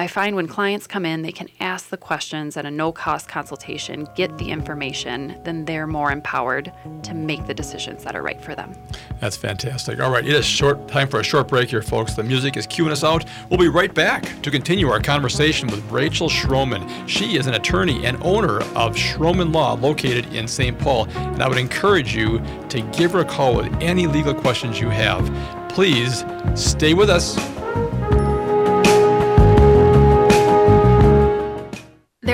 I 0.00 0.06
find 0.06 0.34
when 0.34 0.48
clients 0.48 0.86
come 0.86 1.04
in, 1.04 1.20
they 1.20 1.30
can 1.30 1.50
ask 1.60 1.90
the 1.90 1.98
questions 1.98 2.56
at 2.56 2.64
a 2.64 2.70
no 2.70 2.90
cost 2.90 3.28
consultation, 3.28 4.08
get 4.16 4.38
the 4.38 4.48
information, 4.48 5.38
then 5.44 5.66
they're 5.66 5.86
more 5.86 6.10
empowered 6.10 6.72
to 7.02 7.12
make 7.12 7.46
the 7.46 7.52
decisions 7.52 8.02
that 8.04 8.16
are 8.16 8.22
right 8.22 8.40
for 8.40 8.54
them. 8.54 8.74
That's 9.20 9.36
fantastic. 9.36 10.00
All 10.00 10.10
right, 10.10 10.24
it 10.24 10.34
is 10.34 10.46
short 10.46 10.88
time 10.88 11.06
for 11.06 11.20
a 11.20 11.22
short 11.22 11.48
break 11.48 11.68
here, 11.68 11.82
folks. 11.82 12.14
The 12.14 12.22
music 12.22 12.56
is 12.56 12.66
cueing 12.66 12.90
us 12.90 13.04
out. 13.04 13.26
We'll 13.50 13.58
be 13.58 13.68
right 13.68 13.92
back 13.92 14.40
to 14.40 14.50
continue 14.50 14.88
our 14.88 15.02
conversation 15.02 15.68
with 15.68 15.84
Rachel 15.90 16.30
Schromen. 16.30 17.06
She 17.06 17.36
is 17.36 17.46
an 17.46 17.52
attorney 17.52 18.06
and 18.06 18.16
owner 18.22 18.62
of 18.74 18.96
Schromen 18.96 19.52
Law 19.52 19.74
located 19.74 20.32
in 20.32 20.48
St. 20.48 20.78
Paul, 20.78 21.10
and 21.10 21.42
I 21.42 21.48
would 21.48 21.58
encourage 21.58 22.16
you 22.16 22.40
to 22.70 22.80
give 22.96 23.12
her 23.12 23.18
a 23.18 23.24
call 23.26 23.54
with 23.54 23.70
any 23.82 24.06
legal 24.06 24.32
questions 24.32 24.80
you 24.80 24.88
have. 24.88 25.28
Please 25.68 26.24
stay 26.54 26.94
with 26.94 27.10
us. 27.10 27.36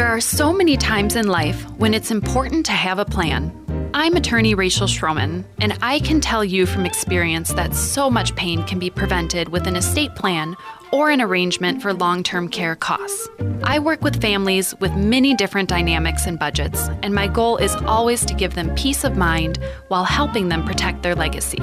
There 0.06 0.14
are 0.14 0.20
so 0.20 0.52
many 0.52 0.76
times 0.76 1.16
in 1.16 1.26
life 1.26 1.68
when 1.78 1.92
it's 1.92 2.12
important 2.12 2.64
to 2.66 2.72
have 2.72 3.00
a 3.00 3.04
plan. 3.04 3.50
I'm 3.92 4.14
attorney 4.14 4.54
Rachel 4.54 4.86
Schromen, 4.86 5.44
and 5.60 5.76
I 5.82 5.98
can 5.98 6.20
tell 6.20 6.44
you 6.44 6.64
from 6.64 6.86
experience 6.86 7.52
that 7.54 7.74
so 7.74 8.08
much 8.08 8.36
pain 8.36 8.62
can 8.62 8.78
be 8.78 8.88
prevented 8.88 9.48
with 9.48 9.66
an 9.66 9.74
estate 9.74 10.14
plan 10.14 10.54
or 10.92 11.10
an 11.10 11.20
arrangement 11.20 11.82
for 11.82 11.92
long 11.92 12.22
term 12.22 12.48
care 12.48 12.76
costs. 12.76 13.28
I 13.64 13.80
work 13.80 14.00
with 14.00 14.22
families 14.22 14.76
with 14.78 14.94
many 14.94 15.34
different 15.34 15.68
dynamics 15.68 16.28
and 16.28 16.38
budgets, 16.38 16.88
and 17.02 17.12
my 17.12 17.26
goal 17.26 17.56
is 17.56 17.74
always 17.74 18.24
to 18.26 18.34
give 18.34 18.54
them 18.54 18.72
peace 18.76 19.02
of 19.02 19.16
mind 19.16 19.58
while 19.88 20.04
helping 20.04 20.50
them 20.50 20.64
protect 20.64 21.02
their 21.02 21.16
legacy. 21.16 21.60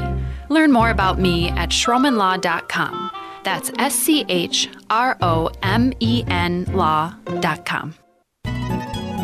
Learn 0.49 0.73
more 0.73 0.89
about 0.89 1.17
me 1.17 1.47
at 1.51 1.69
schromenlaw.com. 1.69 3.09
That's 3.45 3.71
S 3.79 3.95
C 3.95 4.25
H 4.27 4.67
R 4.89 5.17
O 5.21 5.49
M 5.61 5.93
E 6.01 6.25
N 6.27 6.65
law.com. 6.73 7.95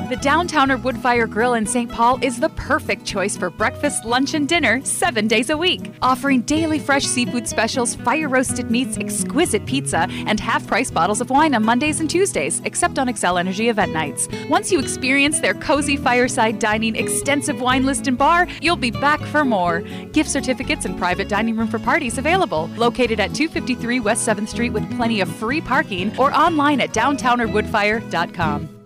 The 0.09 0.15
Downtowner 0.15 0.81
Woodfire 0.81 1.29
Grill 1.29 1.53
in 1.53 1.67
St. 1.67 1.87
Paul 1.87 2.17
is 2.23 2.39
the 2.39 2.49
perfect 2.49 3.05
choice 3.05 3.37
for 3.37 3.51
breakfast, 3.51 4.05
lunch, 4.05 4.33
and 4.33 4.49
dinner 4.49 4.83
seven 4.83 5.27
days 5.27 5.51
a 5.51 5.57
week. 5.57 5.91
Offering 6.01 6.41
daily 6.41 6.79
fresh 6.79 7.05
seafood 7.05 7.47
specials, 7.47 7.93
fire 7.93 8.27
roasted 8.27 8.71
meats, 8.71 8.97
exquisite 8.97 9.67
pizza, 9.67 10.07
and 10.25 10.39
half 10.39 10.65
price 10.65 10.89
bottles 10.89 11.21
of 11.21 11.29
wine 11.29 11.53
on 11.53 11.63
Mondays 11.63 11.99
and 11.99 12.09
Tuesdays, 12.09 12.59
except 12.65 12.97
on 12.97 13.05
Xcel 13.07 13.39
Energy 13.39 13.69
event 13.69 13.93
nights. 13.93 14.27
Once 14.49 14.71
you 14.71 14.79
experience 14.79 15.41
their 15.41 15.53
cozy 15.53 15.95
fireside 15.95 16.57
dining, 16.57 16.95
extensive 16.95 17.61
wine 17.61 17.85
list, 17.85 18.07
and 18.07 18.17
bar, 18.17 18.47
you'll 18.63 18.75
be 18.75 18.89
back 18.89 19.21
for 19.21 19.45
more. 19.45 19.81
Gift 20.11 20.31
certificates 20.31 20.85
and 20.85 20.97
private 20.97 21.29
dining 21.29 21.55
room 21.55 21.67
for 21.67 21.77
parties 21.77 22.17
available. 22.17 22.67
Located 22.77 23.19
at 23.19 23.35
253 23.35 23.99
West 23.99 24.27
7th 24.27 24.47
Street 24.47 24.71
with 24.71 24.89
plenty 24.97 25.21
of 25.21 25.29
free 25.29 25.61
parking 25.61 26.17
or 26.17 26.33
online 26.33 26.81
at 26.81 26.93
downtownerwoodfire.com. 26.93 28.78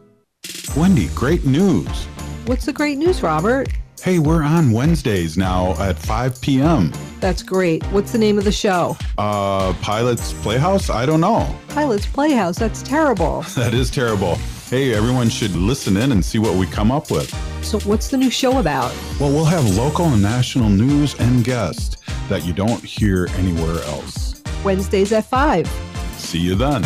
Wendy, 0.76 1.08
great 1.10 1.46
news. 1.46 2.06
What's 2.48 2.66
the 2.66 2.74
great 2.74 2.98
news, 2.98 3.22
Robert? 3.22 3.68
Hey, 4.02 4.18
we're 4.18 4.42
on 4.42 4.72
Wednesdays 4.72 5.38
now 5.38 5.80
at 5.80 6.00
5 6.00 6.42
p.m. 6.42 6.92
That's 7.20 7.44
great. 7.44 7.84
What's 7.86 8.12
the 8.12 8.18
name 8.18 8.40
of 8.40 8.44
the 8.44 8.52
show? 8.52 8.98
Uh, 9.20 9.74
Pilot's 9.84 10.34
Playhouse? 10.42 10.90
I 10.90 11.06
don't 11.06 11.22
know. 11.22 11.56
Pilot's 11.70 12.08
Playhouse. 12.08 12.58
That's 12.58 12.82
terrible. 12.82 13.42
that 13.56 13.76
is 13.76 13.92
terrible. 13.92 14.36
Hey, 14.68 14.96
everyone 14.96 15.30
should 15.30 15.56
listen 15.56 15.96
in 15.96 16.12
and 16.12 16.26
see 16.26 16.40
what 16.40 16.56
we 16.56 16.66
come 16.66 16.92
up 16.92 17.12
with. 17.12 17.32
So, 17.64 17.80
what's 17.82 18.08
the 18.08 18.18
new 18.18 18.32
show 18.32 18.58
about? 18.58 18.92
Well, 19.20 19.30
we'll 19.32 19.46
have 19.46 19.78
local 19.78 20.06
and 20.06 20.24
national 20.24 20.70
news 20.70 21.14
and 21.20 21.44
guests 21.44 21.98
that 22.30 22.44
you 22.46 22.52
don't 22.52 22.84
hear 22.84 23.28
anywhere 23.34 23.84
else. 23.84 24.42
Wednesdays 24.64 25.12
at 25.12 25.26
5. 25.26 25.68
See 26.18 26.40
you 26.40 26.56
then. 26.56 26.84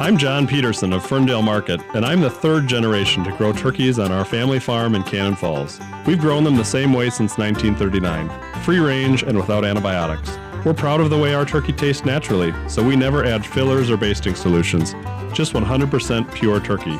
I'm 0.00 0.16
John 0.16 0.46
Peterson 0.46 0.94
of 0.94 1.04
Ferndale 1.04 1.42
Market, 1.42 1.78
and 1.94 2.06
I'm 2.06 2.22
the 2.22 2.30
third 2.30 2.66
generation 2.66 3.22
to 3.24 3.36
grow 3.36 3.52
turkeys 3.52 3.98
on 3.98 4.10
our 4.10 4.24
family 4.24 4.58
farm 4.58 4.94
in 4.94 5.02
Cannon 5.02 5.36
Falls. 5.36 5.78
We've 6.06 6.18
grown 6.18 6.42
them 6.42 6.56
the 6.56 6.64
same 6.64 6.94
way 6.94 7.10
since 7.10 7.36
1939 7.36 8.62
free 8.62 8.78
range 8.78 9.24
and 9.24 9.36
without 9.36 9.62
antibiotics. 9.62 10.38
We're 10.64 10.72
proud 10.72 11.02
of 11.02 11.10
the 11.10 11.18
way 11.18 11.34
our 11.34 11.44
turkey 11.44 11.74
tastes 11.74 12.06
naturally, 12.06 12.54
so 12.66 12.82
we 12.82 12.96
never 12.96 13.26
add 13.26 13.44
fillers 13.44 13.90
or 13.90 13.98
basting 13.98 14.34
solutions, 14.34 14.94
just 15.34 15.52
100% 15.52 16.32
pure 16.32 16.60
turkey. 16.60 16.98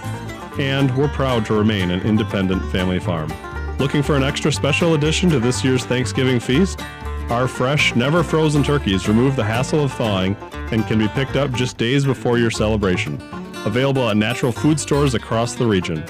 And 0.59 0.95
we're 0.95 1.09
proud 1.09 1.47
to 1.47 1.55
remain 1.55 1.91
an 1.91 2.03
independent 2.03 2.71
family 2.71 2.99
farm. 2.99 3.33
Looking 3.79 4.03
for 4.03 4.15
an 4.15 4.23
extra 4.23 4.53
special 4.53 4.93
addition 4.93 5.31
to 5.31 5.41
this 5.41 5.65
year's 5.65 5.87
Thanksgiving 5.87 6.39
feast? 6.39 6.83
Our 7.31 7.47
fresh, 7.47 7.95
never 7.95 8.24
frozen 8.24 8.64
turkeys 8.64 9.07
remove 9.07 9.37
the 9.37 9.45
hassle 9.45 9.85
of 9.85 9.93
thawing 9.93 10.35
and 10.72 10.85
can 10.89 10.99
be 10.99 11.07
picked 11.07 11.37
up 11.37 11.53
just 11.53 11.76
days 11.76 12.05
before 12.05 12.39
your 12.39 12.51
celebration. 12.51 13.22
Available 13.64 14.09
at 14.09 14.16
natural 14.16 14.51
food 14.51 14.81
stores 14.81 15.14
across 15.14 15.55
the 15.55 15.64
region. 15.64 16.05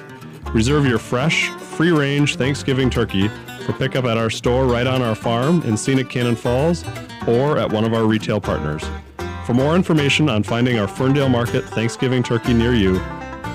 Reserve 0.54 0.86
your 0.86 0.98
fresh, 0.98 1.48
free 1.50 1.92
range 1.92 2.36
Thanksgiving 2.36 2.88
turkey 2.88 3.28
for 3.66 3.74
pickup 3.74 4.06
at 4.06 4.16
our 4.16 4.30
store 4.30 4.64
right 4.64 4.86
on 4.86 5.02
our 5.02 5.14
farm 5.14 5.60
in 5.62 5.76
scenic 5.76 6.08
Cannon 6.08 6.36
Falls 6.36 6.84
or 7.28 7.58
at 7.58 7.70
one 7.70 7.84
of 7.84 7.92
our 7.92 8.04
retail 8.04 8.40
partners. 8.40 8.82
For 9.44 9.52
more 9.52 9.76
information 9.76 10.30
on 10.30 10.42
finding 10.42 10.78
our 10.78 10.88
Ferndale 10.88 11.28
Market 11.28 11.64
Thanksgiving 11.66 12.22
turkey 12.22 12.54
near 12.54 12.74
you, 12.74 12.98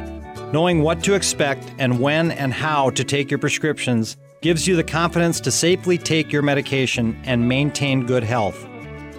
Knowing 0.52 0.82
what 0.82 1.02
to 1.02 1.14
expect 1.14 1.74
and 1.78 1.98
when 1.98 2.30
and 2.30 2.54
how 2.54 2.90
to 2.90 3.02
take 3.02 3.28
your 3.30 3.38
prescriptions 3.38 4.16
gives 4.40 4.68
you 4.68 4.76
the 4.76 4.84
confidence 4.84 5.40
to 5.40 5.50
safely 5.50 5.98
take 5.98 6.30
your 6.30 6.42
medication 6.42 7.20
and 7.24 7.48
maintain 7.48 8.06
good 8.06 8.22
health. 8.22 8.68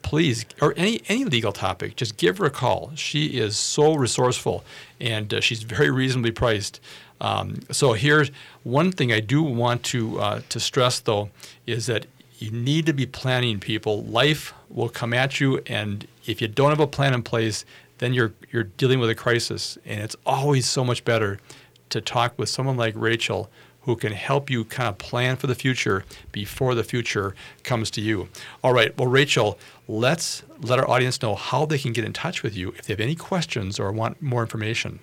please, 0.00 0.46
or 0.62 0.72
any 0.78 1.02
any 1.06 1.26
legal 1.26 1.52
topic, 1.52 1.96
just 1.96 2.16
give 2.16 2.38
her 2.38 2.46
a 2.46 2.50
call. 2.50 2.92
She 2.94 3.38
is 3.38 3.58
so 3.58 3.94
resourceful, 3.94 4.64
and 4.98 5.34
uh, 5.34 5.40
she's 5.42 5.64
very 5.64 5.90
reasonably 5.90 6.30
priced. 6.30 6.80
Um, 7.22 7.60
so 7.70 7.92
here's 7.92 8.30
one 8.64 8.92
thing 8.92 9.12
I 9.12 9.20
do 9.20 9.42
want 9.42 9.84
to 9.84 10.18
uh, 10.20 10.40
to 10.50 10.60
stress 10.60 11.00
though 11.00 11.30
is 11.66 11.86
that 11.86 12.06
you 12.38 12.50
need 12.50 12.84
to 12.86 12.92
be 12.92 13.06
planning, 13.06 13.60
people. 13.60 14.02
Life 14.02 14.52
will 14.68 14.88
come 14.88 15.14
at 15.14 15.40
you, 15.40 15.62
and 15.66 16.06
if 16.26 16.42
you 16.42 16.48
don't 16.48 16.70
have 16.70 16.80
a 16.80 16.86
plan 16.88 17.14
in 17.14 17.22
place, 17.22 17.64
then 17.98 18.12
you're 18.12 18.32
you're 18.50 18.64
dealing 18.64 18.98
with 18.98 19.08
a 19.08 19.14
crisis, 19.14 19.78
and 19.86 20.00
it's 20.00 20.16
always 20.26 20.68
so 20.68 20.84
much 20.84 21.04
better 21.04 21.38
to 21.90 22.00
talk 22.00 22.36
with 22.36 22.48
someone 22.48 22.76
like 22.76 22.94
Rachel, 22.96 23.48
who 23.82 23.94
can 23.94 24.12
help 24.12 24.50
you 24.50 24.64
kind 24.64 24.88
of 24.88 24.98
plan 24.98 25.36
for 25.36 25.46
the 25.46 25.54
future 25.54 26.04
before 26.32 26.74
the 26.74 26.82
future 26.82 27.36
comes 27.62 27.90
to 27.92 28.00
you. 28.00 28.28
All 28.64 28.72
right, 28.72 28.96
well, 28.98 29.08
Rachel, 29.08 29.58
let's 29.86 30.42
let 30.58 30.80
our 30.80 30.90
audience 30.90 31.22
know 31.22 31.36
how 31.36 31.66
they 31.66 31.78
can 31.78 31.92
get 31.92 32.04
in 32.04 32.12
touch 32.12 32.42
with 32.42 32.56
you 32.56 32.70
if 32.70 32.86
they 32.86 32.94
have 32.94 33.00
any 33.00 33.14
questions 33.14 33.78
or 33.78 33.92
want 33.92 34.20
more 34.20 34.42
information. 34.42 34.98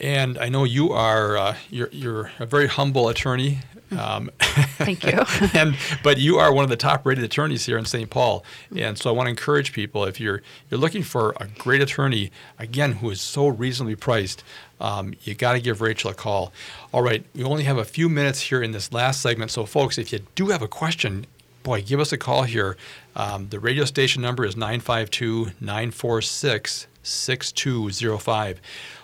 And 0.00 0.38
I 0.38 0.48
know 0.48 0.62
you 0.62 0.92
are 0.92 1.36
uh, 1.36 1.56
you're, 1.70 1.88
you're 1.90 2.30
a 2.38 2.46
very 2.46 2.68
humble 2.68 3.08
attorney. 3.08 3.58
Um, 3.96 4.30
Thank 4.40 5.04
you. 5.04 5.22
and 5.54 5.76
but 6.02 6.18
you 6.18 6.36
are 6.36 6.52
one 6.52 6.64
of 6.64 6.70
the 6.70 6.76
top-rated 6.76 7.24
attorneys 7.24 7.66
here 7.66 7.78
in 7.78 7.84
St. 7.84 8.10
Paul, 8.10 8.44
and 8.76 8.98
so 8.98 9.10
I 9.10 9.12
want 9.12 9.26
to 9.26 9.30
encourage 9.30 9.72
people 9.72 10.04
if 10.04 10.20
you're 10.20 10.42
you're 10.70 10.80
looking 10.80 11.02
for 11.02 11.34
a 11.40 11.46
great 11.46 11.80
attorney, 11.80 12.30
again, 12.58 12.92
who 12.94 13.10
is 13.10 13.20
so 13.20 13.48
reasonably 13.48 13.96
priced, 13.96 14.44
um, 14.80 15.14
you 15.22 15.34
got 15.34 15.52
to 15.54 15.60
give 15.60 15.80
Rachel 15.80 16.10
a 16.10 16.14
call. 16.14 16.52
All 16.92 17.02
right, 17.02 17.24
we 17.34 17.44
only 17.44 17.64
have 17.64 17.78
a 17.78 17.84
few 17.84 18.08
minutes 18.08 18.40
here 18.40 18.62
in 18.62 18.72
this 18.72 18.92
last 18.92 19.20
segment, 19.20 19.50
so 19.50 19.64
folks, 19.64 19.98
if 19.98 20.12
you 20.12 20.20
do 20.34 20.48
have 20.48 20.62
a 20.62 20.68
question, 20.68 21.26
boy, 21.62 21.82
give 21.82 22.00
us 22.00 22.12
a 22.12 22.18
call 22.18 22.44
here. 22.44 22.76
Um, 23.16 23.48
the 23.48 23.58
radio 23.58 23.84
station 23.84 24.22
number 24.22 24.44
is 24.44 24.56
952 24.56 25.52
946 25.60 26.86
6205. 27.08 28.60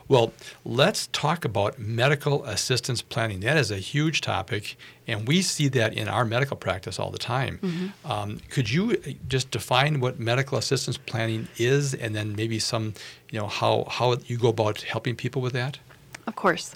Well, 0.07 0.33
let's 0.65 1.07
talk 1.09 1.45
about 1.45 1.79
medical 1.79 2.45
assistance 2.45 3.01
planning. 3.01 3.41
That 3.41 3.57
is 3.57 3.71
a 3.71 3.79
huge 3.79 4.21
topic, 4.21 4.77
and 5.07 5.27
we 5.27 5.41
see 5.41 5.69
that 5.69 5.95
in 5.95 6.09
our 6.09 6.27
medical 6.27 6.57
practice 6.57 6.99
all 6.99 7.11
the 7.11 7.19
time. 7.19 7.59
Mm-hmm. 7.63 8.11
Um, 8.11 8.41
could 8.51 8.71
you 8.71 8.97
just 9.29 9.51
define 9.51 10.01
what 10.01 10.21
medical 10.21 10.59
assistance 10.59 10.99
planning 10.99 11.49
is, 11.57 11.95
and 11.95 12.15
then 12.15 12.37
maybe 12.37 12.59
some, 12.59 12.93
you 13.31 13.41
know, 13.41 13.47
how 13.47 13.87
how 13.89 14.17
you 14.27 14.37
go 14.37 14.49
about 14.49 14.83
helping 14.83 15.17
people 15.17 15.41
with 15.41 15.55
that? 15.55 15.79
Of 16.27 16.37
course. 16.37 16.75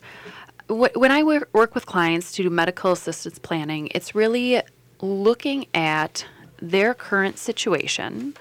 When 0.69 1.11
I 1.11 1.23
work 1.23 1.75
with 1.75 1.87
clients 1.87 2.33
to 2.33 2.43
do 2.43 2.51
medical 2.51 2.93
assistance 2.93 3.39
planning, 3.39 3.89
it's 3.95 4.15
really 4.15 4.61
looking 5.01 5.67
at 5.75 6.27
their 6.61 6.93
current 6.93 7.39
situation. 7.39 8.35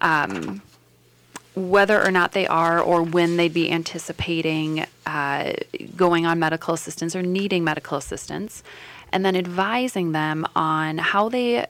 Um, 0.00 0.62
whether 1.54 2.04
or 2.04 2.10
not 2.10 2.32
they 2.32 2.46
are 2.46 2.80
or 2.80 3.02
when 3.02 3.36
they'd 3.36 3.52
be 3.52 3.70
anticipating 3.70 4.86
uh, 5.06 5.52
going 5.96 6.26
on 6.26 6.38
medical 6.38 6.74
assistance 6.74 7.16
or 7.16 7.22
needing 7.22 7.64
medical 7.64 7.98
assistance, 7.98 8.62
and 9.12 9.24
then 9.24 9.34
advising 9.34 10.12
them 10.12 10.46
on 10.54 10.98
how 10.98 11.28
they 11.28 11.66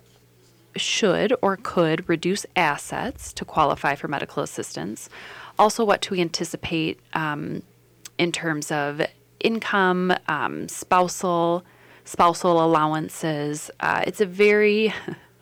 should 0.76 1.34
or 1.42 1.56
could 1.56 2.08
reduce 2.08 2.46
assets 2.54 3.32
to 3.32 3.44
qualify 3.44 3.94
for 3.94 4.08
medical 4.08 4.42
assistance. 4.42 5.08
Also, 5.58 5.84
what 5.84 6.00
to 6.02 6.14
anticipate 6.14 7.00
um, 7.14 7.62
in 8.18 8.32
terms 8.32 8.70
of 8.70 9.00
income, 9.40 10.14
um, 10.28 10.68
spousal, 10.68 11.64
spousal 12.04 12.64
allowances. 12.64 13.70
Uh, 13.80 14.04
it's 14.06 14.20
a 14.20 14.26
very, 14.26 14.92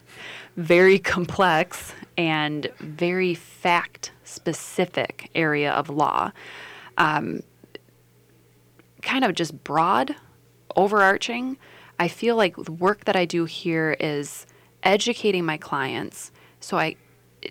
very 0.57 0.99
complex 0.99 1.93
and 2.16 2.68
very 2.78 3.34
fact 3.34 4.12
specific 4.28 5.30
area 5.34 5.72
of 5.72 5.88
law. 5.88 6.32
Um, 6.96 7.40
kind 9.02 9.24
of 9.24 9.34
just 9.34 9.64
broad, 9.64 10.14
overarching. 10.76 11.56
I 11.98 12.08
feel 12.08 12.36
like 12.36 12.56
the 12.56 12.72
work 12.72 13.04
that 13.04 13.16
I 13.16 13.24
do 13.24 13.44
here 13.44 13.96
is 13.98 14.46
educating 14.82 15.44
my 15.44 15.56
clients 15.56 16.30
so 16.60 16.78
I 16.78 16.96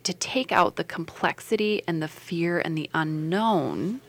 to 0.04 0.14
take 0.14 0.52
out 0.52 0.76
the 0.76 0.84
complexity 0.84 1.82
and 1.88 2.02
the 2.02 2.08
fear 2.08 2.60
and 2.60 2.78
the 2.78 2.90
unknown 2.94 4.02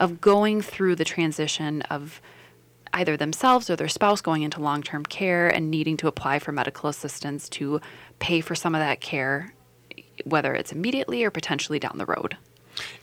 of 0.00 0.20
going 0.20 0.62
through 0.62 0.96
the 0.96 1.04
transition 1.04 1.82
of 1.82 2.20
either 2.94 3.16
themselves 3.16 3.68
or 3.68 3.76
their 3.76 3.88
spouse 3.88 4.22
going 4.22 4.42
into 4.42 4.60
long-term 4.60 5.04
care 5.04 5.48
and 5.48 5.70
needing 5.70 5.96
to 5.98 6.06
apply 6.06 6.38
for 6.38 6.52
medical 6.52 6.88
assistance 6.88 7.48
to 7.50 7.80
pay 8.18 8.40
for 8.40 8.54
some 8.54 8.74
of 8.74 8.80
that 8.80 9.00
care 9.00 9.52
whether 10.26 10.54
it's 10.54 10.72
immediately 10.72 11.24
or 11.24 11.30
potentially 11.30 11.78
down 11.78 11.96
the 11.96 12.06
road. 12.06 12.36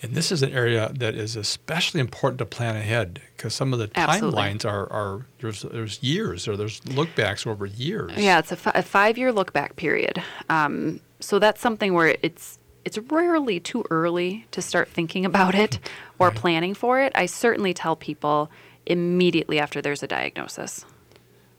And 0.03 0.13
this 0.13 0.32
is 0.32 0.43
an 0.43 0.51
area 0.51 0.91
that 0.95 1.15
is 1.15 1.36
especially 1.36 1.99
important 1.99 2.38
to 2.39 2.45
plan 2.45 2.76
ahead 2.76 3.21
because 3.36 3.53
some 3.53 3.74
of 3.74 3.80
the 3.80 3.89
Absolutely. 3.95 4.39
timelines 4.39 4.65
are, 4.65 4.91
are 4.91 5.26
there's, 5.39 5.63
there's 5.63 6.03
years 6.03 6.47
or 6.47 6.55
there's 6.55 6.82
lookbacks 6.82 7.47
over 7.47 7.65
years. 7.65 8.11
Yeah, 8.15 8.39
it's 8.39 8.51
a, 8.51 8.55
f- 8.55 8.76
a 8.76 8.84
five 8.84 9.17
year 9.17 9.32
look 9.32 9.53
back 9.53 9.76
period. 9.76 10.21
Um, 10.49 10.99
so 11.19 11.39
that's 11.39 11.61
something 11.61 11.93
where 11.93 12.15
it's 12.21 12.59
it's 12.86 12.97
rarely 12.97 13.61
too 13.61 13.86
early 13.89 14.45
to 14.51 14.61
start 14.61 14.89
thinking 14.89 15.26
about 15.26 15.55
it 15.55 15.80
or 16.19 16.28
right. 16.28 16.36
planning 16.36 16.74
for 16.74 16.99
it. 16.99 17.13
I 17.15 17.28
certainly 17.28 17.74
tell 17.74 17.95
people 17.95 18.51
immediately 18.86 19.57
after 19.57 19.82
there's 19.82 20.03
a 20.03 20.07
diagnosis. 20.07 20.86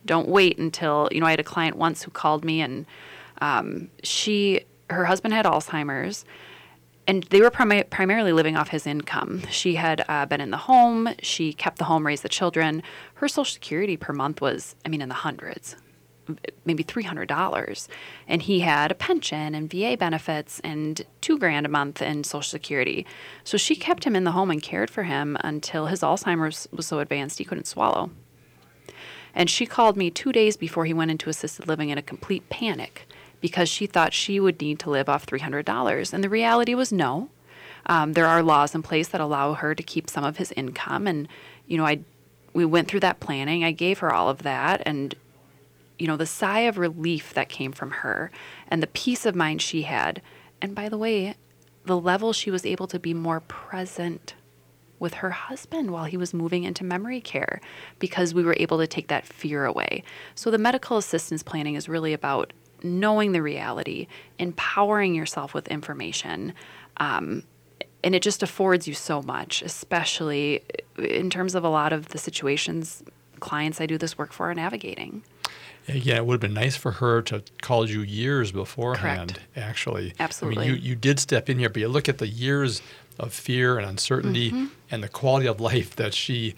Don't 0.05 0.29
wait 0.29 0.59
until 0.59 1.09
you 1.11 1.21
know. 1.21 1.27
I 1.27 1.31
had 1.31 1.41
a 1.41 1.45
client 1.45 1.77
once 1.77 2.03
who 2.03 2.11
called 2.11 2.45
me 2.45 2.61
and 2.61 2.85
um, 3.41 3.89
she 4.03 4.61
her 4.91 5.07
husband 5.07 5.35
had 5.35 5.47
Alzheimer's, 5.47 6.25
and 7.07 7.25
they 7.25 7.41
were 7.41 7.51
prim- 7.51 7.85
primarily 7.91 8.33
living 8.33 8.57
off 8.57 8.69
his 8.69 8.87
income. 8.87 9.43
She 9.51 9.75
had 9.75 10.05
uh, 10.09 10.27
been 10.27 10.41
in 10.41 10.51
the 10.51 10.57
home, 10.57 11.11
she 11.23 11.53
kept 11.53 11.79
the 11.79 11.85
home, 11.85 12.07
raised 12.07 12.23
the 12.23 12.29
children. 12.29 12.83
Her 13.15 13.29
Social 13.29 13.45
Security 13.45 13.97
per 13.97 14.13
month 14.13 14.41
was, 14.41 14.75
I 14.85 14.89
mean, 14.89 15.03
in 15.03 15.09
the 15.09 15.15
hundreds, 15.17 15.77
maybe 16.65 16.83
$300. 16.83 17.89
And 18.27 18.43
he 18.43 18.61
had 18.61 18.91
a 18.91 18.95
pension 18.95 19.55
and 19.55 19.71
VA 19.71 19.97
benefits 19.99 20.61
and 20.61 21.03
two 21.21 21.39
grand 21.39 21.67
a 21.67 21.69
month 21.69 22.01
in 22.01 22.25
Social 22.25 22.49
Security. 22.49 23.07
So 23.43 23.59
she 23.59 23.77
kept 23.77 24.05
him 24.05 24.17
in 24.17 24.25
the 24.25 24.33
home 24.33 24.51
and 24.51 24.63
cared 24.63 24.91
for 24.91 25.03
him 25.03 25.37
until 25.41 25.87
his 25.87 26.01
Alzheimer's 26.01 26.69
was 26.73 26.87
so 26.87 27.01
advanced 27.01 27.39
he 27.39 27.45
couldn't 27.45 27.67
swallow. 27.67 28.11
And 29.35 29.51
she 29.51 29.67
called 29.67 29.97
me 29.97 30.11
two 30.11 30.33
days 30.33 30.57
before 30.57 30.87
he 30.87 30.95
went 30.95 31.11
into 31.11 31.29
assisted 31.29 31.67
living 31.67 31.91
in 31.91 31.99
a 31.99 32.03
complete 32.03 32.49
panic 32.49 33.07
because 33.45 33.69
she 33.69 33.87
thought 33.87 34.15
she 34.15 34.41
would 34.41 34.59
need 34.63 34.79
to 34.79 34.89
live 34.89 35.07
off 35.07 35.27
$300. 35.27 36.15
And 36.15 36.25
the 36.25 36.31
reality 36.31 36.75
was 36.75 36.91
no. 36.91 37.29
Um, 37.85 38.15
there 38.15 38.25
are 38.25 38.43
laws 38.43 38.75
in 38.75 38.83
place 38.83 39.09
that 39.09 39.21
allow 39.21 39.53
her 39.53 39.75
to 39.75 39.83
keep 39.83 40.09
some 40.09 40.25
of 40.25 40.39
his 40.39 40.51
income. 40.53 41.07
And, 41.07 41.29
you 41.67 41.77
know, 41.77 41.85
I, 41.85 41.99
we 42.55 42.65
went 42.65 42.89
through 42.89 43.01
that 43.01 43.21
planning. 43.21 43.63
I 43.63 43.71
gave 43.73 43.99
her 43.99 44.15
all 44.15 44.31
of 44.31 44.45
that. 44.45 44.81
And, 44.87 45.15
you 45.99 46.07
know, 46.07 46.17
the 46.17 46.25
sigh 46.25 46.61
of 46.61 46.79
relief 46.79 47.35
that 47.35 47.51
came 47.51 47.73
from 47.73 47.91
her 47.91 48.31
and 48.69 48.83
the 48.83 48.87
peace 48.87 49.27
of 49.27 49.35
mind 49.35 49.61
she 49.61 49.83
had. 49.83 50.23
And 50.63 50.75
by 50.75 50.89
the 50.89 50.97
way, 50.97 51.35
the 51.85 52.01
level 52.01 52.33
she 52.33 52.51
was 52.51 52.65
able 52.65 52.87
to 52.87 52.99
be 52.99 53.13
more 53.13 53.41
present 53.41 54.33
with 54.99 55.15
her 55.15 55.33
husband 55.33 55.91
while 55.91 56.05
he 56.05 56.17
was 56.17 56.33
moving 56.33 56.65
into 56.65 56.83
memory 56.83 57.21
care 57.21 57.61
because 57.99 58.33
we 58.33 58.43
were 58.43 58.57
able 58.59 58.79
to 58.79 58.87
take 58.87 59.09
that 59.09 59.27
fear 59.27 59.67
away. 59.67 60.03
So 60.35 60.51
the 60.51 60.57
medical 60.57 60.97
assistance 60.97 61.43
planning 61.43 61.75
is 61.75 61.91
really 61.91 62.15
about 62.15 62.55
knowing 62.85 63.33
the 63.33 63.43
reality, 63.43 64.07
empowering 64.39 65.15
yourself 65.15 65.55
with 65.55 65.67
information. 65.69 66.53
Um, 66.99 67.43
and 68.05 68.15
it 68.15 68.23
just 68.23 68.43
affords 68.43 68.87
you 68.87 68.95
so 68.95 69.23
much, 69.23 69.63
especially 69.63 70.63
in 70.99 71.31
terms 71.31 71.55
of 71.55 71.65
a 71.65 71.69
lot 71.69 71.93
of 71.93 72.09
the 72.09 72.19
situations 72.19 73.03
clients 73.41 73.81
I 73.81 73.87
do 73.87 73.99
this 73.99 74.17
work 74.17 74.33
for 74.33 74.51
are 74.51 74.55
navigating. 74.55 75.23
Yeah, 75.87 76.17
it 76.17 76.27
would 76.27 76.35
have 76.35 76.41
been 76.41 76.55
nice 76.55 76.77
for 76.77 76.93
her 76.93 77.21
to 77.23 77.43
call 77.61 77.89
you 77.89 78.01
years 78.01 78.53
beforehand, 78.53 79.35
Correct. 79.35 79.49
actually. 79.57 80.15
Absolutely. 80.19 80.65
I 80.65 80.69
mean, 80.69 80.77
you, 80.77 80.81
you 80.81 80.95
did 80.95 81.19
step 81.21 81.51
in 81.51 81.59
here, 81.59 81.69
but 81.69 81.81
you 81.81 81.89
look 81.89 82.09
at 82.09 82.19
the 82.19 82.27
years 82.27 82.81
of 83.19 83.35
fear 83.35 83.79
and 83.79 83.87
uncertainty 83.87 84.51
mm-hmm. 84.51 84.67
and 84.91 85.03
the 85.03 85.09
quality 85.09 85.47
of 85.47 85.61
life 85.61 85.95
that 85.97 86.15
she 86.15 86.55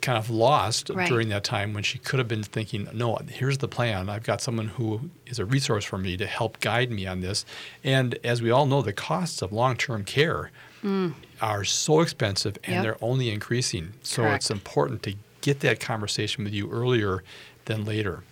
kind 0.00 0.18
of 0.18 0.30
lost 0.30 0.90
right. 0.90 1.08
during 1.08 1.28
that 1.28 1.44
time 1.44 1.74
when 1.74 1.82
she 1.82 1.98
could 1.98 2.18
have 2.18 2.28
been 2.28 2.42
thinking, 2.42 2.88
no, 2.92 3.18
here's 3.28 3.58
the 3.58 3.68
plan. 3.68 4.08
I've 4.08 4.22
got 4.22 4.40
someone 4.40 4.68
who 4.68 5.10
is 5.26 5.38
a 5.38 5.44
resource 5.44 5.84
for 5.84 5.98
me 5.98 6.16
to 6.16 6.26
help 6.26 6.60
guide 6.60 6.90
me 6.90 7.06
on 7.06 7.20
this. 7.20 7.44
And 7.84 8.18
as 8.24 8.40
we 8.40 8.50
all 8.50 8.66
know, 8.66 8.82
the 8.82 8.92
costs 8.92 9.42
of 9.42 9.52
long 9.52 9.76
term 9.76 10.04
care 10.04 10.50
mm. 10.82 11.14
are 11.40 11.64
so 11.64 12.00
expensive 12.00 12.58
and 12.64 12.74
yep. 12.74 12.82
they're 12.82 13.04
only 13.04 13.30
increasing. 13.30 13.92
So 14.02 14.22
Correct. 14.22 14.44
it's 14.44 14.50
important 14.50 15.02
to 15.04 15.14
get 15.40 15.60
that 15.60 15.80
conversation 15.80 16.44
with 16.44 16.52
you 16.52 16.70
earlier 16.70 17.22
than 17.66 17.84
later. 17.84 18.22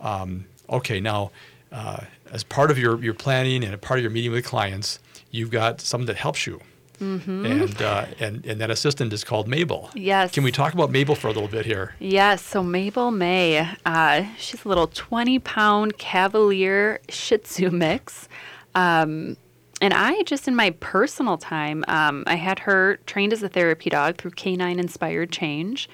Um, 0.00 0.46
okay, 0.68 1.00
now, 1.00 1.30
uh, 1.72 2.04
as 2.30 2.42
part 2.44 2.70
of 2.70 2.78
your, 2.78 3.02
your 3.02 3.14
planning 3.14 3.64
and 3.64 3.74
a 3.74 3.78
part 3.78 3.98
of 3.98 4.02
your 4.02 4.10
meeting 4.10 4.32
with 4.32 4.44
clients, 4.44 4.98
you've 5.30 5.50
got 5.50 5.80
someone 5.80 6.06
that 6.06 6.16
helps 6.16 6.46
you 6.46 6.60
Mm-hmm. 7.00 7.46
And, 7.46 7.82
uh, 7.82 8.06
and 8.18 8.46
and 8.46 8.60
that 8.60 8.70
assistant 8.70 9.12
is 9.12 9.24
called 9.24 9.48
Mabel. 9.48 9.90
Yes. 9.94 10.32
Can 10.32 10.44
we 10.44 10.52
talk 10.52 10.72
about 10.72 10.90
Mabel 10.90 11.14
for 11.14 11.28
a 11.28 11.32
little 11.32 11.48
bit 11.48 11.66
here? 11.66 11.94
Yes. 11.98 12.42
So 12.42 12.62
Mabel 12.62 13.10
May, 13.10 13.68
uh, 13.84 14.24
she's 14.38 14.64
a 14.64 14.68
little 14.68 14.86
20 14.88 15.38
pound 15.40 15.98
Cavalier 15.98 17.00
Shih 17.08 17.38
Tzu 17.38 17.70
mix. 17.70 18.28
Um, 18.74 19.36
and 19.80 19.92
I 19.92 20.22
just 20.22 20.48
in 20.48 20.56
my 20.56 20.70
personal 20.70 21.36
time, 21.36 21.84
um, 21.88 22.24
I 22.26 22.36
had 22.36 22.60
her 22.60 22.96
trained 23.06 23.32
as 23.32 23.42
a 23.42 23.48
therapy 23.48 23.90
dog 23.90 24.16
through 24.16 24.32
Canine 24.32 24.78
Inspired 24.78 25.30
Change. 25.30 25.88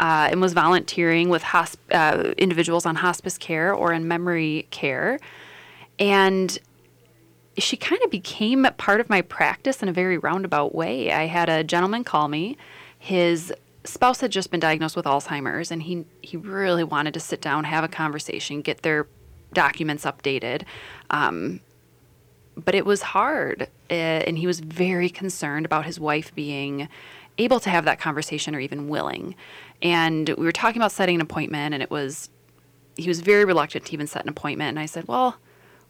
Uh, 0.00 0.28
and 0.30 0.40
was 0.40 0.52
volunteering 0.52 1.28
with 1.28 1.42
hosp- 1.42 1.76
uh, 1.90 2.32
individuals 2.38 2.86
on 2.86 2.94
hospice 2.94 3.36
care 3.36 3.74
or 3.74 3.92
in 3.92 4.06
memory 4.06 4.68
care. 4.70 5.18
And 5.98 6.56
she 7.58 7.76
kind 7.76 8.00
of 8.02 8.10
became 8.10 8.66
part 8.76 9.00
of 9.00 9.10
my 9.10 9.22
practice 9.22 9.82
in 9.82 9.88
a 9.88 9.92
very 9.92 10.18
roundabout 10.18 10.74
way. 10.74 11.12
I 11.12 11.26
had 11.26 11.48
a 11.48 11.64
gentleman 11.64 12.04
call 12.04 12.28
me. 12.28 12.56
His 12.98 13.52
spouse 13.84 14.20
had 14.20 14.30
just 14.30 14.50
been 14.50 14.60
diagnosed 14.60 14.96
with 14.96 15.06
Alzheimer's, 15.06 15.70
and 15.70 15.82
he 15.82 16.04
he 16.22 16.36
really 16.36 16.84
wanted 16.84 17.14
to 17.14 17.20
sit 17.20 17.40
down, 17.40 17.64
have 17.64 17.84
a 17.84 17.88
conversation, 17.88 18.62
get 18.62 18.82
their 18.82 19.06
documents 19.52 20.04
updated. 20.04 20.62
Um, 21.10 21.60
but 22.56 22.74
it 22.74 22.84
was 22.84 23.02
hard, 23.02 23.68
uh, 23.90 23.94
and 23.94 24.38
he 24.38 24.46
was 24.46 24.60
very 24.60 25.08
concerned 25.08 25.64
about 25.64 25.84
his 25.84 26.00
wife 26.00 26.34
being 26.34 26.88
able 27.38 27.60
to 27.60 27.70
have 27.70 27.84
that 27.84 28.00
conversation 28.00 28.54
or 28.54 28.60
even 28.60 28.88
willing. 28.88 29.36
And 29.80 30.28
we 30.30 30.44
were 30.44 30.52
talking 30.52 30.82
about 30.82 30.92
setting 30.92 31.14
an 31.14 31.20
appointment, 31.20 31.74
and 31.74 31.82
it 31.82 31.90
was 31.90 32.30
he 32.96 33.08
was 33.08 33.20
very 33.20 33.44
reluctant 33.44 33.86
to 33.86 33.92
even 33.92 34.06
set 34.08 34.22
an 34.22 34.28
appointment. 34.28 34.70
And 34.70 34.78
I 34.80 34.86
said, 34.86 35.06
"Well, 35.06 35.36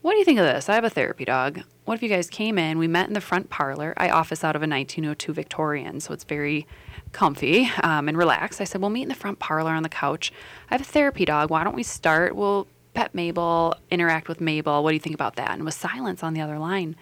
what 0.02 0.12
do 0.12 0.18
you 0.18 0.24
think 0.24 0.38
of 0.38 0.46
this? 0.46 0.68
I 0.68 0.74
have 0.74 0.84
a 0.84 0.90
therapy 0.90 1.24
dog. 1.24 1.62
What 1.84 1.94
if 1.94 2.02
you 2.02 2.08
guys 2.08 2.30
came 2.30 2.58
in? 2.58 2.78
We 2.78 2.86
met 2.86 3.08
in 3.08 3.14
the 3.14 3.20
front 3.20 3.50
parlor. 3.50 3.94
I 3.96 4.10
office 4.10 4.44
out 4.44 4.54
of 4.54 4.62
a 4.62 4.68
1902 4.68 5.32
Victorian, 5.32 6.00
so 6.00 6.12
it's 6.12 6.24
very 6.24 6.66
comfy 7.12 7.70
um, 7.82 8.08
and 8.08 8.16
relaxed. 8.16 8.60
I 8.60 8.64
said, 8.64 8.80
We'll 8.80 8.90
meet 8.90 9.02
in 9.02 9.08
the 9.08 9.14
front 9.14 9.38
parlor 9.38 9.72
on 9.72 9.82
the 9.82 9.88
couch. 9.88 10.32
I 10.70 10.74
have 10.74 10.82
a 10.82 10.84
therapy 10.84 11.24
dog. 11.24 11.50
Why 11.50 11.64
don't 11.64 11.74
we 11.74 11.82
start? 11.82 12.36
We'll 12.36 12.66
pet 12.94 13.14
Mabel, 13.14 13.74
interact 13.90 14.28
with 14.28 14.40
Mabel. 14.40 14.82
What 14.82 14.90
do 14.90 14.94
you 14.94 15.00
think 15.00 15.14
about 15.14 15.36
that? 15.36 15.52
And 15.52 15.64
was 15.64 15.74
silence 15.74 16.22
on 16.22 16.34
the 16.34 16.40
other 16.40 16.58
line. 16.58 16.96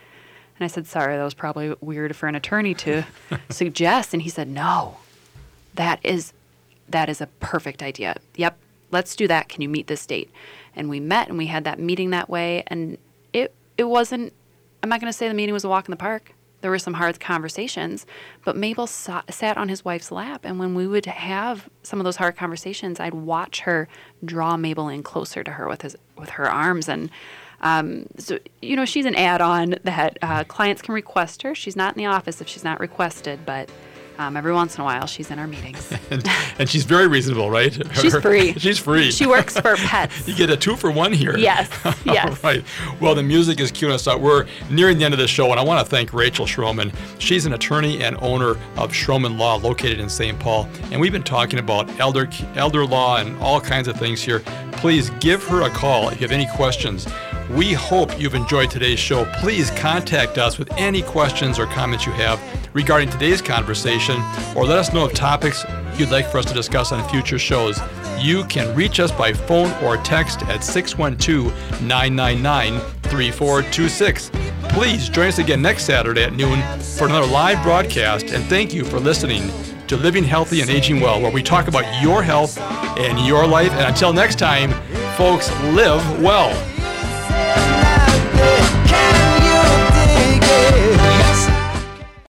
And 0.59 0.65
I 0.65 0.69
said, 0.69 0.87
Sorry, 0.87 1.17
that 1.17 1.25
was 1.25 1.35
probably 1.35 1.75
weird 1.81 2.17
for 2.17 2.29
an 2.29 2.35
attorney 2.35 2.75
to 2.75 3.05
suggest. 3.51 4.15
And 4.15 4.23
he 4.23 4.31
said, 4.31 4.49
No, 4.49 4.99
that 5.75 6.01
is 6.03 6.33
that 6.89 7.09
is 7.09 7.21
a 7.21 7.27
perfect 7.27 7.83
idea. 7.83 8.17
Yep, 8.37 8.57
let's 8.91 9.17
do 9.17 9.29
that. 9.29 9.49
Can 9.49 9.63
you 9.63 9.69
meet 9.69 9.87
this 9.87 10.07
date? 10.07 10.31
And 10.75 10.89
we 10.89 11.01
met 11.01 11.29
and 11.29 11.39
we 11.39 11.47
had 11.47 11.65
that 11.65 11.79
meeting 11.79 12.11
that 12.11 12.29
way. 12.29 12.65
And 12.67 12.99
it 13.33 13.55
it 13.77 13.85
wasn't. 13.85 14.33
I'm 14.83 14.89
not 14.89 15.01
going 15.01 15.11
to 15.11 15.17
say 15.17 15.29
the 15.29 15.35
meeting 15.35 15.53
was 15.53 15.65
a 15.65 15.69
walk 15.69 15.87
in 15.87 15.91
the 15.91 15.97
park. 15.97 16.33
There 16.61 16.71
were 16.71 16.79
some 16.79 16.95
hard 16.95 17.21
conversations, 17.21 18.07
but 18.45 18.57
Mabel 18.57 18.87
saw, 18.87 19.23
sat 19.31 19.57
on 19.57 19.69
his 19.69 19.85
wife's 19.85 20.11
lap, 20.11 20.41
and 20.45 20.59
when 20.59 20.75
we 20.75 20.87
would 20.87 21.07
have 21.07 21.69
some 21.83 22.01
of 22.01 22.05
those 22.05 22.17
hard 22.17 22.37
conversations, 22.37 22.99
I'd 22.99 23.15
watch 23.15 23.61
her 23.61 23.89
draw 24.25 24.57
Mabel 24.57 24.89
in 24.89 25.03
closer 25.03 25.45
to 25.45 25.53
her 25.53 25.69
with 25.69 25.83
his 25.83 25.97
with 26.17 26.31
her 26.31 26.51
arms 26.51 26.89
and. 26.89 27.11
Um, 27.63 28.05
so 28.19 28.39
you 28.61 28.77
know 28.77 28.85
she's 28.85 29.07
an 29.07 29.15
add-on 29.15 29.77
that 29.83 30.19
uh, 30.21 30.45
clients 30.45 30.83
can 30.83 30.95
request 30.95 31.41
her. 31.41 31.55
She's 31.55 31.75
not 31.75 31.97
in 31.97 31.99
the 31.99 32.07
office 32.07 32.43
if 32.43 32.49
she's 32.49 32.65
not 32.65 32.81
requested, 32.81 33.47
but 33.47 33.71
um, 34.19 34.37
every 34.37 34.53
once 34.53 34.77
in 34.77 34.81
a 34.81 34.85
while, 34.85 35.07
she's 35.07 35.31
in 35.31 35.39
our 35.39 35.47
meetings. 35.47 35.93
and, 36.11 36.27
and, 36.59 36.69
she's 36.69 36.85
very 36.85 37.07
reasonable, 37.07 37.51
right? 37.51 37.73
She's 37.97 38.17
free. 38.17 38.53
she's 38.59 38.79
free. 38.79 39.11
She 39.11 39.27
works 39.27 39.59
for 39.59 39.77
pets. 39.77 40.27
you 40.27 40.35
get 40.35 40.51
a 40.51 40.57
two 40.57 40.77
for 40.77 40.91
one 40.91 41.13
here. 41.13 41.37
Yes. 41.37 41.71
Yes. 42.05 42.27
All 42.45 42.51
right. 42.51 42.65
Well, 43.01 43.15
the 43.15 43.23
music 43.23 43.61
is 43.61 43.73
cueing 43.73 43.93
us 43.93 44.07
out. 44.09 44.21
We're 44.21 44.47
nearing 44.71 44.99
the 44.99 45.05
end 45.05 45.15
of 45.15 45.19
the 45.19 45.29
show, 45.29 45.51
and 45.51 45.61
I 45.61 45.65
want 45.65 45.85
to 45.85 45.91
thank 45.91 46.13
Rachel 46.13 46.47
Schromen. 46.47 46.95
She's 47.19 47.47
an 47.47 47.53
attorney 47.53 48.03
and 48.03 48.17
owner 48.21 48.51
of 48.77 48.93
Schromen 48.93 49.39
Law, 49.39 49.57
located 49.57 50.01
in 50.01 50.09
St. 50.09 50.39
Paul, 50.39 50.69
and 50.91 51.01
we've 51.01 51.13
been 51.13 51.23
talking 51.23 51.59
about 51.59 51.89
elder 52.01 52.29
elder 52.55 52.85
law 52.85 53.19
and 53.19 53.37
all 53.39 53.61
kinds 53.61 53.89
of 53.89 53.97
things 53.99 54.23
here. 54.23 54.41
Please 54.73 55.11
give 55.21 55.43
her 55.45 55.63
a 55.63 55.71
call 55.71 56.09
if 56.09 56.21
you 56.21 56.27
have 56.27 56.33
any 56.33 56.47
questions. 56.57 57.07
We 57.51 57.73
hope 57.73 58.19
you've 58.19 58.35
enjoyed 58.35 58.71
today's 58.71 58.99
show. 58.99 59.25
Please 59.37 59.71
contact 59.73 60.37
us 60.37 60.59
with 60.59 60.73
any 60.73 61.03
questions 61.03 61.59
or 61.59 61.67
comments 61.67 62.05
you 62.05 62.13
have 62.13 62.41
regarding 62.75 63.09
today's 63.09 63.41
conversation, 63.41 64.21
or 64.57 64.65
let 64.65 64.79
us 64.79 64.93
know 64.93 65.05
of 65.05 65.13
topics 65.13 65.65
you'd 65.97 66.11
like 66.11 66.29
for 66.29 66.39
us 66.39 66.45
to 66.47 66.55
discuss 66.55 66.91
on 66.91 67.09
future 67.09 67.39
shows. 67.39 67.81
You 68.19 68.45
can 68.45 68.75
reach 68.75 68.99
us 68.99 69.13
by 69.13 69.33
phone 69.33 69.71
or 69.85 69.97
text 69.99 70.43
at 70.45 70.65
612 70.65 71.53
999 71.83 72.81
3426. 73.03 74.31
Please 74.71 75.09
join 75.09 75.29
us 75.29 75.39
again 75.39 75.63
next 75.63 75.85
Saturday 75.85 76.25
at 76.25 76.33
noon 76.33 76.61
for 76.81 77.07
another 77.07 77.27
live 77.29 77.63
broadcast, 77.63 78.27
and 78.27 78.45
thank 78.47 78.75
you 78.75 78.85
for 78.85 78.99
listening 78.99 79.51
to 79.87 79.97
Living 79.97 80.25
Healthy 80.25 80.63
and 80.63 80.71
Aging 80.71 81.01
Well, 81.01 81.23
where 81.23 81.31
we 81.31 81.45
talk 81.45 81.69
about 81.69 82.03
your 82.03 82.25
health 82.25 82.59
and 82.99 83.25
your 83.25 83.47
life. 83.47 83.71
And 83.71 83.87
until 83.87 84.13
next 84.13 84.37
time, 84.37 84.73
folks, 85.17 85.49
live 85.67 86.21
well. 86.21 86.76